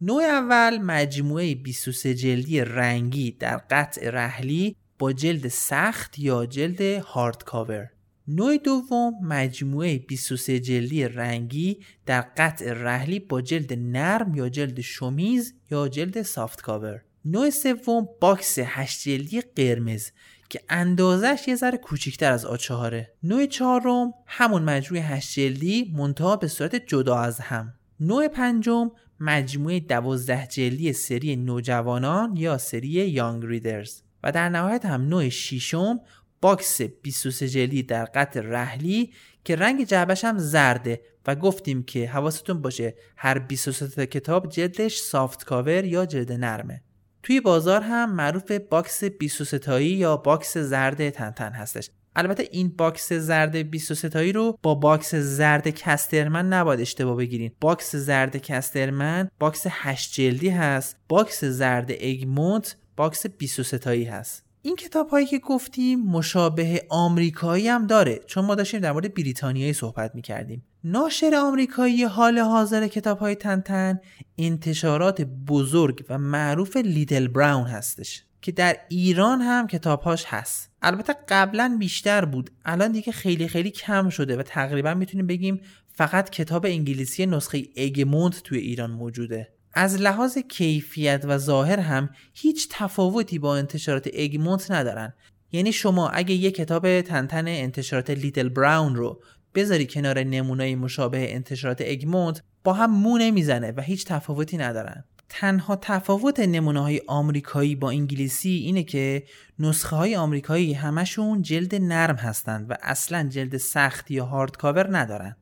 نوع 0.00 0.22
اول 0.22 0.78
مجموعه 0.78 1.54
23 1.54 2.14
جلدی 2.14 2.60
رنگی 2.60 3.30
در 3.30 3.56
قطع 3.70 4.10
رحلی 4.10 4.76
با 4.98 5.12
جلد 5.12 5.48
سخت 5.48 6.18
یا 6.18 6.46
جلد 6.46 6.80
hard 6.80 7.44
cover 7.44 7.88
نوع 8.28 8.56
دوم 8.56 9.14
مجموعه 9.22 9.98
23 9.98 10.60
جلدی 10.60 11.04
رنگی 11.04 11.78
در 12.06 12.20
قطع 12.20 12.72
رحلی 12.72 13.18
با 13.20 13.40
جلد 13.40 13.72
نرم 13.72 14.34
یا 14.34 14.48
جلد 14.48 14.80
شمیز 14.80 15.54
یا 15.70 15.88
جلد 15.88 16.22
soft 16.22 16.60
cover. 16.60 17.02
نوع 17.24 17.50
سوم 17.50 18.08
باکس 18.20 18.58
8 18.58 19.02
جلدی 19.08 19.40
قرمز 19.40 20.10
که 20.48 20.60
اندازش 20.68 21.44
یه 21.48 21.54
ذره 21.54 21.78
کوچیکتر 21.78 22.32
از 22.32 22.44
آ 22.44 22.55
چهاره 22.55 23.12
نوع 23.22 23.46
چهارم 23.46 24.14
همون 24.26 24.62
مجموعه 24.62 25.04
هشت 25.04 25.40
جلدی 25.40 25.92
منتها 25.96 26.36
به 26.36 26.48
صورت 26.48 26.86
جدا 26.86 27.18
از 27.18 27.40
هم. 27.40 27.74
نوع 28.00 28.28
پنجم 28.28 28.90
مجموعه 29.20 29.80
دوازده 29.80 30.46
جلدی 30.46 30.92
سری 30.92 31.36
نوجوانان 31.36 32.36
یا 32.36 32.58
سری 32.58 32.88
Young 32.88 33.44
Readers. 33.46 34.02
و 34.22 34.32
در 34.32 34.48
نهایت 34.48 34.84
هم 34.84 35.02
نوع 35.02 35.28
شیشم 35.28 36.00
باکس 36.46 36.82
23 36.82 37.48
جلدی 37.48 37.82
در 37.82 38.04
قطع 38.04 38.40
رحلی 38.40 39.12
که 39.44 39.56
رنگ 39.56 39.84
جعبش 39.84 40.24
هم 40.24 40.38
زرده 40.38 41.00
و 41.26 41.34
گفتیم 41.34 41.82
که 41.82 42.08
حواستون 42.08 42.62
باشه 42.62 42.94
هر 43.16 43.38
23 43.38 44.06
کتاب 44.06 44.48
جلدش 44.48 44.96
soft 44.96 45.44
cover 45.44 45.84
یا 45.84 46.06
جلد 46.06 46.32
نرمه. 46.32 46.82
توی 47.22 47.40
بازار 47.40 47.80
هم 47.80 48.12
معروف 48.12 48.52
باکس 48.52 49.04
23 49.04 49.58
تایی 49.58 49.88
یا 49.88 50.16
باکس 50.16 50.58
زرد 50.58 51.10
تنتن 51.10 51.52
هستش. 51.52 51.90
البته 52.16 52.48
این 52.52 52.68
باکس 52.68 53.12
زرد 53.12 53.56
23 53.56 54.08
تایی 54.08 54.32
رو 54.32 54.58
با 54.62 54.74
باکس 54.74 55.14
زرد 55.14 55.68
کاسترمن 55.68 56.52
نباید 56.52 56.80
اشتباه 56.80 57.16
بگیرین. 57.16 57.50
باکس 57.60 57.96
زرد 57.96 58.36
کاسترمن 58.36 59.30
باکس 59.38 59.62
8 59.70 60.12
جلدی 60.12 60.48
هست 60.48 60.96
باکس 61.08 61.44
زرد 61.44 61.92
اگمونت 62.00 62.76
باکس 62.96 63.26
23 63.26 63.78
تایی 63.78 64.04
هست. 64.04 64.45
این 64.66 64.76
کتاب 64.76 65.08
هایی 65.08 65.26
که 65.26 65.38
گفتیم 65.38 66.00
مشابه 66.00 66.86
آمریکایی 66.88 67.68
هم 67.68 67.86
داره 67.86 68.20
چون 68.26 68.44
ما 68.44 68.54
داشتیم 68.54 68.80
در 68.80 68.92
مورد 68.92 69.14
بریتانیایی 69.14 69.72
صحبت 69.72 70.14
می 70.14 70.22
کردیم 70.22 70.64
ناشر 70.84 71.34
آمریکایی 71.34 72.04
حال 72.04 72.38
حاضر 72.38 72.88
کتاب 72.88 73.18
های 73.18 73.34
تنتن 73.34 74.00
انتشارات 74.38 75.22
بزرگ 75.22 76.04
و 76.08 76.18
معروف 76.18 76.76
لیدل 76.76 77.28
براون 77.28 77.66
هستش 77.66 78.24
که 78.42 78.52
در 78.52 78.76
ایران 78.88 79.40
هم 79.40 79.66
کتابهاش 79.66 80.24
هست. 80.26 80.70
البته 80.82 81.14
قبلا 81.28 81.76
بیشتر 81.78 82.24
بود. 82.24 82.50
الان 82.64 82.92
دیگه 82.92 83.12
خیلی 83.12 83.48
خیلی 83.48 83.70
کم 83.70 84.08
شده 84.08 84.36
و 84.36 84.42
تقریبا 84.42 84.94
می‌تونیم 84.94 85.26
بگیم 85.26 85.60
فقط 85.92 86.30
کتاب 86.30 86.66
انگلیسی 86.66 87.26
نسخه 87.26 87.62
اگموند 87.76 88.34
توی 88.34 88.58
ایران 88.58 88.90
موجوده. 88.90 89.55
از 89.78 90.00
لحاظ 90.00 90.38
کیفیت 90.38 91.24
و 91.28 91.38
ظاهر 91.38 91.80
هم 91.80 92.10
هیچ 92.34 92.68
تفاوتی 92.70 93.38
با 93.38 93.56
انتشارات 93.56 94.08
اگمونت 94.18 94.70
ندارن. 94.70 95.12
یعنی 95.52 95.72
شما 95.72 96.08
اگه 96.08 96.34
یه 96.34 96.50
کتاب 96.50 97.00
تنتن 97.00 97.48
انتشارات 97.48 98.10
لیتل 98.10 98.48
براون 98.48 98.96
رو 98.96 99.22
بذاری 99.54 99.86
کنار 99.86 100.18
نمونای 100.18 100.74
مشابه 100.74 101.34
انتشارات 101.34 101.82
اگمونت 101.86 102.42
با 102.64 102.72
هم 102.72 102.90
مو 102.90 103.18
نمی‌زنه 103.18 103.72
و 103.76 103.80
هیچ 103.80 104.06
تفاوتی 104.06 104.56
ندارن. 104.56 105.04
تنها 105.28 105.76
تفاوت 105.76 106.40
نمونه 106.40 106.80
های 106.80 107.00
آمریکایی 107.06 107.74
با 107.74 107.90
انگلیسی 107.90 108.50
اینه 108.50 108.82
که 108.82 109.24
نسخه 109.58 109.96
های 109.96 110.16
آمریکایی 110.16 110.74
همشون 110.74 111.42
جلد 111.42 111.74
نرم 111.74 112.16
هستند 112.16 112.70
و 112.70 112.74
اصلا 112.82 113.28
جلد 113.28 113.56
سخت 113.56 114.10
یا 114.10 114.24
هارد 114.24 114.56
کاور 114.56 114.98
ندارن. 114.98 115.36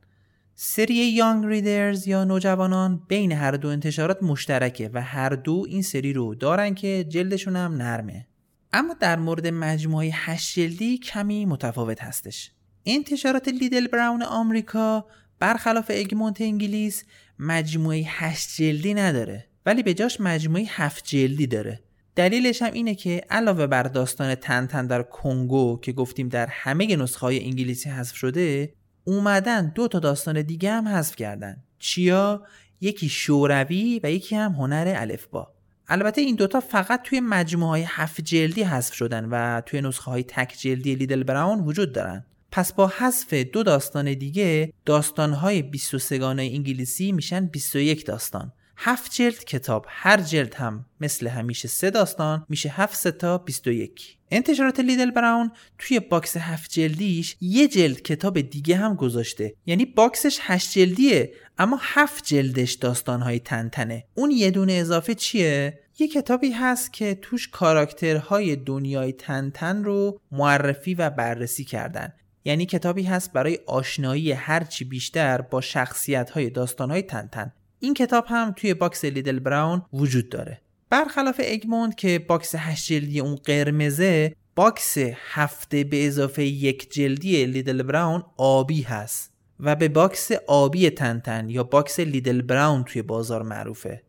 سری 0.57 0.95
یانگ 0.95 1.47
ریدرز 1.47 2.09
یا 2.09 2.25
نوجوانان 2.25 3.03
بین 3.09 3.33
هر 3.33 3.51
دو 3.51 3.69
انتشارات 3.69 4.23
مشترکه 4.23 4.91
و 4.95 5.03
هر 5.03 5.29
دو 5.29 5.65
این 5.69 5.83
سری 5.83 6.13
رو 6.13 6.35
دارن 6.35 6.75
که 6.75 7.05
جلدشون 7.09 7.57
هم 7.57 7.75
نرمه. 7.75 8.27
اما 8.73 8.95
در 9.01 9.19
مورد 9.19 9.47
مجموعه 9.47 10.11
هشت 10.13 10.61
جلدی 10.61 10.99
کمی 10.99 11.47
متفاوت 11.47 12.03
هستش. 12.03 12.51
انتشارات 12.87 13.49
لیدل 13.49 13.87
براون 13.87 14.23
آمریکا 14.23 15.07
برخلاف 15.39 15.91
اگمونت 15.95 16.41
انگلیس 16.41 17.05
مجموعه 17.39 18.03
هشت 18.07 18.57
جلدی 18.57 18.95
نداره 18.95 19.47
ولی 19.67 19.83
به 19.83 19.95
جاش 19.95 20.21
مجموعه 20.21 20.65
هفت 20.69 21.05
جلدی 21.05 21.47
داره. 21.47 21.81
دلیلش 22.17 22.63
هم 22.63 22.73
اینه 22.73 22.95
که 22.95 23.25
علاوه 23.31 23.67
بر 23.67 23.83
داستان 23.83 24.35
تن 24.35 24.87
در 24.87 25.03
کنگو 25.03 25.81
که 25.83 25.93
گفتیم 25.93 26.29
در 26.29 26.47
همه 26.47 26.97
نسخه 26.97 27.21
های 27.21 27.45
انگلیسی 27.45 27.91
حذف 27.91 28.17
شده 28.17 28.75
اومدن 29.05 29.73
دو 29.75 29.89
تا 29.89 29.99
داستان 29.99 30.43
دیگه 30.43 30.73
هم 30.73 30.89
حذف 30.89 31.17
کردن. 31.17 31.57
چیا؟ 31.79 32.43
یکی 32.81 33.09
شوروی 33.09 34.01
و 34.03 34.11
یکی 34.11 34.37
هم 34.37 34.53
هنر 34.53 34.95
الفبا. 34.97 35.55
البته 35.89 36.21
این 36.21 36.37
دوتا 36.37 36.61
فقط 36.61 37.03
توی 37.03 37.21
مجموعه 37.21 37.71
های 37.71 37.85
هفت 37.89 38.21
جلدی 38.21 38.63
حذف 38.63 38.95
شدن 38.95 39.25
و 39.25 39.61
توی 39.61 39.81
نسخه 39.81 40.11
های 40.11 40.23
تک 40.23 40.55
جلدی 40.59 40.95
لیدل 40.95 41.23
براون 41.23 41.61
وجود 41.61 41.93
دارن. 41.93 42.25
پس 42.53 42.73
با 42.73 42.93
حذف 42.99 43.35
دو 43.35 43.63
داستان 43.63 44.15
دیگه 44.15 44.73
داستان 44.85 45.33
های 45.33 45.63
23 45.63 46.19
گانه 46.19 46.43
انگلیسی 46.43 47.13
میشن 47.13 47.47
21 47.47 48.07
داستان. 48.07 48.53
هفت 48.77 49.15
جلد 49.15 49.45
کتاب 49.45 49.87
هر 49.89 50.21
جلد 50.21 50.55
هم 50.55 50.85
مثل 51.01 51.29
همیشه 51.29 51.69
سه 51.69 51.91
داستان 51.91 52.45
میشه 52.49 52.69
هفت 52.69 52.95
سه 52.95 53.24
تا 53.24 53.39
21 53.39 54.19
انتشارات 54.35 54.81
لیدل 54.81 55.11
براون 55.11 55.51
توی 55.79 56.01
باکس 56.01 56.37
هفت 56.37 56.71
جلدیش 56.71 57.37
یه 57.41 57.69
جلد 57.69 58.03
کتاب 58.03 58.41
دیگه 58.41 58.77
هم 58.77 58.95
گذاشته. 58.95 59.55
یعنی 59.67 59.85
باکسش 59.85 60.39
هشت 60.41 60.79
جلدیه 60.79 61.33
اما 61.59 61.79
هفت 61.83 62.25
جلدش 62.25 62.73
داستانهای 62.73 63.39
تنتنه. 63.39 64.05
اون 64.15 64.31
یه 64.31 64.51
دونه 64.51 64.73
اضافه 64.73 65.15
چیه؟ 65.15 65.81
یه 65.99 66.09
کتابی 66.09 66.51
هست 66.51 66.93
که 66.93 67.15
توش 67.23 67.49
کاراکترهای 67.49 68.57
دنیای 68.57 69.13
تنتن 69.13 69.85
رو 69.85 70.21
معرفی 70.33 70.95
و 70.95 71.11
بررسی 71.11 71.65
کردن. 71.65 72.13
یعنی 72.45 72.67
کتابی 72.67 73.03
هست 73.03 73.33
برای 73.33 73.59
آشنایی 73.67 74.33
هرچه 74.33 74.85
بیشتر 74.85 75.41
با 75.41 75.61
شخصیت 75.61 76.31
های 76.31 76.51
داستان 76.51 76.91
های 76.91 77.03
تنتن. 77.03 77.53
این 77.79 77.95
کتاب 77.95 78.25
هم 78.29 78.53
توی 78.57 78.75
باکس 78.75 79.05
لیدل 79.05 79.39
براون 79.39 79.83
وجود 79.93 80.29
داره. 80.29 80.64
برخلاف 80.95 81.41
اگمونت 81.45 81.95
که 81.95 82.19
باکس 82.19 82.55
هشت 82.55 82.93
جلدی 82.93 83.21
اون 83.21 83.35
قرمزه 83.35 84.37
باکس 84.55 84.99
هفت 85.33 85.85
به 85.85 86.07
اضافه 86.07 86.45
یک 86.45 86.93
جلدی 86.93 87.47
لیدل 87.47 87.83
براون 87.83 88.23
آبی 88.37 88.83
هست 88.83 89.33
و 89.61 89.77
به 89.77 89.89
باکس 89.89 90.31
آبی 90.47 90.91
تنتن 90.91 91.51
یا 91.51 91.63
باکس 91.63 92.01
لیدل 92.01 92.43
براون 92.43 92.85
توی 92.85 93.03
بازار 93.03 93.43
معروفه. 93.43 94.03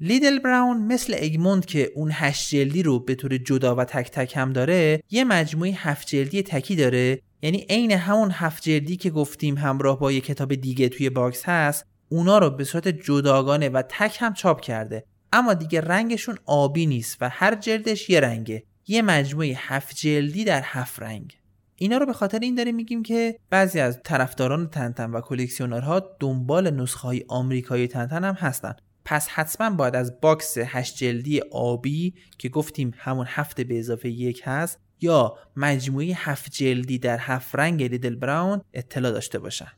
لیدل 0.00 0.38
براون 0.38 0.82
مثل 0.82 1.16
اگمونت 1.18 1.66
که 1.66 1.90
اون 1.94 2.10
هشت 2.12 2.50
جلدی 2.50 2.82
رو 2.82 2.98
به 3.00 3.14
طور 3.14 3.36
جدا 3.36 3.76
و 3.76 3.84
تک 3.84 4.10
تک 4.10 4.36
هم 4.36 4.52
داره 4.52 5.02
یه 5.10 5.24
مجموعه 5.24 5.72
هفت 5.76 6.06
جلدی 6.06 6.42
تکی 6.42 6.76
داره. 6.76 7.20
یعنی 7.42 7.66
عین 7.70 7.92
همون 7.92 8.30
هفت 8.30 8.62
جلدی 8.62 8.96
که 8.96 9.10
گفتیم 9.10 9.58
همراه 9.58 9.98
با 9.98 10.12
یه 10.12 10.20
کتاب 10.20 10.54
دیگه 10.54 10.88
توی 10.88 11.10
باکس 11.10 11.44
هست 11.44 11.86
اونا 12.08 12.38
رو 12.38 12.50
به 12.50 12.64
صورت 12.64 12.88
جداگانه 12.88 13.68
و 13.68 13.82
تک 13.82 14.16
هم 14.20 14.34
چاپ 14.34 14.60
کرده. 14.60 15.04
اما 15.32 15.54
دیگه 15.54 15.80
رنگشون 15.80 16.38
آبی 16.46 16.86
نیست 16.86 17.16
و 17.20 17.28
هر 17.28 17.54
جلدش 17.54 18.10
یه 18.10 18.20
رنگه. 18.20 18.62
یه 18.86 19.02
مجموعه 19.02 19.54
هفت 19.56 19.96
جلدی 19.96 20.44
در 20.44 20.62
هفت 20.64 21.02
رنگ. 21.02 21.36
اینا 21.76 21.96
رو 21.96 22.06
به 22.06 22.12
خاطر 22.12 22.38
این 22.38 22.54
داریم 22.54 22.74
میگیم 22.74 23.02
که 23.02 23.38
بعضی 23.50 23.80
از 23.80 24.00
طرفداران 24.04 24.68
تنتن 24.68 25.10
و 25.10 25.20
کلکسیونرها 25.20 26.16
دنبال 26.20 26.70
نسخه 26.70 27.00
های 27.00 27.24
آمریکایی 27.28 27.88
تنتن 27.88 28.24
هم 28.24 28.34
هستن. 28.34 28.74
پس 29.04 29.28
حتما 29.28 29.70
باید 29.70 29.96
از 29.96 30.20
باکس 30.20 30.58
هشت 30.58 30.96
جلدی 30.96 31.40
آبی 31.52 32.14
که 32.38 32.48
گفتیم 32.48 32.94
همون 32.96 33.26
هفت 33.28 33.60
به 33.60 33.78
اضافه 33.78 34.08
یک 34.08 34.42
هست 34.44 34.78
یا 35.00 35.34
مجموعه 35.56 36.06
هفت 36.14 36.50
جلدی 36.50 36.98
در 36.98 37.18
هفت 37.18 37.54
رنگ 37.54 37.82
لیدل 37.82 38.14
براون 38.14 38.60
اطلاع 38.74 39.12
داشته 39.12 39.38
باشن. 39.38 39.72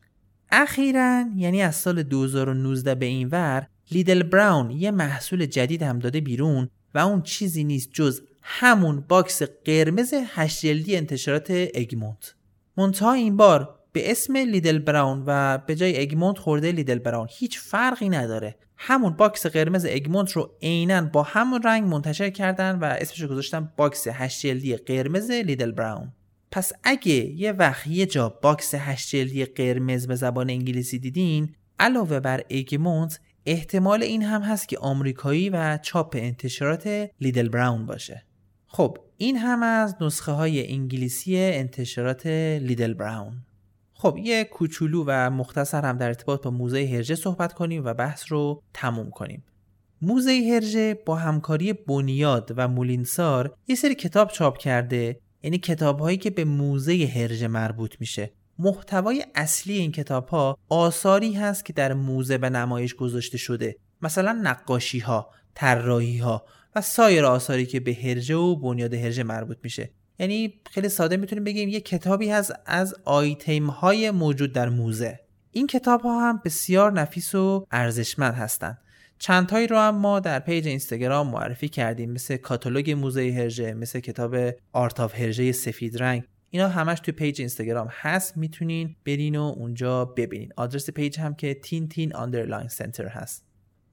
اخیرا 0.51 1.25
یعنی 1.37 1.63
از 1.63 1.77
سال 1.77 2.03
2019 2.03 2.95
به 2.95 3.07
این 3.07 3.29
ور 3.29 3.67
لیدل 3.93 4.23
براون 4.23 4.71
یه 4.71 4.91
محصول 4.91 5.47
جدید 5.47 5.83
هم 5.83 5.99
داده 5.99 6.21
بیرون 6.21 6.69
و 6.95 6.99
اون 6.99 7.23
چیزی 7.23 7.65
نیست 7.65 7.91
جز 7.93 8.23
همون 8.43 9.01
باکس 9.01 9.43
قرمز 9.43 10.15
هشت 10.27 10.67
جلدی 10.67 10.97
انتشارات 10.97 11.69
اگمونت. 11.75 12.35
منتها 12.77 13.13
این 13.13 13.37
بار 13.37 13.79
به 13.93 14.11
اسم 14.11 14.37
لیدل 14.37 14.79
براون 14.79 15.25
و 15.27 15.59
به 15.59 15.75
جای 15.75 16.03
اگمونت 16.03 16.39
خورده 16.39 16.73
لیدل 16.73 16.99
براون 16.99 17.29
هیچ 17.31 17.59
فرقی 17.59 18.09
نداره. 18.09 18.57
همون 18.77 19.13
باکس 19.13 19.47
قرمز 19.47 19.87
اگمونت 19.91 20.33
رو 20.33 20.53
عینا 20.63 21.03
با 21.03 21.23
همون 21.23 21.63
رنگ 21.63 21.85
منتشر 21.85 22.31
کردن 22.31 22.79
و 22.79 22.85
اسمش 22.85 23.21
رو 23.21 23.29
گذاشتن 23.29 23.73
باکس 23.77 24.07
هشت 24.09 24.47
جلدی 24.47 24.77
قرمز 24.77 25.31
لیدل 25.31 25.73
براون. 25.73 26.13
پس 26.51 26.73
اگه 26.85 27.13
یه 27.13 27.53
وقت 27.53 27.87
یه 27.87 28.07
جا 28.07 28.29
باکس 28.29 28.75
هشت 28.75 29.17
جلدی 29.17 29.45
قرمز 29.45 30.07
به 30.07 30.15
زبان 30.15 30.51
انگلیسی 30.51 30.99
دیدین 30.99 31.55
علاوه 31.79 32.21
بر 32.21 32.43
اگمونت 32.51 33.21
احتمال 33.47 34.03
این 34.03 34.23
هم 34.23 34.43
هست 34.43 34.69
که 34.69 34.79
آمریکایی 34.79 35.51
و 35.51 35.79
چاپ 35.83 36.17
انتشارات 36.19 37.11
لیدل 37.21 37.49
براون 37.49 37.87
باشه. 37.87 38.25
خب 38.67 38.99
این 39.17 39.37
هم 39.37 39.63
از 39.63 39.97
نسخه 40.01 40.33
های 40.33 40.73
انگلیسی 40.73 41.37
انتشارات 41.37 42.27
لیدل 42.27 42.95
براون. 42.95 43.43
خب 43.93 44.19
یه 44.19 44.45
کوچولو 44.45 45.05
و 45.07 45.31
مختصر 45.31 45.85
هم 45.85 45.97
در 45.97 46.07
ارتباط 46.07 46.43
با 46.43 46.51
موزه 46.51 46.87
هرجه 46.87 47.15
صحبت 47.15 47.53
کنیم 47.53 47.85
و 47.85 47.95
بحث 47.95 48.25
رو 48.29 48.63
تموم 48.75 49.11
کنیم. 49.11 49.45
موزه 50.03 50.51
هرجه 50.55 50.95
با 51.07 51.17
همکاری 51.17 51.73
بنیاد 51.73 52.53
و 52.57 52.69
مولینسار 52.69 53.55
یه 53.69 53.75
سری 53.75 53.95
کتاب 53.95 54.31
چاپ 54.31 54.59
کرده 54.59 55.21
یعنی 55.43 55.59
کتاب 55.59 56.01
هایی 56.01 56.17
که 56.17 56.31
به 56.31 56.45
موزه 56.45 57.11
هرژه 57.15 57.49
مربوط 57.49 57.95
میشه. 58.01 58.33
محتوای 58.63 59.25
اصلی 59.35 59.79
این 59.79 59.93
کتاب 59.93 60.29
ها 60.29 60.59
آثاری 60.69 61.33
هست 61.33 61.65
که 61.65 61.73
در 61.73 61.93
موزه 61.93 62.39
به 62.39 62.51
نمایش 62.51 62.95
گذاشته 62.95 63.39
شده. 63.39 63.77
مثلا 64.03 64.41
نقاشی 64.43 64.99
ها 64.99 65.31
طراحی 65.55 66.19
ها 66.19 66.45
و 66.75 66.81
سایر 66.81 67.25
آثاری 67.25 67.67
که 67.67 67.81
به 67.81 67.95
هرژه 67.95 68.37
و 68.37 68.57
بنیاد 68.57 68.95
هرژه 68.95 69.23
مربوط 69.23 69.57
میشه. 69.63 69.91
یعنی 70.19 70.61
خیلی 70.71 70.89
ساده 70.89 71.17
می‌تونیم 71.17 71.45
بگیم 71.45 71.69
یه 71.69 71.81
کتابی 71.81 72.31
هست 72.31 72.53
از 72.67 72.95
آیتم 73.05 73.67
های 73.67 74.11
موجود 74.11 74.53
در 74.53 74.69
موزه. 74.69 75.21
این 75.51 75.67
کتاب 75.67 76.01
ها 76.01 76.29
هم 76.29 76.43
بسیار 76.45 76.93
نفیس 76.93 77.35
و 77.35 77.67
ارزشمند 77.71 78.35
هستند. 78.35 78.79
چندتایی 79.19 79.67
رو 79.67 79.77
هم 79.77 79.97
ما 79.97 80.21
در 80.21 80.39
پیج 80.39 80.69
اینستاگرام 80.69 81.31
معرفی 81.31 81.69
کردیم 81.69 82.11
مثل 82.13 82.37
کاتالوگ 82.37 82.91
موزه 82.91 83.35
هرژه 83.39 83.75
مثل 83.75 84.01
کتاب 84.01 84.37
Art 84.73 85.01
of 85.01 85.15
هرژه 85.15 85.53
سفید 85.53 86.03
رنگ. 86.03 86.23
اینا 86.55 86.69
همش 86.69 87.01
توی 87.01 87.13
پیج 87.15 87.41
اینستاگرام 87.41 87.89
هست 87.91 88.37
می‌تونین 88.37 88.97
برین 89.07 89.37
و 89.37 89.43
اونجا 89.43 90.05
ببینین. 90.05 90.53
آدرس 90.57 90.91
پیج 90.91 91.19
هم 91.19 91.35
که 91.35 91.55
تین 91.55 91.89
تین 91.89 92.15
underline 92.15 92.69
center 92.69 93.07
هست. 93.07 93.45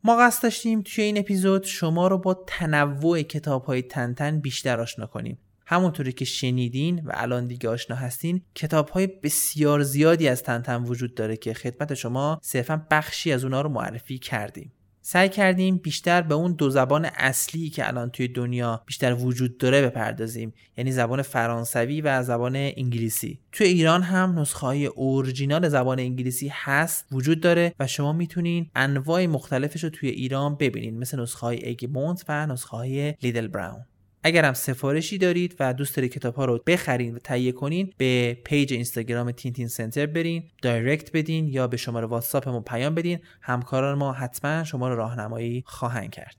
ما 0.04 0.18
قصد 0.18 0.44
داشتیم 0.44 0.82
توی 0.82 1.04
این 1.04 1.18
اپیزود 1.18 1.64
شما 1.64 2.08
رو 2.08 2.18
با 2.18 2.44
تنوع 2.48 3.22
کتاب 3.22 3.64
های 3.64 3.82
تنتن 3.82 4.40
بیشتر 4.40 4.80
آشنا 4.80 5.06
کنیم. 5.06 5.38
همونطوری 5.66 6.12
که 6.12 6.26
شنیدین 6.26 7.00
و 7.06 7.12
الان 7.14 7.48
دیگه 7.48 7.70
آشنا 7.70 7.96
هستین 7.96 8.42
کتاب 8.56 8.90
های 8.90 9.08
بسیار 9.08 9.84
زیادی 9.84 10.28
از 10.28 10.44
تنتن 10.44 10.84
وجود 10.84 11.16
داره 11.16 11.38
که 11.38 11.54
خدمت 11.54 11.94
شما 11.94 12.40
صرفا 12.42 12.86
بخشی 12.92 13.32
از 13.32 13.44
اونا 13.44 13.62
رو 13.62 13.70
معرفی 13.70 14.18
کردیم. 14.18 14.72
سعی 15.12 15.30
کردیم 15.30 15.78
بیشتر 15.78 16.22
به 16.22 16.36
اون 16.36 16.52
دو 16.52 16.70
زبان 16.70 17.06
اصلی 17.06 17.70
که 17.70 17.88
الان 17.88 18.10
توی 18.10 18.28
دنیا 18.28 18.84
بیشتر 18.86 19.14
وجود 19.14 19.58
داره 19.58 19.82
بپردازیم. 19.82 20.54
یعنی 20.78 20.92
زبان 20.92 21.22
فرانسوی 21.22 22.02
و 22.02 22.24
زبان 22.24 22.56
انگلیسی. 22.56 23.40
توی 23.52 23.68
ایران 23.68 24.02
هم 24.02 24.40
نسخه 24.40 24.60
های 24.60 24.86
اورجینال 24.86 25.70
زبان 25.70 26.00
انگلیسی 26.00 26.52
هست 26.54 27.06
وجود 27.12 27.42
داره 27.42 27.76
و 27.80 27.88
شما 27.88 28.14
می‌تونین 28.14 28.70
انواع 28.76 29.26
مختلفش 29.26 29.84
رو 29.84 29.90
توی 29.90 30.10
ایران 30.10 30.56
ببینین. 30.56 31.00
مثل 31.00 31.22
نسخه 31.22 31.42
های 31.42 31.66
ایگمونت 31.66 32.26
و 32.28 32.48
نسخه 32.48 32.78
های 32.78 33.16
لیدل 33.24 33.48
براون. 33.48 33.86
اگر 34.24 34.46
هم 34.46 34.54
سفارشی 34.54 35.18
دارید 35.18 35.56
و 35.60 35.74
دوست 35.74 35.96
دارید 35.96 36.14
کتاب 36.14 36.36
ها 36.36 36.46
رو 36.46 36.60
بخرین 36.68 37.16
و 37.16 37.20
تهیه 37.20 37.52
کنین 37.52 37.94
به 37.98 38.38
پیج 38.46 38.74
اینستاگرام 38.74 39.32
تین 39.32 39.68
center 39.68 40.06
برین 40.06 40.44
direct 40.62 41.12
بدین 41.12 41.48
یا 41.48 41.68
به 41.68 41.78
شماره 41.78 42.08
واتساپ 42.08 42.66
پیام 42.66 42.96
بدین. 42.96 43.20
همکاران 43.42 43.98
ما 43.98 44.14
حتما 44.14 44.64
شما 44.64 44.90
رو 44.90 44.96
راهنمایی 44.96 45.64
خواهند 45.66 46.10
کرد. 46.10 46.36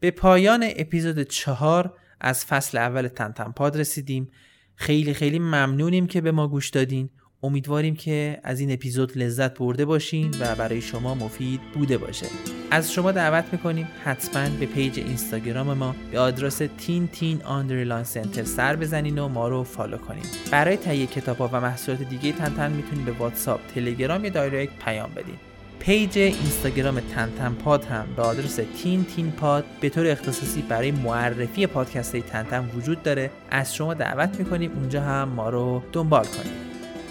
به 0.00 0.10
پایان 0.10 0.66
اپیزود 0.76 1.22
چهار 1.22 1.94
از 2.20 2.44
فصل 2.44 2.78
اول 2.78 3.08
تنتن 3.08 3.52
پاد 3.52 3.76
رسیدیم. 3.76 4.30
خیلی 4.74 5.14
خیلی 5.14 5.38
ممنونیم 5.38 6.06
که 6.06 6.20
به 6.20 6.32
ما 6.32 6.48
گوش 6.48 6.70
دادین. 6.70 7.10
امیدواریم 7.44 7.96
که 7.96 8.40
از 8.42 8.60
این 8.60 8.72
اپیزود 8.72 9.18
لذت 9.18 9.58
برده 9.58 9.84
باشین 9.84 10.34
و 10.40 10.54
برای 10.54 10.80
شما 10.80 11.14
مفید 11.14 11.60
بوده 11.74 11.98
باشه. 11.98 12.26
از 12.70 12.92
شما 12.92 13.12
دعوت 13.12 13.44
می‌کنیم 13.52 13.88
حتما 14.04 14.48
به 14.60 14.66
پیج 14.66 14.98
اینستاگرام 14.98 15.72
ما 15.72 15.94
به 16.12 16.18
آدرس 16.18 16.62
تین 16.78 17.08
تین 17.08 17.42
underline 17.42 18.04
center 18.04 18.44
سر 18.44 18.76
بزنین 18.76 19.18
و 19.18 19.28
ما 19.28 19.48
رو 19.48 19.64
follow 19.64 19.96
کنین. 19.96 20.24
برای 20.50 20.76
تهیه 20.76 21.06
کتاب 21.06 21.38
ها 21.38 21.50
و 21.52 21.60
محصولات 21.60 22.02
دیگه 22.02 22.32
تنتن 22.32 22.72
می‌تونید 22.72 23.04
به 23.04 23.12
واتساپ 23.12 23.60
تلگرام 23.74 24.24
یا 24.24 24.30
direct 24.30 24.72
پیام 24.84 25.10
بدین. 25.10 25.36
پیج 25.78 26.18
اینستاگرام 26.18 27.00
تنتن 27.00 27.52
پاد 27.64 27.84
هم 27.84 28.06
به 28.16 28.22
آدرس 28.22 28.60
تین 28.82 29.04
تین 29.04 29.30
پاد 29.30 29.64
به 29.80 29.88
طور 29.88 30.06
اختصاصی 30.06 30.62
برای 30.62 30.90
معرفی 30.90 31.66
پادکست 31.66 32.14
های 32.14 32.22
تنتن 32.22 32.70
وجود 32.76 33.02
داره. 33.02 33.30
از 33.50 33.74
شما 33.74 33.94
دعوت 33.94 34.38
می‌کنیم 34.38 34.70
اونجا 34.74 35.02
هم 35.02 35.28
ما 35.28 35.50
رو 35.50 35.82
دنبال 35.92 36.24
کنید. 36.24 36.73